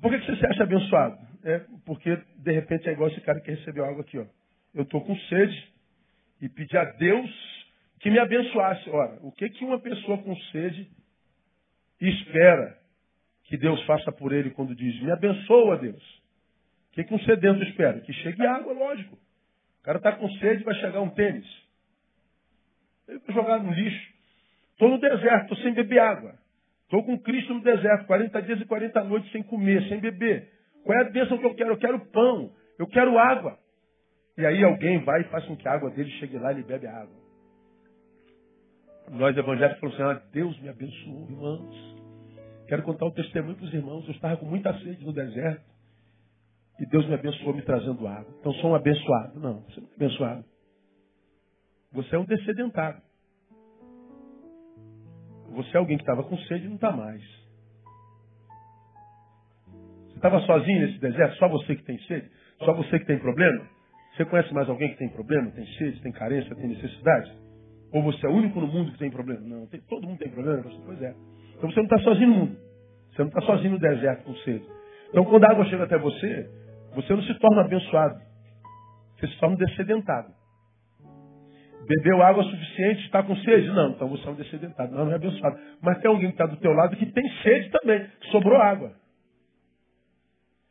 Por 0.00 0.10
que 0.10 0.24
você 0.24 0.36
se 0.36 0.46
acha 0.46 0.62
abençoado? 0.62 1.18
É 1.44 1.60
porque, 1.84 2.16
de 2.36 2.52
repente, 2.52 2.88
é 2.88 2.92
igual 2.92 3.10
esse 3.10 3.20
cara 3.20 3.40
que 3.40 3.50
recebeu 3.50 3.84
algo 3.84 4.00
aqui, 4.00 4.18
ó 4.18 4.26
eu 4.74 4.82
estou 4.84 5.04
com 5.04 5.16
sede 5.16 5.72
e 6.40 6.48
pedi 6.48 6.76
a 6.76 6.84
Deus 6.84 7.30
que 8.00 8.10
me 8.10 8.18
abençoasse. 8.18 8.88
Ora, 8.90 9.18
o 9.22 9.30
que, 9.32 9.48
que 9.50 9.64
uma 9.64 9.78
pessoa 9.78 10.18
com 10.18 10.34
sede 10.50 10.90
espera 12.00 12.78
que 13.44 13.56
Deus 13.56 13.82
faça 13.84 14.10
por 14.10 14.32
ele 14.32 14.50
quando 14.50 14.74
diz, 14.74 15.00
me 15.02 15.10
abençoa, 15.10 15.78
Deus? 15.78 16.02
O 16.90 16.94
que, 16.94 17.04
que 17.04 17.14
um 17.14 17.20
sedento 17.20 17.62
espera? 17.64 18.00
Que 18.00 18.12
chegue 18.12 18.44
água, 18.46 18.72
lógico. 18.72 19.14
O 19.14 19.82
cara 19.82 19.98
está 19.98 20.12
com 20.12 20.28
sede 20.32 20.64
vai 20.64 20.74
chegar 20.76 21.00
um 21.00 21.10
tênis. 21.10 21.46
Ele 23.08 23.18
vai 23.18 23.34
jogar 23.34 23.62
no 23.62 23.72
lixo. 23.72 24.12
Estou 24.72 24.88
no 24.88 24.98
deserto, 24.98 25.52
estou 25.52 25.56
sem 25.58 25.74
beber 25.74 25.98
água. 25.98 26.38
Estou 26.92 27.04
com 27.04 27.18
Cristo 27.20 27.54
no 27.54 27.62
deserto, 27.62 28.06
40 28.06 28.42
dias 28.42 28.60
e 28.60 28.66
40 28.66 29.02
noites 29.04 29.32
sem 29.32 29.42
comer, 29.42 29.82
sem 29.88 29.98
beber. 29.98 30.46
Qual 30.84 30.98
é 30.98 31.00
a 31.00 31.10
bênção 31.10 31.38
que 31.38 31.46
eu 31.46 31.54
quero? 31.54 31.70
Eu 31.70 31.78
quero 31.78 31.98
pão, 32.10 32.52
eu 32.78 32.86
quero 32.86 33.18
água. 33.18 33.58
E 34.36 34.44
aí 34.44 34.62
alguém 34.62 35.02
vai 35.02 35.22
e 35.22 35.30
faz 35.30 35.42
com 35.46 35.56
que 35.56 35.66
a 35.66 35.72
água 35.72 35.88
dele 35.88 36.10
chegue 36.18 36.36
lá 36.36 36.52
e 36.52 36.56
ele 36.56 36.64
bebe 36.64 36.86
a 36.86 36.94
água. 36.94 37.16
Nós 39.10 39.34
evangélicos 39.34 39.80
falamos 39.80 40.00
assim, 40.00 40.20
ah, 40.20 40.30
Deus 40.34 40.60
me 40.60 40.68
abençoou, 40.68 41.30
irmãos. 41.30 41.96
Quero 42.68 42.82
contar 42.82 43.06
o 43.06 43.12
testemunho 43.12 43.56
para 43.56 43.64
os 43.64 43.72
irmãos. 43.72 44.04
Eu 44.04 44.12
estava 44.12 44.36
com 44.36 44.44
muita 44.44 44.78
sede 44.80 45.02
no 45.02 45.14
deserto. 45.14 45.64
E 46.78 46.84
Deus 46.84 47.06
me 47.06 47.14
abençoou 47.14 47.54
me 47.54 47.62
trazendo 47.62 48.06
água. 48.06 48.34
Então 48.38 48.52
sou 48.56 48.72
um 48.72 48.74
abençoado. 48.74 49.40
Não, 49.40 49.62
você 49.62 49.80
não 49.80 49.88
é 49.88 49.94
abençoado. 49.94 50.44
Você 51.92 52.16
é 52.16 52.18
um 52.18 52.26
descedentado. 52.26 53.00
Você 55.52 55.76
é 55.76 55.78
alguém 55.78 55.96
que 55.96 56.02
estava 56.02 56.22
com 56.22 56.36
sede 56.38 56.64
e 56.64 56.68
não 56.68 56.76
está 56.76 56.92
mais. 56.92 57.22
Você 60.08 60.16
estava 60.16 60.40
sozinho 60.40 60.86
nesse 60.86 60.98
deserto? 60.98 61.36
Só 61.36 61.48
você 61.48 61.76
que 61.76 61.84
tem 61.84 61.98
sede? 62.00 62.30
Só 62.58 62.72
você 62.74 62.98
que 62.98 63.06
tem 63.06 63.18
problema? 63.18 63.66
Você 64.14 64.24
conhece 64.24 64.52
mais 64.52 64.68
alguém 64.68 64.90
que 64.90 64.98
tem 64.98 65.08
problema, 65.08 65.50
tem 65.50 65.66
sede, 65.78 66.00
tem 66.02 66.12
carência, 66.12 66.54
tem 66.54 66.68
necessidade? 66.68 67.32
Ou 67.92 68.02
você 68.02 68.26
é 68.26 68.28
o 68.28 68.32
único 68.32 68.60
no 68.60 68.66
mundo 68.66 68.92
que 68.92 68.98
tem 68.98 69.10
problema? 69.10 69.40
Não, 69.40 69.66
tem, 69.66 69.80
todo 69.82 70.06
mundo 70.06 70.18
tem 70.18 70.30
problema. 70.30 70.62
Pois 70.84 71.02
é. 71.02 71.14
Então 71.56 71.70
você 71.70 71.76
não 71.76 71.84
está 71.84 71.98
sozinho 71.98 72.28
no 72.28 72.34
mundo. 72.36 72.56
Você 73.10 73.22
não 73.22 73.28
está 73.28 73.40
sozinho 73.42 73.72
no 73.72 73.78
deserto 73.78 74.24
com 74.24 74.34
sede. 74.36 74.66
Então 75.10 75.24
quando 75.24 75.44
a 75.44 75.50
água 75.50 75.64
chega 75.66 75.84
até 75.84 75.98
você, 75.98 76.50
você 76.94 77.14
não 77.14 77.22
se 77.22 77.34
torna 77.38 77.62
abençoado. 77.62 78.18
Você 79.18 79.28
se 79.28 79.38
torna 79.38 79.56
descedentado. 79.56 80.41
Bebeu 81.86 82.22
água 82.22 82.44
suficiente, 82.44 83.04
está 83.04 83.22
com 83.22 83.34
sede? 83.36 83.68
Não, 83.68 83.90
então 83.90 84.08
você 84.08 84.26
é 84.26 84.30
um 84.30 84.34
descedentado. 84.34 84.94
Não, 84.94 85.04
não 85.04 85.12
é 85.12 85.16
abençoado. 85.16 85.58
Mas 85.80 85.98
tem 86.00 86.10
alguém 86.10 86.28
que 86.28 86.34
está 86.34 86.46
do 86.46 86.56
teu 86.58 86.72
lado 86.72 86.96
que 86.96 87.06
tem 87.06 87.28
sede 87.42 87.70
também, 87.70 88.08
sobrou 88.30 88.56
água. 88.56 88.92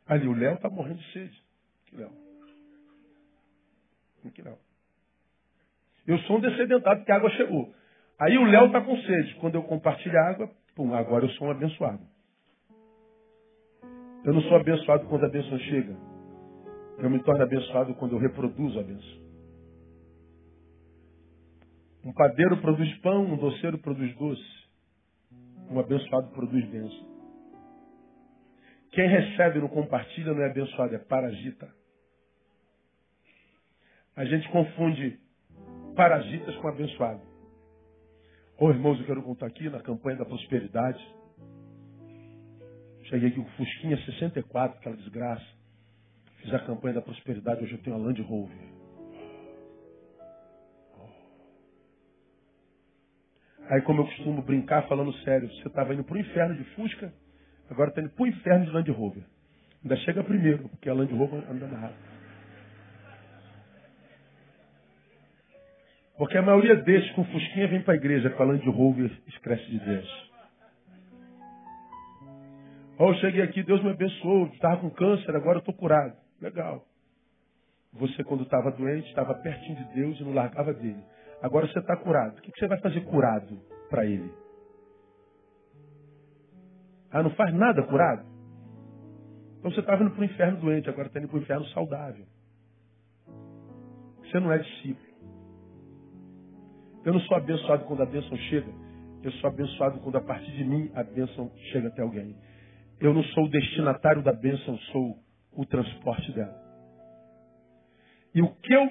Ali, 0.06 0.26
o 0.26 0.34
Léo 0.34 0.54
está 0.54 0.68
morrendo 0.68 0.98
de 0.98 1.12
sede. 1.12 1.42
Que 1.86 1.96
Léo? 1.96 2.10
Que 4.34 4.42
Léo? 4.42 4.58
Eu 6.06 6.18
sou 6.20 6.38
um 6.38 6.40
descedentado 6.40 7.00
porque 7.00 7.12
a 7.12 7.16
água 7.16 7.30
chegou. 7.30 7.74
Aí 8.20 8.36
o 8.38 8.44
Léo 8.44 8.66
está 8.66 8.80
com 8.80 8.96
sede. 8.98 9.34
Quando 9.36 9.54
eu 9.56 9.62
compartilho 9.62 10.18
a 10.18 10.30
água, 10.30 10.50
pum, 10.74 10.94
agora 10.94 11.24
eu 11.24 11.30
sou 11.30 11.48
um 11.48 11.50
abençoado. 11.50 12.00
Eu 14.24 14.32
não 14.32 14.40
sou 14.42 14.56
abençoado 14.56 15.06
quando 15.06 15.24
a 15.24 15.28
bênção 15.28 15.58
chega. 15.58 15.96
Eu 16.98 17.10
me 17.10 17.22
torno 17.22 17.42
abençoado 17.42 17.94
quando 17.94 18.12
eu 18.12 18.18
reproduzo 18.18 18.78
a 18.78 18.82
bênção. 18.82 19.21
Um 22.04 22.12
padeiro 22.12 22.60
produz 22.60 22.92
pão, 22.98 23.24
um 23.24 23.36
doceiro 23.36 23.78
produz 23.78 24.14
doce. 24.16 24.62
Um 25.70 25.78
abençoado 25.78 26.28
produz 26.32 26.68
bênção. 26.68 27.12
Quem 28.90 29.08
recebe 29.08 29.58
e 29.58 29.62
não 29.62 29.68
compartilha 29.68 30.34
não 30.34 30.42
é 30.42 30.50
abençoado, 30.50 30.94
é 30.94 30.98
parasita. 30.98 31.72
A 34.14 34.24
gente 34.24 34.48
confunde 34.50 35.18
parasitas 35.96 36.54
com 36.56 36.68
abençoado. 36.68 37.22
Ô 38.58 38.66
oh, 38.66 38.70
irmãos, 38.70 38.98
eu 39.00 39.06
quero 39.06 39.22
contar 39.22 39.46
aqui 39.46 39.70
na 39.70 39.80
campanha 39.80 40.18
da 40.18 40.24
prosperidade. 40.24 41.02
Cheguei 43.04 43.28
aqui 43.28 43.36
com 43.36 43.50
Fusquinha 43.52 43.96
64, 44.04 44.78
aquela 44.78 44.96
desgraça. 44.96 45.46
Fiz 46.42 46.52
a 46.52 46.58
campanha 46.58 46.94
da 46.94 47.02
prosperidade, 47.02 47.62
hoje 47.62 47.74
eu 47.74 47.82
tenho 47.82 47.96
a 47.96 47.98
Land 47.98 48.20
Rover. 48.22 48.71
Aí, 53.72 53.80
como 53.80 54.02
eu 54.02 54.04
costumo 54.04 54.42
brincar, 54.42 54.86
falando 54.86 55.14
sério, 55.20 55.48
você 55.48 55.66
estava 55.66 55.94
indo 55.94 56.04
para 56.04 56.14
o 56.14 56.18
inferno 56.18 56.54
de 56.54 56.62
Fusca, 56.74 57.10
agora 57.70 57.88
está 57.88 58.02
indo 58.02 58.10
para 58.10 58.22
o 58.22 58.26
inferno 58.26 58.66
de 58.66 58.70
Land 58.70 58.90
Rover. 58.90 59.22
Ainda 59.82 59.96
chega 59.96 60.22
primeiro, 60.22 60.68
porque 60.68 60.90
a 60.90 60.92
Land 60.92 61.10
Rover 61.14 61.42
anda 61.50 61.66
rápido. 61.68 62.12
Porque 66.18 66.36
a 66.36 66.42
maioria 66.42 66.76
desses 66.76 67.10
com 67.12 67.24
Fusquinha 67.24 67.66
vem 67.68 67.80
para 67.80 67.94
a 67.94 67.96
igreja 67.96 68.28
com 68.28 68.42
a 68.42 68.46
Land 68.46 68.68
Rover 68.68 69.10
escrece 69.28 69.64
de 69.64 69.78
Deus. 69.78 70.30
Oh, 72.98 73.08
eu 73.08 73.14
cheguei 73.14 73.40
aqui, 73.40 73.62
Deus 73.62 73.82
me 73.82 73.88
abençoou, 73.88 74.48
estava 74.48 74.82
com 74.82 74.90
câncer, 74.90 75.34
agora 75.34 75.56
eu 75.56 75.60
estou 75.60 75.72
curado. 75.72 76.14
Legal. 76.42 76.86
Você, 77.94 78.22
quando 78.22 78.42
estava 78.42 78.70
doente, 78.70 79.08
estava 79.08 79.34
pertinho 79.36 79.76
de 79.76 79.94
Deus 79.94 80.20
e 80.20 80.24
não 80.24 80.34
largava 80.34 80.74
dele. 80.74 81.02
Agora 81.42 81.66
você 81.66 81.78
está 81.80 81.96
curado. 81.96 82.38
O 82.38 82.40
que 82.40 82.52
você 82.56 82.68
vai 82.68 82.80
fazer 82.80 83.00
curado 83.02 83.60
para 83.90 84.06
ele? 84.06 84.32
Ah, 87.10 87.22
não 87.22 87.30
faz 87.30 87.52
nada 87.52 87.82
curado? 87.82 88.24
Então 89.58 89.70
você 89.70 89.80
estava 89.80 90.02
indo 90.02 90.12
para 90.12 90.22
o 90.22 90.24
inferno 90.24 90.60
doente, 90.60 90.88
agora 90.88 91.08
está 91.08 91.20
indo 91.20 91.28
para 91.28 91.38
o 91.38 91.42
inferno 91.42 91.66
saudável. 91.66 92.24
Você 94.22 94.40
não 94.40 94.52
é 94.52 94.58
discípulo. 94.58 95.12
Eu 97.04 97.12
não 97.12 97.20
sou 97.20 97.36
abençoado 97.36 97.84
quando 97.84 98.02
a 98.02 98.06
bênção 98.06 98.36
chega. 98.36 98.72
Eu 99.22 99.32
sou 99.32 99.50
abençoado 99.50 100.00
quando 100.00 100.16
a 100.16 100.20
partir 100.20 100.50
de 100.52 100.64
mim 100.64 100.90
a 100.94 101.02
bênção 101.02 101.50
chega 101.70 101.88
até 101.88 102.02
alguém. 102.02 102.36
Eu 103.00 103.12
não 103.12 103.22
sou 103.24 103.44
o 103.44 103.50
destinatário 103.50 104.22
da 104.22 104.32
bênção, 104.32 104.78
sou 104.92 105.18
o 105.52 105.66
transporte 105.66 106.32
dela. 106.32 106.56
E 108.34 108.40
o 108.40 108.48
que 108.48 108.72
eu 108.72 108.88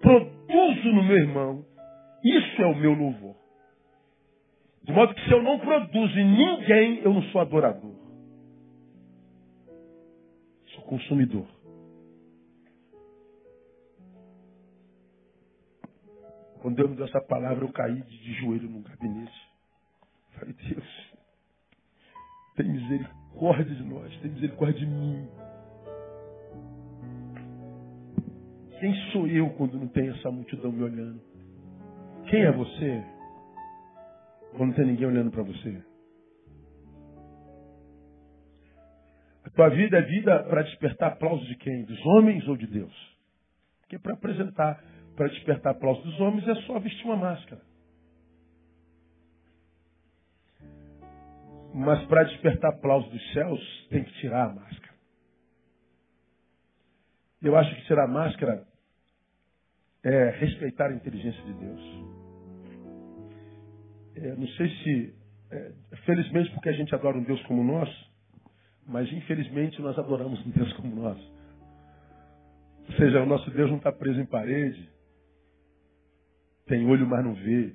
produzo 0.00 0.92
no 0.92 1.02
meu 1.02 1.16
irmão, 1.16 1.64
isso 2.24 2.62
é 2.62 2.66
o 2.66 2.76
meu 2.76 2.94
louvor. 2.94 3.36
De 4.82 4.92
modo 4.92 5.14
que 5.14 5.24
se 5.24 5.30
eu 5.30 5.42
não 5.42 5.58
produzo 5.58 6.18
em 6.18 6.24
ninguém, 6.24 7.00
eu 7.00 7.12
não 7.12 7.22
sou 7.24 7.40
adorador. 7.40 7.94
Sou 10.74 10.82
consumidor. 10.84 11.46
Quando 16.60 16.76
Deus 16.76 16.90
me 16.90 16.96
deu 16.96 17.06
essa 17.06 17.20
palavra, 17.20 17.64
eu 17.64 17.72
caí 17.72 18.02
de 18.02 18.32
joelho 18.40 18.68
no 18.68 18.80
gabinete. 18.80 19.48
Falei, 20.32 20.54
Deus, 20.54 21.12
tem 22.56 22.68
misericórdia 22.68 23.74
de 23.74 23.84
nós, 23.84 24.20
tem 24.20 24.30
misericórdia 24.30 24.80
de 24.80 24.86
mim. 24.86 25.28
Quem 28.80 28.94
sou 29.12 29.26
eu 29.26 29.50
quando 29.50 29.78
não 29.78 29.88
tem 29.88 30.08
essa 30.08 30.30
multidão 30.30 30.72
me 30.72 30.82
olhando? 30.82 31.20
Quem 32.28 32.42
é 32.42 32.52
você 32.52 33.04
quando 34.50 34.70
não 34.70 34.74
tem 34.74 34.86
ninguém 34.86 35.06
olhando 35.06 35.30
para 35.30 35.42
você? 35.42 35.82
A 39.44 39.50
tua 39.50 39.70
vida 39.70 39.98
é 39.98 40.02
vida 40.02 40.44
para 40.44 40.62
despertar 40.62 41.12
aplausos 41.12 41.46
de 41.48 41.56
quem? 41.56 41.84
Dos 41.84 42.04
homens 42.04 42.46
ou 42.46 42.56
de 42.56 42.66
Deus? 42.66 43.18
Porque 43.80 43.98
para 43.98 44.12
apresentar, 44.12 44.84
para 45.16 45.28
despertar 45.28 45.72
aplausos 45.72 46.04
dos 46.04 46.20
homens 46.20 46.46
é 46.46 46.54
só 46.66 46.78
vestir 46.78 47.04
uma 47.06 47.16
máscara. 47.16 47.62
Mas 51.74 52.04
para 52.06 52.24
despertar 52.24 52.74
aplausos 52.74 53.10
dos 53.10 53.32
céus, 53.32 53.86
tem 53.88 54.04
que 54.04 54.12
tirar 54.20 54.50
a 54.50 54.54
máscara. 54.54 54.94
Eu 57.40 57.56
acho 57.56 57.74
que 57.74 57.86
tirar 57.86 58.04
a 58.04 58.08
máscara 58.08 58.66
é 60.04 60.30
respeitar 60.30 60.90
a 60.90 60.94
inteligência 60.94 61.42
de 61.44 61.54
Deus. 61.54 62.17
É, 64.20 64.34
não 64.34 64.48
sei 64.48 64.68
se, 64.68 65.14
é, 65.50 65.72
felizmente 66.04 66.50
porque 66.50 66.68
a 66.68 66.72
gente 66.72 66.92
adora 66.94 67.16
um 67.16 67.22
Deus 67.22 67.40
como 67.42 67.62
nós, 67.62 67.88
mas 68.86 69.10
infelizmente 69.12 69.80
nós 69.80 69.96
adoramos 69.98 70.44
um 70.44 70.50
Deus 70.50 70.72
como 70.74 70.94
nós. 70.96 71.18
Ou 72.88 72.96
seja, 72.96 73.22
o 73.22 73.26
nosso 73.26 73.48
Deus 73.50 73.70
não 73.70 73.76
está 73.76 73.92
preso 73.92 74.20
em 74.20 74.26
parede, 74.26 74.88
tem 76.66 76.84
olho, 76.86 77.06
mas 77.06 77.24
não 77.24 77.34
vê. 77.34 77.74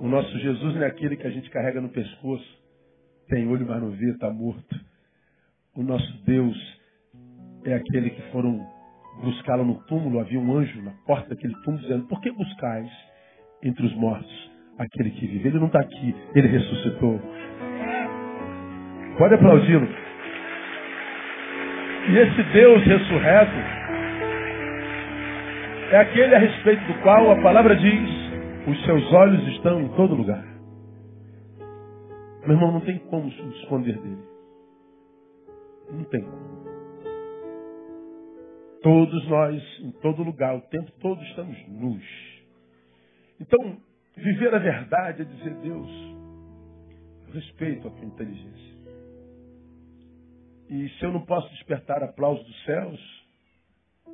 O 0.00 0.08
nosso 0.08 0.38
Jesus 0.38 0.74
não 0.74 0.82
é 0.82 0.86
aquele 0.86 1.16
que 1.16 1.26
a 1.26 1.30
gente 1.30 1.50
carrega 1.50 1.80
no 1.80 1.90
pescoço, 1.90 2.58
tem 3.28 3.46
olho, 3.46 3.66
mas 3.66 3.82
não 3.82 3.90
vê, 3.90 4.10
está 4.10 4.30
morto. 4.30 4.80
O 5.74 5.82
nosso 5.82 6.24
Deus 6.24 6.56
é 7.64 7.74
aquele 7.74 8.10
que 8.10 8.22
foram 8.30 8.66
buscá-lo 9.22 9.64
no 9.64 9.84
túmulo, 9.86 10.20
havia 10.20 10.38
um 10.38 10.56
anjo 10.56 10.80
na 10.82 10.92
porta 11.04 11.30
daquele 11.30 11.54
túmulo 11.62 11.82
dizendo, 11.82 12.06
por 12.06 12.20
que 12.20 12.30
buscais 12.30 12.90
entre 13.62 13.84
os 13.84 13.94
mortos 13.96 14.57
aquele 14.78 15.10
que 15.10 15.26
vive. 15.26 15.48
Ele 15.48 15.58
não 15.58 15.66
está 15.66 15.80
aqui, 15.80 16.14
ele 16.34 16.48
ressuscitou. 16.48 17.20
Pode 19.18 19.34
aplaudi-lo. 19.34 19.88
E 22.08 22.18
esse 22.18 22.42
Deus 22.52 22.82
ressurreto 22.84 23.78
é 25.90 25.96
aquele 25.98 26.34
a 26.34 26.38
respeito 26.38 26.84
do 26.86 27.02
qual 27.02 27.30
a 27.32 27.42
palavra 27.42 27.76
diz: 27.76 28.10
os 28.66 28.84
seus 28.84 29.12
olhos 29.12 29.46
estão 29.48 29.80
em 29.80 29.88
todo 29.88 30.14
lugar. 30.14 30.44
Meu 32.42 32.56
irmão, 32.56 32.72
não 32.72 32.80
tem 32.80 32.98
como 32.98 33.30
se 33.30 33.42
esconder 33.60 33.98
dele. 33.98 34.22
Não 35.90 36.04
tem 36.04 36.22
como. 36.22 36.48
Todos 38.82 39.28
nós, 39.28 39.80
em 39.80 39.90
todo 40.00 40.22
lugar, 40.22 40.56
o 40.56 40.60
tempo 40.62 40.90
todo 41.00 41.20
estamos 41.24 41.56
nus. 41.68 42.04
Então, 43.40 43.76
Viver 44.18 44.52
a 44.52 44.58
verdade 44.58 45.22
é 45.22 45.24
dizer, 45.24 45.54
Deus, 45.60 45.88
eu 47.26 47.32
respeito 47.34 47.86
a 47.86 47.90
tua 47.90 48.04
inteligência. 48.04 48.78
E 50.68 50.88
se 50.98 51.04
eu 51.04 51.12
não 51.12 51.24
posso 51.24 51.48
despertar 51.50 52.02
aplausos 52.02 52.44
dos 52.44 52.64
céus, 52.64 53.28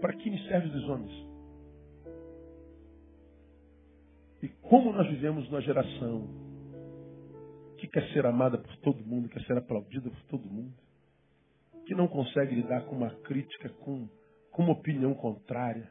para 0.02 0.12
que 0.12 0.30
me 0.30 0.38
serve 0.46 0.68
dos 0.68 0.88
homens? 0.90 1.12
E 4.42 4.48
como 4.60 4.92
nós 4.92 5.08
vivemos 5.08 5.48
numa 5.48 5.62
geração 5.62 6.28
que 7.78 7.88
quer 7.88 8.06
ser 8.12 8.26
amada 8.26 8.58
por 8.58 8.76
todo 8.78 9.02
mundo, 9.06 9.30
quer 9.30 9.42
ser 9.44 9.56
aplaudida 9.56 10.10
por 10.10 10.22
todo 10.24 10.44
mundo, 10.44 10.74
que 11.86 11.94
não 11.94 12.06
consegue 12.08 12.54
lidar 12.54 12.82
com 12.84 12.94
uma 12.94 13.10
crítica, 13.22 13.70
com, 13.70 14.06
com 14.52 14.62
uma 14.64 14.72
opinião 14.72 15.14
contrária, 15.14 15.90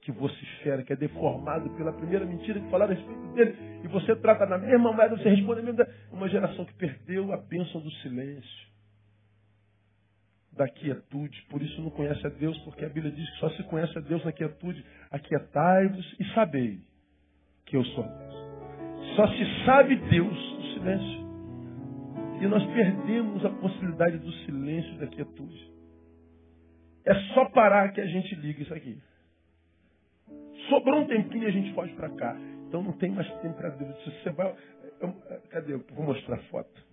que 0.00 0.12
vocifera, 0.12 0.82
que 0.82 0.92
é 0.92 0.96
deformado 0.96 1.68
pela 1.70 1.92
primeira 1.92 2.24
mentira 2.24 2.60
que 2.60 2.70
falaram 2.70 2.92
a 2.92 2.94
respeito 2.94 3.32
dele, 3.34 3.56
e 3.84 3.88
você 3.88 4.14
trata 4.16 4.46
na 4.46 4.58
mesma 4.58 4.92
moeda, 4.92 5.16
você 5.16 5.28
responde 5.28 5.60
a 5.60 5.62
mesma. 5.64 5.86
Uma 6.12 6.28
geração 6.28 6.64
que 6.64 6.74
perdeu 6.74 7.32
a 7.32 7.36
bênção 7.36 7.80
do 7.80 7.90
silêncio, 7.94 8.66
da 10.52 10.68
quietude, 10.68 11.42
por 11.50 11.60
isso 11.60 11.80
não 11.82 11.90
conhece 11.90 12.26
a 12.26 12.30
Deus, 12.30 12.56
porque 12.60 12.84
a 12.84 12.88
Bíblia 12.88 13.12
diz 13.12 13.28
que 13.30 13.38
só 13.38 13.50
se 13.50 13.62
conhece 13.64 13.96
a 13.98 14.00
Deus 14.00 14.24
na 14.24 14.32
quietude. 14.32 14.84
Aquietai-vos 15.10 16.16
e 16.18 16.24
sabei 16.34 16.80
que 17.66 17.76
eu 17.76 17.84
sou 17.84 18.04
Deus. 18.04 19.16
Só 19.16 19.28
se 19.28 19.64
sabe 19.64 19.96
Deus 19.96 20.32
no 20.32 20.62
silêncio. 20.74 21.26
E 22.40 22.46
nós 22.46 22.64
perdemos 22.72 23.44
a 23.44 23.50
possibilidade 23.50 24.18
do 24.18 24.32
silêncio 24.44 24.94
e 24.94 24.98
da 24.98 25.06
quietude. 25.06 25.70
É 27.04 27.14
só 27.34 27.46
parar 27.50 27.92
que 27.92 28.00
a 28.00 28.06
gente 28.06 28.34
liga 28.34 28.62
isso 28.62 28.74
aqui. 28.74 28.98
Sobrou 30.68 31.00
um 31.00 31.06
tempinho 31.06 31.46
a 31.46 31.50
gente 31.50 31.72
foge 31.74 31.92
para 31.94 32.10
cá. 32.10 32.36
Então 32.68 32.82
não 32.82 32.92
tem 32.92 33.10
mais 33.10 33.28
tempo 33.40 33.54
para 33.54 33.70
Deus. 33.70 34.04
Você 34.04 34.30
vai. 34.30 34.54
Eu, 35.00 35.12
cadê? 35.50 35.74
Eu 35.74 35.84
vou 35.94 36.06
mostrar 36.06 36.36
a 36.36 36.42
foto. 36.44 36.86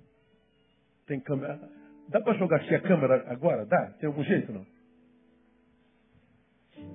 Tem 1.08 1.20
câmera. 1.20 1.60
Dá 2.10 2.22
para 2.22 2.38
jogar 2.38 2.58
aqui 2.58 2.76
a 2.76 2.82
câmera 2.82 3.24
agora? 3.32 3.66
Dá? 3.66 3.92
Tem 4.00 4.08
algum 4.08 4.24
jeito 4.24 4.52
não? 4.52 4.66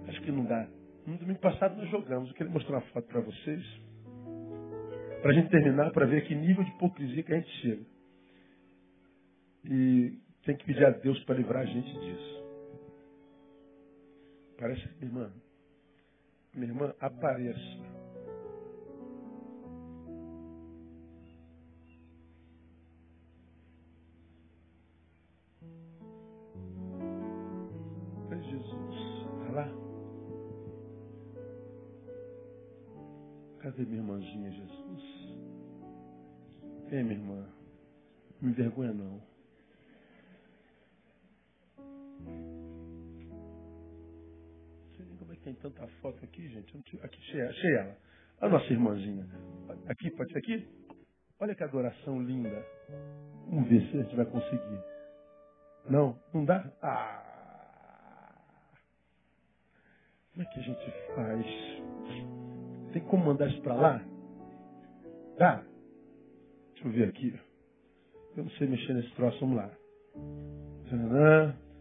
Acho 0.09 0.21
que 0.23 0.31
não 0.31 0.45
dá. 0.45 0.69
No 1.07 1.17
domingo 1.17 1.41
passado 1.41 1.77
nós 1.77 1.89
jogamos. 1.91 2.29
Eu 2.29 2.35
queria 2.35 2.53
mostrar 2.53 2.77
uma 2.77 2.87
foto 2.93 3.07
para 3.09 3.21
vocês. 3.21 3.65
Para 5.23 5.31
a 5.31 5.35
gente 5.35 5.51
terminar, 5.51 5.91
para 5.91 6.07
ver 6.07 6.25
que 6.27 6.35
nível 6.35 6.63
de 6.63 6.71
hipocrisia 6.71 7.23
que 7.23 7.33
a 7.33 7.37
gente 7.37 7.51
chega. 7.61 7.83
E 9.65 10.19
tem 10.45 10.57
que 10.57 10.65
pedir 10.65 10.85
a 10.85 10.91
Deus 10.91 11.19
para 11.25 11.35
livrar 11.35 11.63
a 11.63 11.67
gente 11.67 11.93
disso. 12.01 12.39
Parece, 14.59 14.89
irmã, 15.03 15.33
minha 16.59 16.73
irmã, 16.73 16.95
apareça. 17.01 17.89
Jesus, 28.43 29.53
lá. 29.53 29.69
Cadê 33.59 33.85
minha 33.85 33.99
irmãzinha, 33.99 34.51
Jesus? 34.51 35.03
Vem, 36.89 37.05
minha 37.05 37.17
irmã. 37.17 37.47
Me 38.41 38.51
envergonha, 38.51 38.93
não. 38.93 39.28
Tem 45.49 45.55
tanta 45.55 45.87
foto 46.03 46.23
aqui, 46.23 46.47
gente. 46.49 46.77
Aqui, 47.03 47.21
cheia 47.23 47.79
ela. 47.79 47.97
A 48.41 48.49
nossa 48.49 48.71
irmãzinha. 48.71 49.27
Aqui, 49.89 50.11
pode 50.11 50.31
ser 50.33 50.39
aqui? 50.39 50.69
Olha 51.41 51.55
que 51.55 51.65
adoração 51.65 52.21
linda. 52.23 52.65
Vamos 53.49 53.69
ver 53.69 53.81
se 53.91 53.99
a 53.99 54.03
gente 54.03 54.15
vai 54.15 54.27
conseguir. 54.27 54.81
Não? 55.89 56.19
Não 56.35 56.45
dá? 56.45 56.71
Ah! 56.83 58.35
Como 60.33 60.47
é 60.47 60.53
que 60.53 60.61
a 60.61 60.63
gente 60.63 60.93
faz? 61.15 61.47
Tem 62.93 63.03
como 63.05 63.25
mandar 63.25 63.49
isso 63.49 63.63
para 63.63 63.75
lá? 63.75 64.05
Dá? 65.39 65.65
Deixa 66.75 66.89
eu 66.89 66.93
ver 66.93 67.09
aqui. 67.09 67.41
Eu 68.37 68.45
não 68.45 68.51
sei 68.53 68.69
mexer 68.69 68.93
nesse 68.93 69.15
troço, 69.15 69.41
vamos 69.41 69.57
lá. 69.57 69.71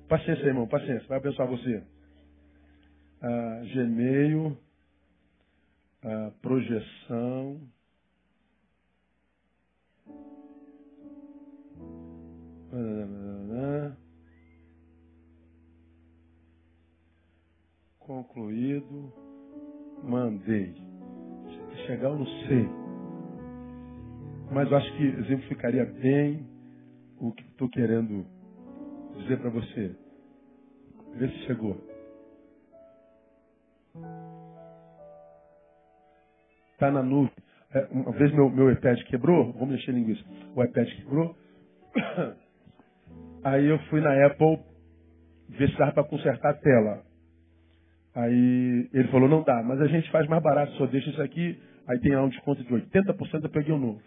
Paciência, 0.07 0.45
irmão, 0.45 0.67
paciência. 0.67 1.05
Vai 1.07 1.17
abençoar 1.17 1.49
você 1.49 1.83
ah, 3.21 3.61
Gmail, 3.73 4.57
ah, 6.03 6.31
projeção. 6.41 7.61
Concluído. 18.07 19.11
Mandei. 20.01 20.73
Chegar, 21.85 22.09
eu 22.09 22.19
não 22.19 22.25
sei. 22.25 22.69
Mas 24.49 24.71
acho 24.71 24.97
que 24.97 25.03
exemplificaria 25.03 25.85
bem 25.85 26.47
o 27.19 27.33
que 27.33 27.43
estou 27.43 27.69
querendo 27.69 28.25
dizer 29.17 29.39
para 29.39 29.49
você. 29.49 29.95
Vê 31.15 31.27
se 31.27 31.45
chegou. 31.47 31.86
Está 36.77 36.91
na 36.91 37.01
nuvem. 37.01 37.31
É, 37.73 37.87
uma 37.89 38.11
vez 38.11 38.31
meu, 38.33 38.51
meu 38.51 38.71
iPad 38.71 39.01
quebrou, 39.05 39.51
vou 39.53 39.65
mexer 39.65 39.89
em 39.89 39.95
linguiça. 39.95 40.23
O 40.55 40.63
iPad 40.63 40.87
quebrou. 40.87 41.35
Aí 43.43 43.65
eu 43.65 43.79
fui 43.89 43.99
na 43.99 44.27
Apple 44.27 44.59
ver 45.49 45.71
se 45.71 45.77
dava 45.77 45.91
para 45.91 46.03
consertar 46.03 46.51
a 46.51 46.53
tela. 46.53 47.01
Aí 48.13 48.87
ele 48.93 49.07
falou, 49.07 49.27
não 49.27 49.41
dá, 49.41 49.63
mas 49.63 49.81
a 49.81 49.87
gente 49.87 50.09
faz 50.11 50.27
mais 50.27 50.43
barato, 50.43 50.71
só 50.73 50.85
deixa 50.85 51.09
isso 51.09 51.21
aqui, 51.21 51.59
aí 51.87 51.99
tem 51.99 52.15
um 52.15 52.29
desconto 52.29 52.63
de 52.63 52.69
80%, 52.71 53.43
eu 53.43 53.49
peguei 53.49 53.73
o 53.73 53.77
um 53.77 53.79
novo. 53.79 54.01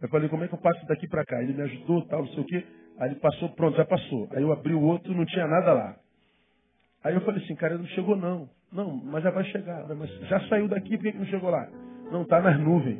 Eu 0.00 0.08
falei, 0.08 0.28
como 0.30 0.44
é 0.44 0.48
que 0.48 0.54
eu 0.54 0.58
passo 0.58 0.86
daqui 0.86 1.06
para 1.06 1.24
cá? 1.24 1.42
Ele 1.42 1.52
me 1.52 1.62
ajudou, 1.62 2.02
tal, 2.06 2.20
não 2.20 2.28
sei 2.28 2.40
o 2.40 2.46
quê. 2.46 2.64
Aí 2.98 3.10
ele 3.10 3.20
passou, 3.20 3.50
pronto, 3.50 3.76
já 3.76 3.84
passou. 3.84 4.26
Aí 4.32 4.42
eu 4.42 4.52
abri 4.52 4.72
o 4.72 4.82
outro, 4.82 5.14
não 5.14 5.26
tinha 5.26 5.46
nada 5.46 5.72
lá. 5.74 5.96
Aí 7.04 7.14
eu 7.14 7.20
falei 7.20 7.44
assim, 7.44 7.54
cara, 7.54 7.76
não 7.76 7.86
chegou 7.88 8.16
não. 8.16 8.48
Não, 8.72 8.96
mas 8.96 9.22
já 9.22 9.30
vai 9.30 9.44
chegar. 9.44 9.86
Mas 9.94 10.10
já 10.28 10.40
saiu 10.48 10.66
daqui, 10.66 10.96
por 10.96 11.12
que 11.12 11.18
não 11.18 11.26
chegou 11.26 11.50
lá? 11.50 11.68
Não 12.10 12.22
está 12.22 12.40
nas 12.40 12.58
nuvens. 12.58 12.98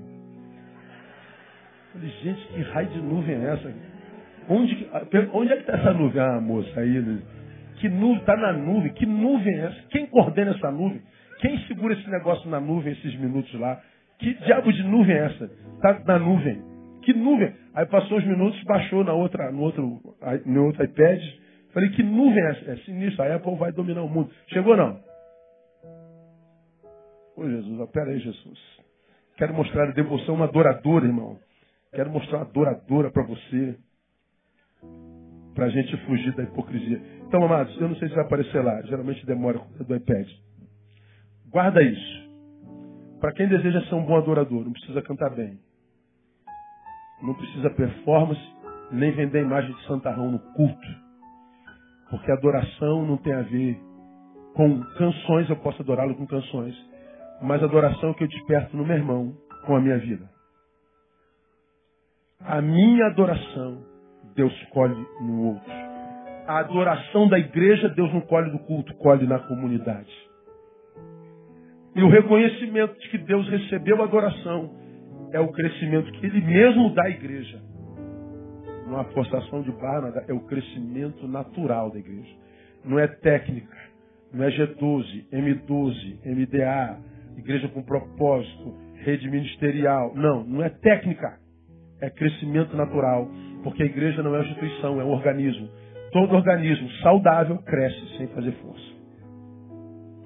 Eu 1.95 2.01
falei, 2.01 2.11
gente, 2.23 2.49
que 2.49 2.61
raio 2.63 2.89
de 2.89 3.01
nuvem 3.01 3.37
é 3.37 3.53
essa? 3.53 3.75
Onde, 4.49 4.89
onde 5.33 5.53
é 5.53 5.57
que 5.57 5.63
está 5.63 5.75
essa 5.75 5.93
nuvem? 5.93 6.21
Ah, 6.21 6.41
moça, 6.41 6.81
aí. 6.81 7.23
Que 7.77 7.89
nuvem 7.89 8.19
está 8.19 8.37
na 8.37 8.53
nuvem? 8.53 8.93
Que 8.93 9.07
nuvem 9.07 9.55
é 9.55 9.67
essa? 9.67 9.83
Quem 9.91 10.07
coordena 10.07 10.53
essa 10.53 10.71
nuvem? 10.71 11.03
Quem 11.41 11.59
segura 11.67 11.95
esse 11.95 12.09
negócio 12.11 12.49
na 12.49 12.61
nuvem 12.61 12.93
esses 12.93 13.19
minutos 13.19 13.53
lá? 13.59 13.81
Que 14.19 14.35
diabo 14.35 14.73
de 14.73 14.83
nuvem 14.85 15.15
é 15.15 15.27
essa? 15.27 15.45
Está 15.75 16.01
na 16.07 16.19
nuvem. 16.19 16.63
Que 17.03 17.13
nuvem? 17.13 17.55
Aí 17.75 17.87
passou 17.87 18.19
os 18.19 18.25
minutos, 18.25 18.61
baixou 18.65 19.05
na 19.05 19.13
outra, 19.13 19.53
no 19.53 19.61
outro, 19.61 20.01
no 20.45 20.67
outro 20.67 20.85
iPad. 20.85 21.21
Falei, 21.73 21.91
que 21.91 22.03
nuvem 22.03 22.43
é 22.43 22.51
essa? 22.51 22.71
É 22.71 22.77
sinistro, 22.79 23.23
a 23.23 23.35
Apple 23.37 23.55
vai 23.57 23.71
dominar 23.71 24.03
o 24.03 24.09
mundo. 24.09 24.31
Chegou 24.49 24.77
não? 24.77 24.99
Ô 27.37 27.47
Jesus, 27.47 27.91
pera 27.91 28.11
aí, 28.11 28.19
Jesus. 28.19 28.77
Quero 29.37 29.53
mostrar 29.53 29.89
a 29.89 29.93
devoção 29.93 30.35
uma 30.35 30.47
adoradora, 30.47 31.05
irmão. 31.05 31.39
Quero 31.93 32.11
mostrar 32.11 32.39
uma 32.39 32.47
adoradora 32.47 33.11
para 33.11 33.23
você. 33.23 33.77
Para 35.55 35.67
a 35.67 35.69
gente 35.69 35.97
fugir 36.07 36.35
da 36.35 36.43
hipocrisia. 36.43 37.01
Então, 37.27 37.45
amados, 37.45 37.79
eu 37.81 37.89
não 37.89 37.97
sei 37.97 38.09
se 38.09 38.15
vai 38.15 38.25
aparecer 38.25 38.63
lá. 38.63 38.81
Geralmente 38.83 39.25
demora 39.27 39.59
do 39.59 39.95
iPad. 39.95 40.27
Guarda 41.51 41.83
isso. 41.83 42.27
Para 43.21 43.33
quem 43.33 43.49
deseja 43.49 43.81
ser 43.87 43.95
um 43.95 44.05
bom 44.05 44.17
adorador, 44.17 44.65
não 44.65 44.73
precisa 44.73 45.03
cantar 45.03 45.31
bem. 45.31 45.59
Não 47.23 47.35
precisa 47.35 47.71
performance, 47.71 48.41
nem 48.93 49.11
vender 49.13 49.43
imagem 49.43 49.75
de 49.75 49.87
santarrão 49.87 50.31
no 50.31 50.39
culto. 50.39 50.89
Porque 52.11 52.31
adoração 52.31 53.07
não 53.07 53.17
tem 53.17 53.33
a 53.33 53.43
ver 53.43 53.81
com 54.55 54.81
canções, 54.99 55.49
eu 55.49 55.57
posso 55.57 55.83
adorá-lo 55.83 56.15
com 56.15 56.27
canções 56.27 56.75
mas 57.43 57.63
adoração 57.63 58.15
que 58.15 58.25
eu 58.25 58.29
desperto 58.29 58.77
no 58.77 58.85
meu 58.85 58.97
irmão 58.97 59.35
com 59.65 59.77
a 59.77 59.81
minha 59.81 59.99
vida. 59.99 60.29
A 62.41 62.61
minha 62.61 63.07
adoração, 63.07 63.83
Deus 64.35 64.53
colhe 64.71 65.07
no 65.21 65.49
outro. 65.49 65.73
A 66.47 66.59
adoração 66.59 67.29
da 67.29 67.39
igreja, 67.39 67.89
Deus 67.89 68.13
não 68.13 68.21
colhe 68.21 68.51
do 68.51 68.59
culto, 68.61 68.95
colhe 68.95 69.27
na 69.27 69.39
comunidade. 69.41 70.13
E 71.95 72.03
o 72.03 72.09
reconhecimento 72.09 72.99
de 73.01 73.09
que 73.09 73.19
Deus 73.19 73.49
recebeu 73.49 74.01
a 74.03 74.05
adoração 74.05 74.71
é 75.33 75.41
o 75.41 75.49
crescimento 75.49 76.13
que 76.13 76.27
Ele 76.27 76.41
mesmo 76.41 76.95
dá 76.95 77.05
à 77.05 77.11
igreja. 77.11 77.61
Não 78.87 78.99
há 79.01 79.05
forçação 79.05 79.63
de 79.63 79.73
barra, 79.73 80.25
é 80.29 80.33
o 80.33 80.41
crescimento 80.41 81.27
natural 81.27 81.91
da 81.91 81.99
igreja. 81.99 82.35
Não 82.85 82.99
é 82.99 83.09
técnica, 83.09 83.77
não 84.33 84.45
é 84.45 84.51
G12, 84.51 85.25
M12, 85.33 86.19
MDA, 86.25 86.99
igreja 87.37 87.69
com 87.69 87.83
propósito, 87.83 88.75
rede 89.05 89.31
ministerial. 89.31 90.15
Não, 90.15 90.45
não 90.45 90.63
é 90.63 90.69
técnica. 90.69 91.39
É 92.01 92.11
crescimento 92.11 92.77
natural. 92.77 93.29
Porque 93.63 93.83
a 93.83 93.87
igreja 93.87 94.23
não 94.23 94.35
é 94.35 94.39
uma 94.39 94.45
instituição, 94.45 95.01
é 95.01 95.05
um 95.05 95.11
organismo. 95.11 95.69
Todo 96.13 96.35
organismo 96.35 96.91
saudável 97.03 97.59
cresce 97.59 98.17
sem 98.17 98.27
fazer 98.29 98.53
força. 98.53 98.97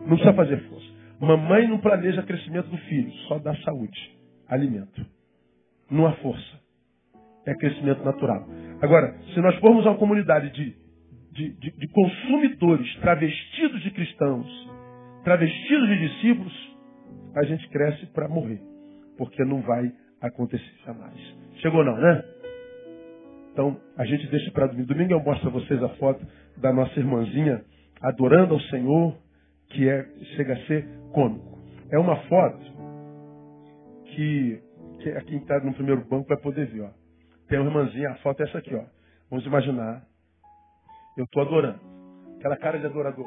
Não 0.00 0.16
precisa 0.16 0.32
fazer 0.32 0.58
força. 0.68 0.86
Mamãe 1.20 1.68
não 1.68 1.78
planeja 1.78 2.22
crescimento 2.22 2.68
do 2.68 2.78
filho, 2.78 3.12
só 3.28 3.38
dá 3.38 3.54
saúde, 3.56 3.98
alimento. 4.48 5.04
Não 5.90 6.06
há 6.06 6.12
força. 6.12 6.60
É 7.46 7.54
crescimento 7.54 8.02
natural. 8.04 8.46
Agora, 8.80 9.14
se 9.34 9.40
nós 9.40 9.54
formos 9.56 9.84
uma 9.84 9.96
comunidade 9.96 10.50
de 10.50 10.80
de, 11.32 11.52
de, 11.54 11.70
de 11.70 11.88
consumidores 11.88 12.94
travestidos 12.96 13.82
de 13.82 13.90
cristãos, 13.90 14.46
travestidos 15.24 15.88
de 15.88 16.08
discípulos, 16.08 16.69
a 17.34 17.44
gente 17.44 17.68
cresce 17.68 18.06
para 18.06 18.28
morrer. 18.28 18.60
Porque 19.16 19.44
não 19.44 19.60
vai 19.62 19.92
acontecer 20.20 20.72
jamais. 20.84 21.18
Chegou 21.56 21.84
não, 21.84 21.96
né? 21.96 22.24
Então, 23.52 23.76
a 23.96 24.04
gente 24.04 24.26
deixa 24.28 24.50
para 24.52 24.66
domingo. 24.66 24.88
Domingo 24.88 25.12
eu 25.12 25.20
mostro 25.20 25.48
a 25.48 25.52
vocês 25.52 25.82
a 25.82 25.88
foto 25.90 26.24
da 26.56 26.72
nossa 26.72 26.98
irmãzinha 26.98 27.64
adorando 28.00 28.54
ao 28.54 28.60
Senhor, 28.60 29.16
que 29.68 29.88
é, 29.88 30.06
chega 30.36 30.54
a 30.54 30.66
ser 30.66 30.88
cômico. 31.12 31.58
É 31.90 31.98
uma 31.98 32.16
foto 32.22 32.60
que, 34.06 34.62
que 35.00 35.20
quem 35.24 35.38
está 35.38 35.60
no 35.60 35.74
primeiro 35.74 36.04
banco 36.04 36.28
vai 36.28 36.38
poder 36.38 36.66
ver. 36.66 36.82
Ó. 36.82 36.90
Tem 37.48 37.58
uma 37.58 37.68
irmãzinha, 37.68 38.10
a 38.10 38.16
foto 38.16 38.40
é 38.40 38.48
essa 38.48 38.58
aqui. 38.58 38.74
Ó. 38.74 38.84
Vamos 39.28 39.44
imaginar, 39.46 40.04
eu 41.16 41.24
estou 41.24 41.42
adorando. 41.42 41.80
Aquela 42.38 42.56
cara 42.56 42.78
de 42.78 42.86
adorador. 42.86 43.26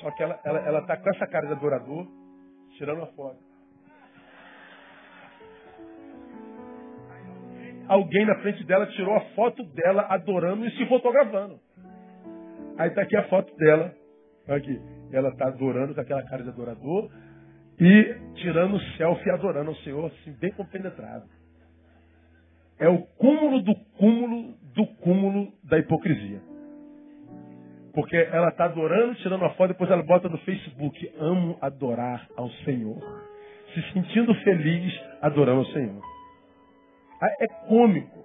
Só 0.00 0.10
que 0.12 0.22
ela 0.22 0.40
ela, 0.44 0.58
ela 0.60 0.86
tá 0.86 0.96
com 0.96 1.10
essa 1.10 1.26
cara 1.26 1.46
de 1.46 1.52
adorador, 1.52 2.06
tirando 2.76 3.02
a 3.02 3.06
foto. 3.08 3.48
Alguém 7.88 8.26
na 8.26 8.38
frente 8.40 8.64
dela 8.64 8.86
tirou 8.88 9.14
a 9.16 9.20
foto 9.34 9.64
dela 9.72 10.06
adorando 10.10 10.66
e 10.66 10.70
se 10.76 10.86
fotografando. 10.86 11.58
Aí 12.76 12.90
está 12.90 13.02
aqui 13.02 13.16
a 13.16 13.28
foto 13.28 13.54
dela. 13.56 13.94
Aqui. 14.46 14.80
Ela 15.10 15.30
está 15.30 15.48
adorando 15.48 15.94
com 15.94 16.00
aquela 16.00 16.22
cara 16.24 16.42
de 16.42 16.50
adorador 16.50 17.10
e 17.80 18.14
tirando 18.34 18.78
selfie 18.96 19.30
adorando 19.30 19.70
ao 19.70 19.76
Senhor, 19.76 20.06
assim, 20.06 20.32
bem 20.38 20.52
compenetrado. 20.52 21.24
É 22.78 22.88
o 22.88 22.98
cúmulo 22.98 23.62
do 23.62 23.74
cúmulo 23.96 24.54
do 24.74 24.86
cúmulo 24.98 25.52
da 25.64 25.78
hipocrisia. 25.78 26.40
Porque 27.98 28.16
ela 28.16 28.50
está 28.50 28.66
adorando, 28.66 29.16
tirando 29.16 29.44
a 29.44 29.50
foto, 29.50 29.70
depois 29.70 29.90
ela 29.90 30.04
bota 30.04 30.28
no 30.28 30.38
Facebook, 30.38 31.12
amo 31.18 31.58
adorar 31.60 32.28
ao 32.36 32.48
Senhor. 32.64 32.96
Se 33.74 33.82
sentindo 33.92 34.32
feliz 34.36 35.02
adorando 35.20 35.58
ao 35.58 35.66
Senhor. 35.66 36.00
Ah, 37.20 37.34
é 37.40 37.46
cômico. 37.66 38.24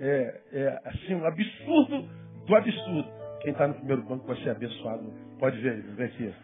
É, 0.00 0.40
é 0.52 0.80
assim, 0.86 1.14
um 1.14 1.24
absurdo 1.24 2.08
do 2.48 2.56
absurdo. 2.56 3.08
Quem 3.42 3.52
está 3.52 3.68
no 3.68 3.74
primeiro 3.74 4.02
banco 4.02 4.26
vai 4.26 4.36
ser 4.38 4.50
abençoado. 4.50 5.04
Pode 5.38 5.56
ver, 5.60 5.80
vem 5.94 6.06
aqui. 6.06 6.34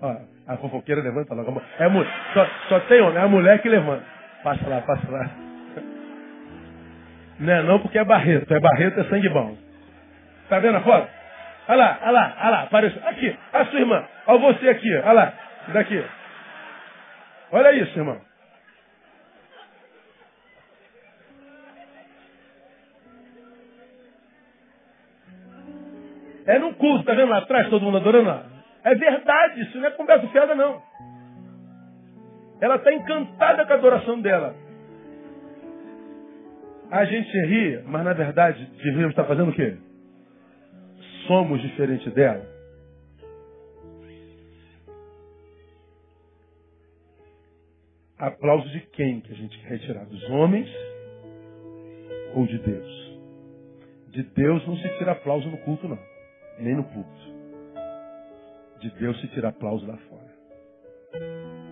Ó, 0.00 0.16
a 0.46 0.56
fofoqueira 0.58 1.02
levanta 1.02 1.34
logo. 1.34 1.60
É, 1.80 1.88
só, 2.34 2.46
só 2.68 2.80
tem 2.86 3.00
homem, 3.00 3.16
é 3.18 3.22
a 3.22 3.26
mulher 3.26 3.60
que 3.60 3.68
levanta. 3.68 4.04
Passa 4.44 4.68
lá, 4.68 4.80
passa 4.82 5.10
lá. 5.10 5.28
Não 7.40 7.52
é 7.52 7.62
não 7.64 7.80
porque 7.80 7.98
é 7.98 8.04
Barreto. 8.04 8.54
É 8.54 8.60
Barreto, 8.60 9.00
é 9.00 9.04
sangue 9.06 9.28
bom. 9.28 9.56
Tá 10.48 10.60
vendo 10.60 10.76
a 10.76 10.82
foto? 10.82 11.21
Olha 11.68 11.76
lá, 11.76 11.98
olha 12.02 12.10
lá, 12.10 12.36
olha 12.40 12.50
lá, 12.50 12.62
apareceu. 12.62 13.02
Aqui, 13.06 13.38
a 13.52 13.64
sua 13.66 13.80
irmã. 13.80 14.04
Olha 14.26 14.38
você 14.38 14.68
aqui, 14.68 14.96
olha 14.96 15.12
lá, 15.12 15.32
daqui. 15.72 16.04
Olha 17.52 17.72
isso, 17.72 17.98
irmão. 17.98 18.20
É 26.44 26.58
no 26.58 26.74
culto, 26.74 27.04
tá 27.04 27.14
vendo 27.14 27.30
lá 27.30 27.38
atrás, 27.38 27.68
todo 27.68 27.82
mundo 27.82 27.98
adorando? 27.98 28.50
É 28.82 28.94
verdade, 28.96 29.62
isso 29.62 29.78
não 29.78 29.86
é 29.86 29.90
conversa 29.92 30.26
fiada, 30.28 30.54
não. 30.56 30.82
Ela 32.60 32.76
está 32.76 32.92
encantada 32.92 33.64
com 33.64 33.72
a 33.72 33.76
adoração 33.76 34.20
dela. 34.20 34.54
A 36.90 37.04
gente 37.04 37.30
ri, 37.46 37.82
mas 37.86 38.04
na 38.04 38.12
verdade, 38.12 38.64
de 38.66 38.90
rir 38.90 39.08
está 39.08 39.24
fazendo 39.24 39.50
o 39.50 39.54
quê? 39.54 39.76
Somos 41.26 41.60
diferente 41.60 42.10
dela? 42.10 42.46
Aplauso 48.18 48.68
de 48.70 48.80
quem 48.92 49.20
que 49.20 49.32
a 49.32 49.34
gente 49.34 49.58
quer 49.60 49.70
retirar? 49.70 50.04
Dos 50.06 50.22
homens 50.30 50.68
ou 52.34 52.46
de 52.46 52.58
Deus? 52.58 53.18
De 54.10 54.22
Deus 54.22 54.66
não 54.66 54.76
se 54.76 54.88
tira 54.98 55.12
aplauso 55.12 55.48
no 55.48 55.58
culto, 55.58 55.88
não. 55.88 55.98
Nem 56.58 56.76
no 56.76 56.84
culto. 56.84 57.32
De 58.80 58.90
Deus 58.90 59.20
se 59.20 59.28
tira 59.28 59.48
aplauso 59.48 59.86
lá 59.86 59.96
fora. 59.96 60.32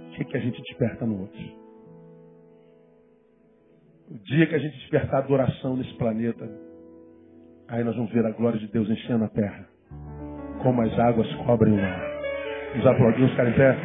O 0.08 0.10
que, 0.16 0.24
que 0.24 0.36
a 0.36 0.40
gente 0.40 0.60
desperta 0.62 1.06
no 1.06 1.20
outro? 1.20 1.40
O 4.10 4.18
dia 4.18 4.46
que 4.48 4.54
a 4.54 4.58
gente 4.58 4.76
despertar 4.78 5.18
adoração 5.18 5.76
nesse 5.76 5.94
planeta, 5.94 6.48
Aí 7.70 7.84
nós 7.84 7.94
vamos 7.94 8.10
ver 8.10 8.26
a 8.26 8.30
glória 8.32 8.58
de 8.58 8.66
Deus 8.66 8.90
enchendo 8.90 9.24
a 9.24 9.28
terra. 9.28 9.64
Como 10.60 10.82
as 10.82 10.98
águas 10.98 11.32
cobrem 11.46 11.72
o 11.72 11.76
mar. 11.76 12.02
Os 12.76 12.86
aplaudimos, 12.86 13.30
ficar 13.30 13.48
em 13.48 13.52
pé. 13.52 13.76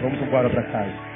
Vamos 0.00 0.22
embora 0.22 0.48
para 0.48 0.62
casa. 0.62 1.11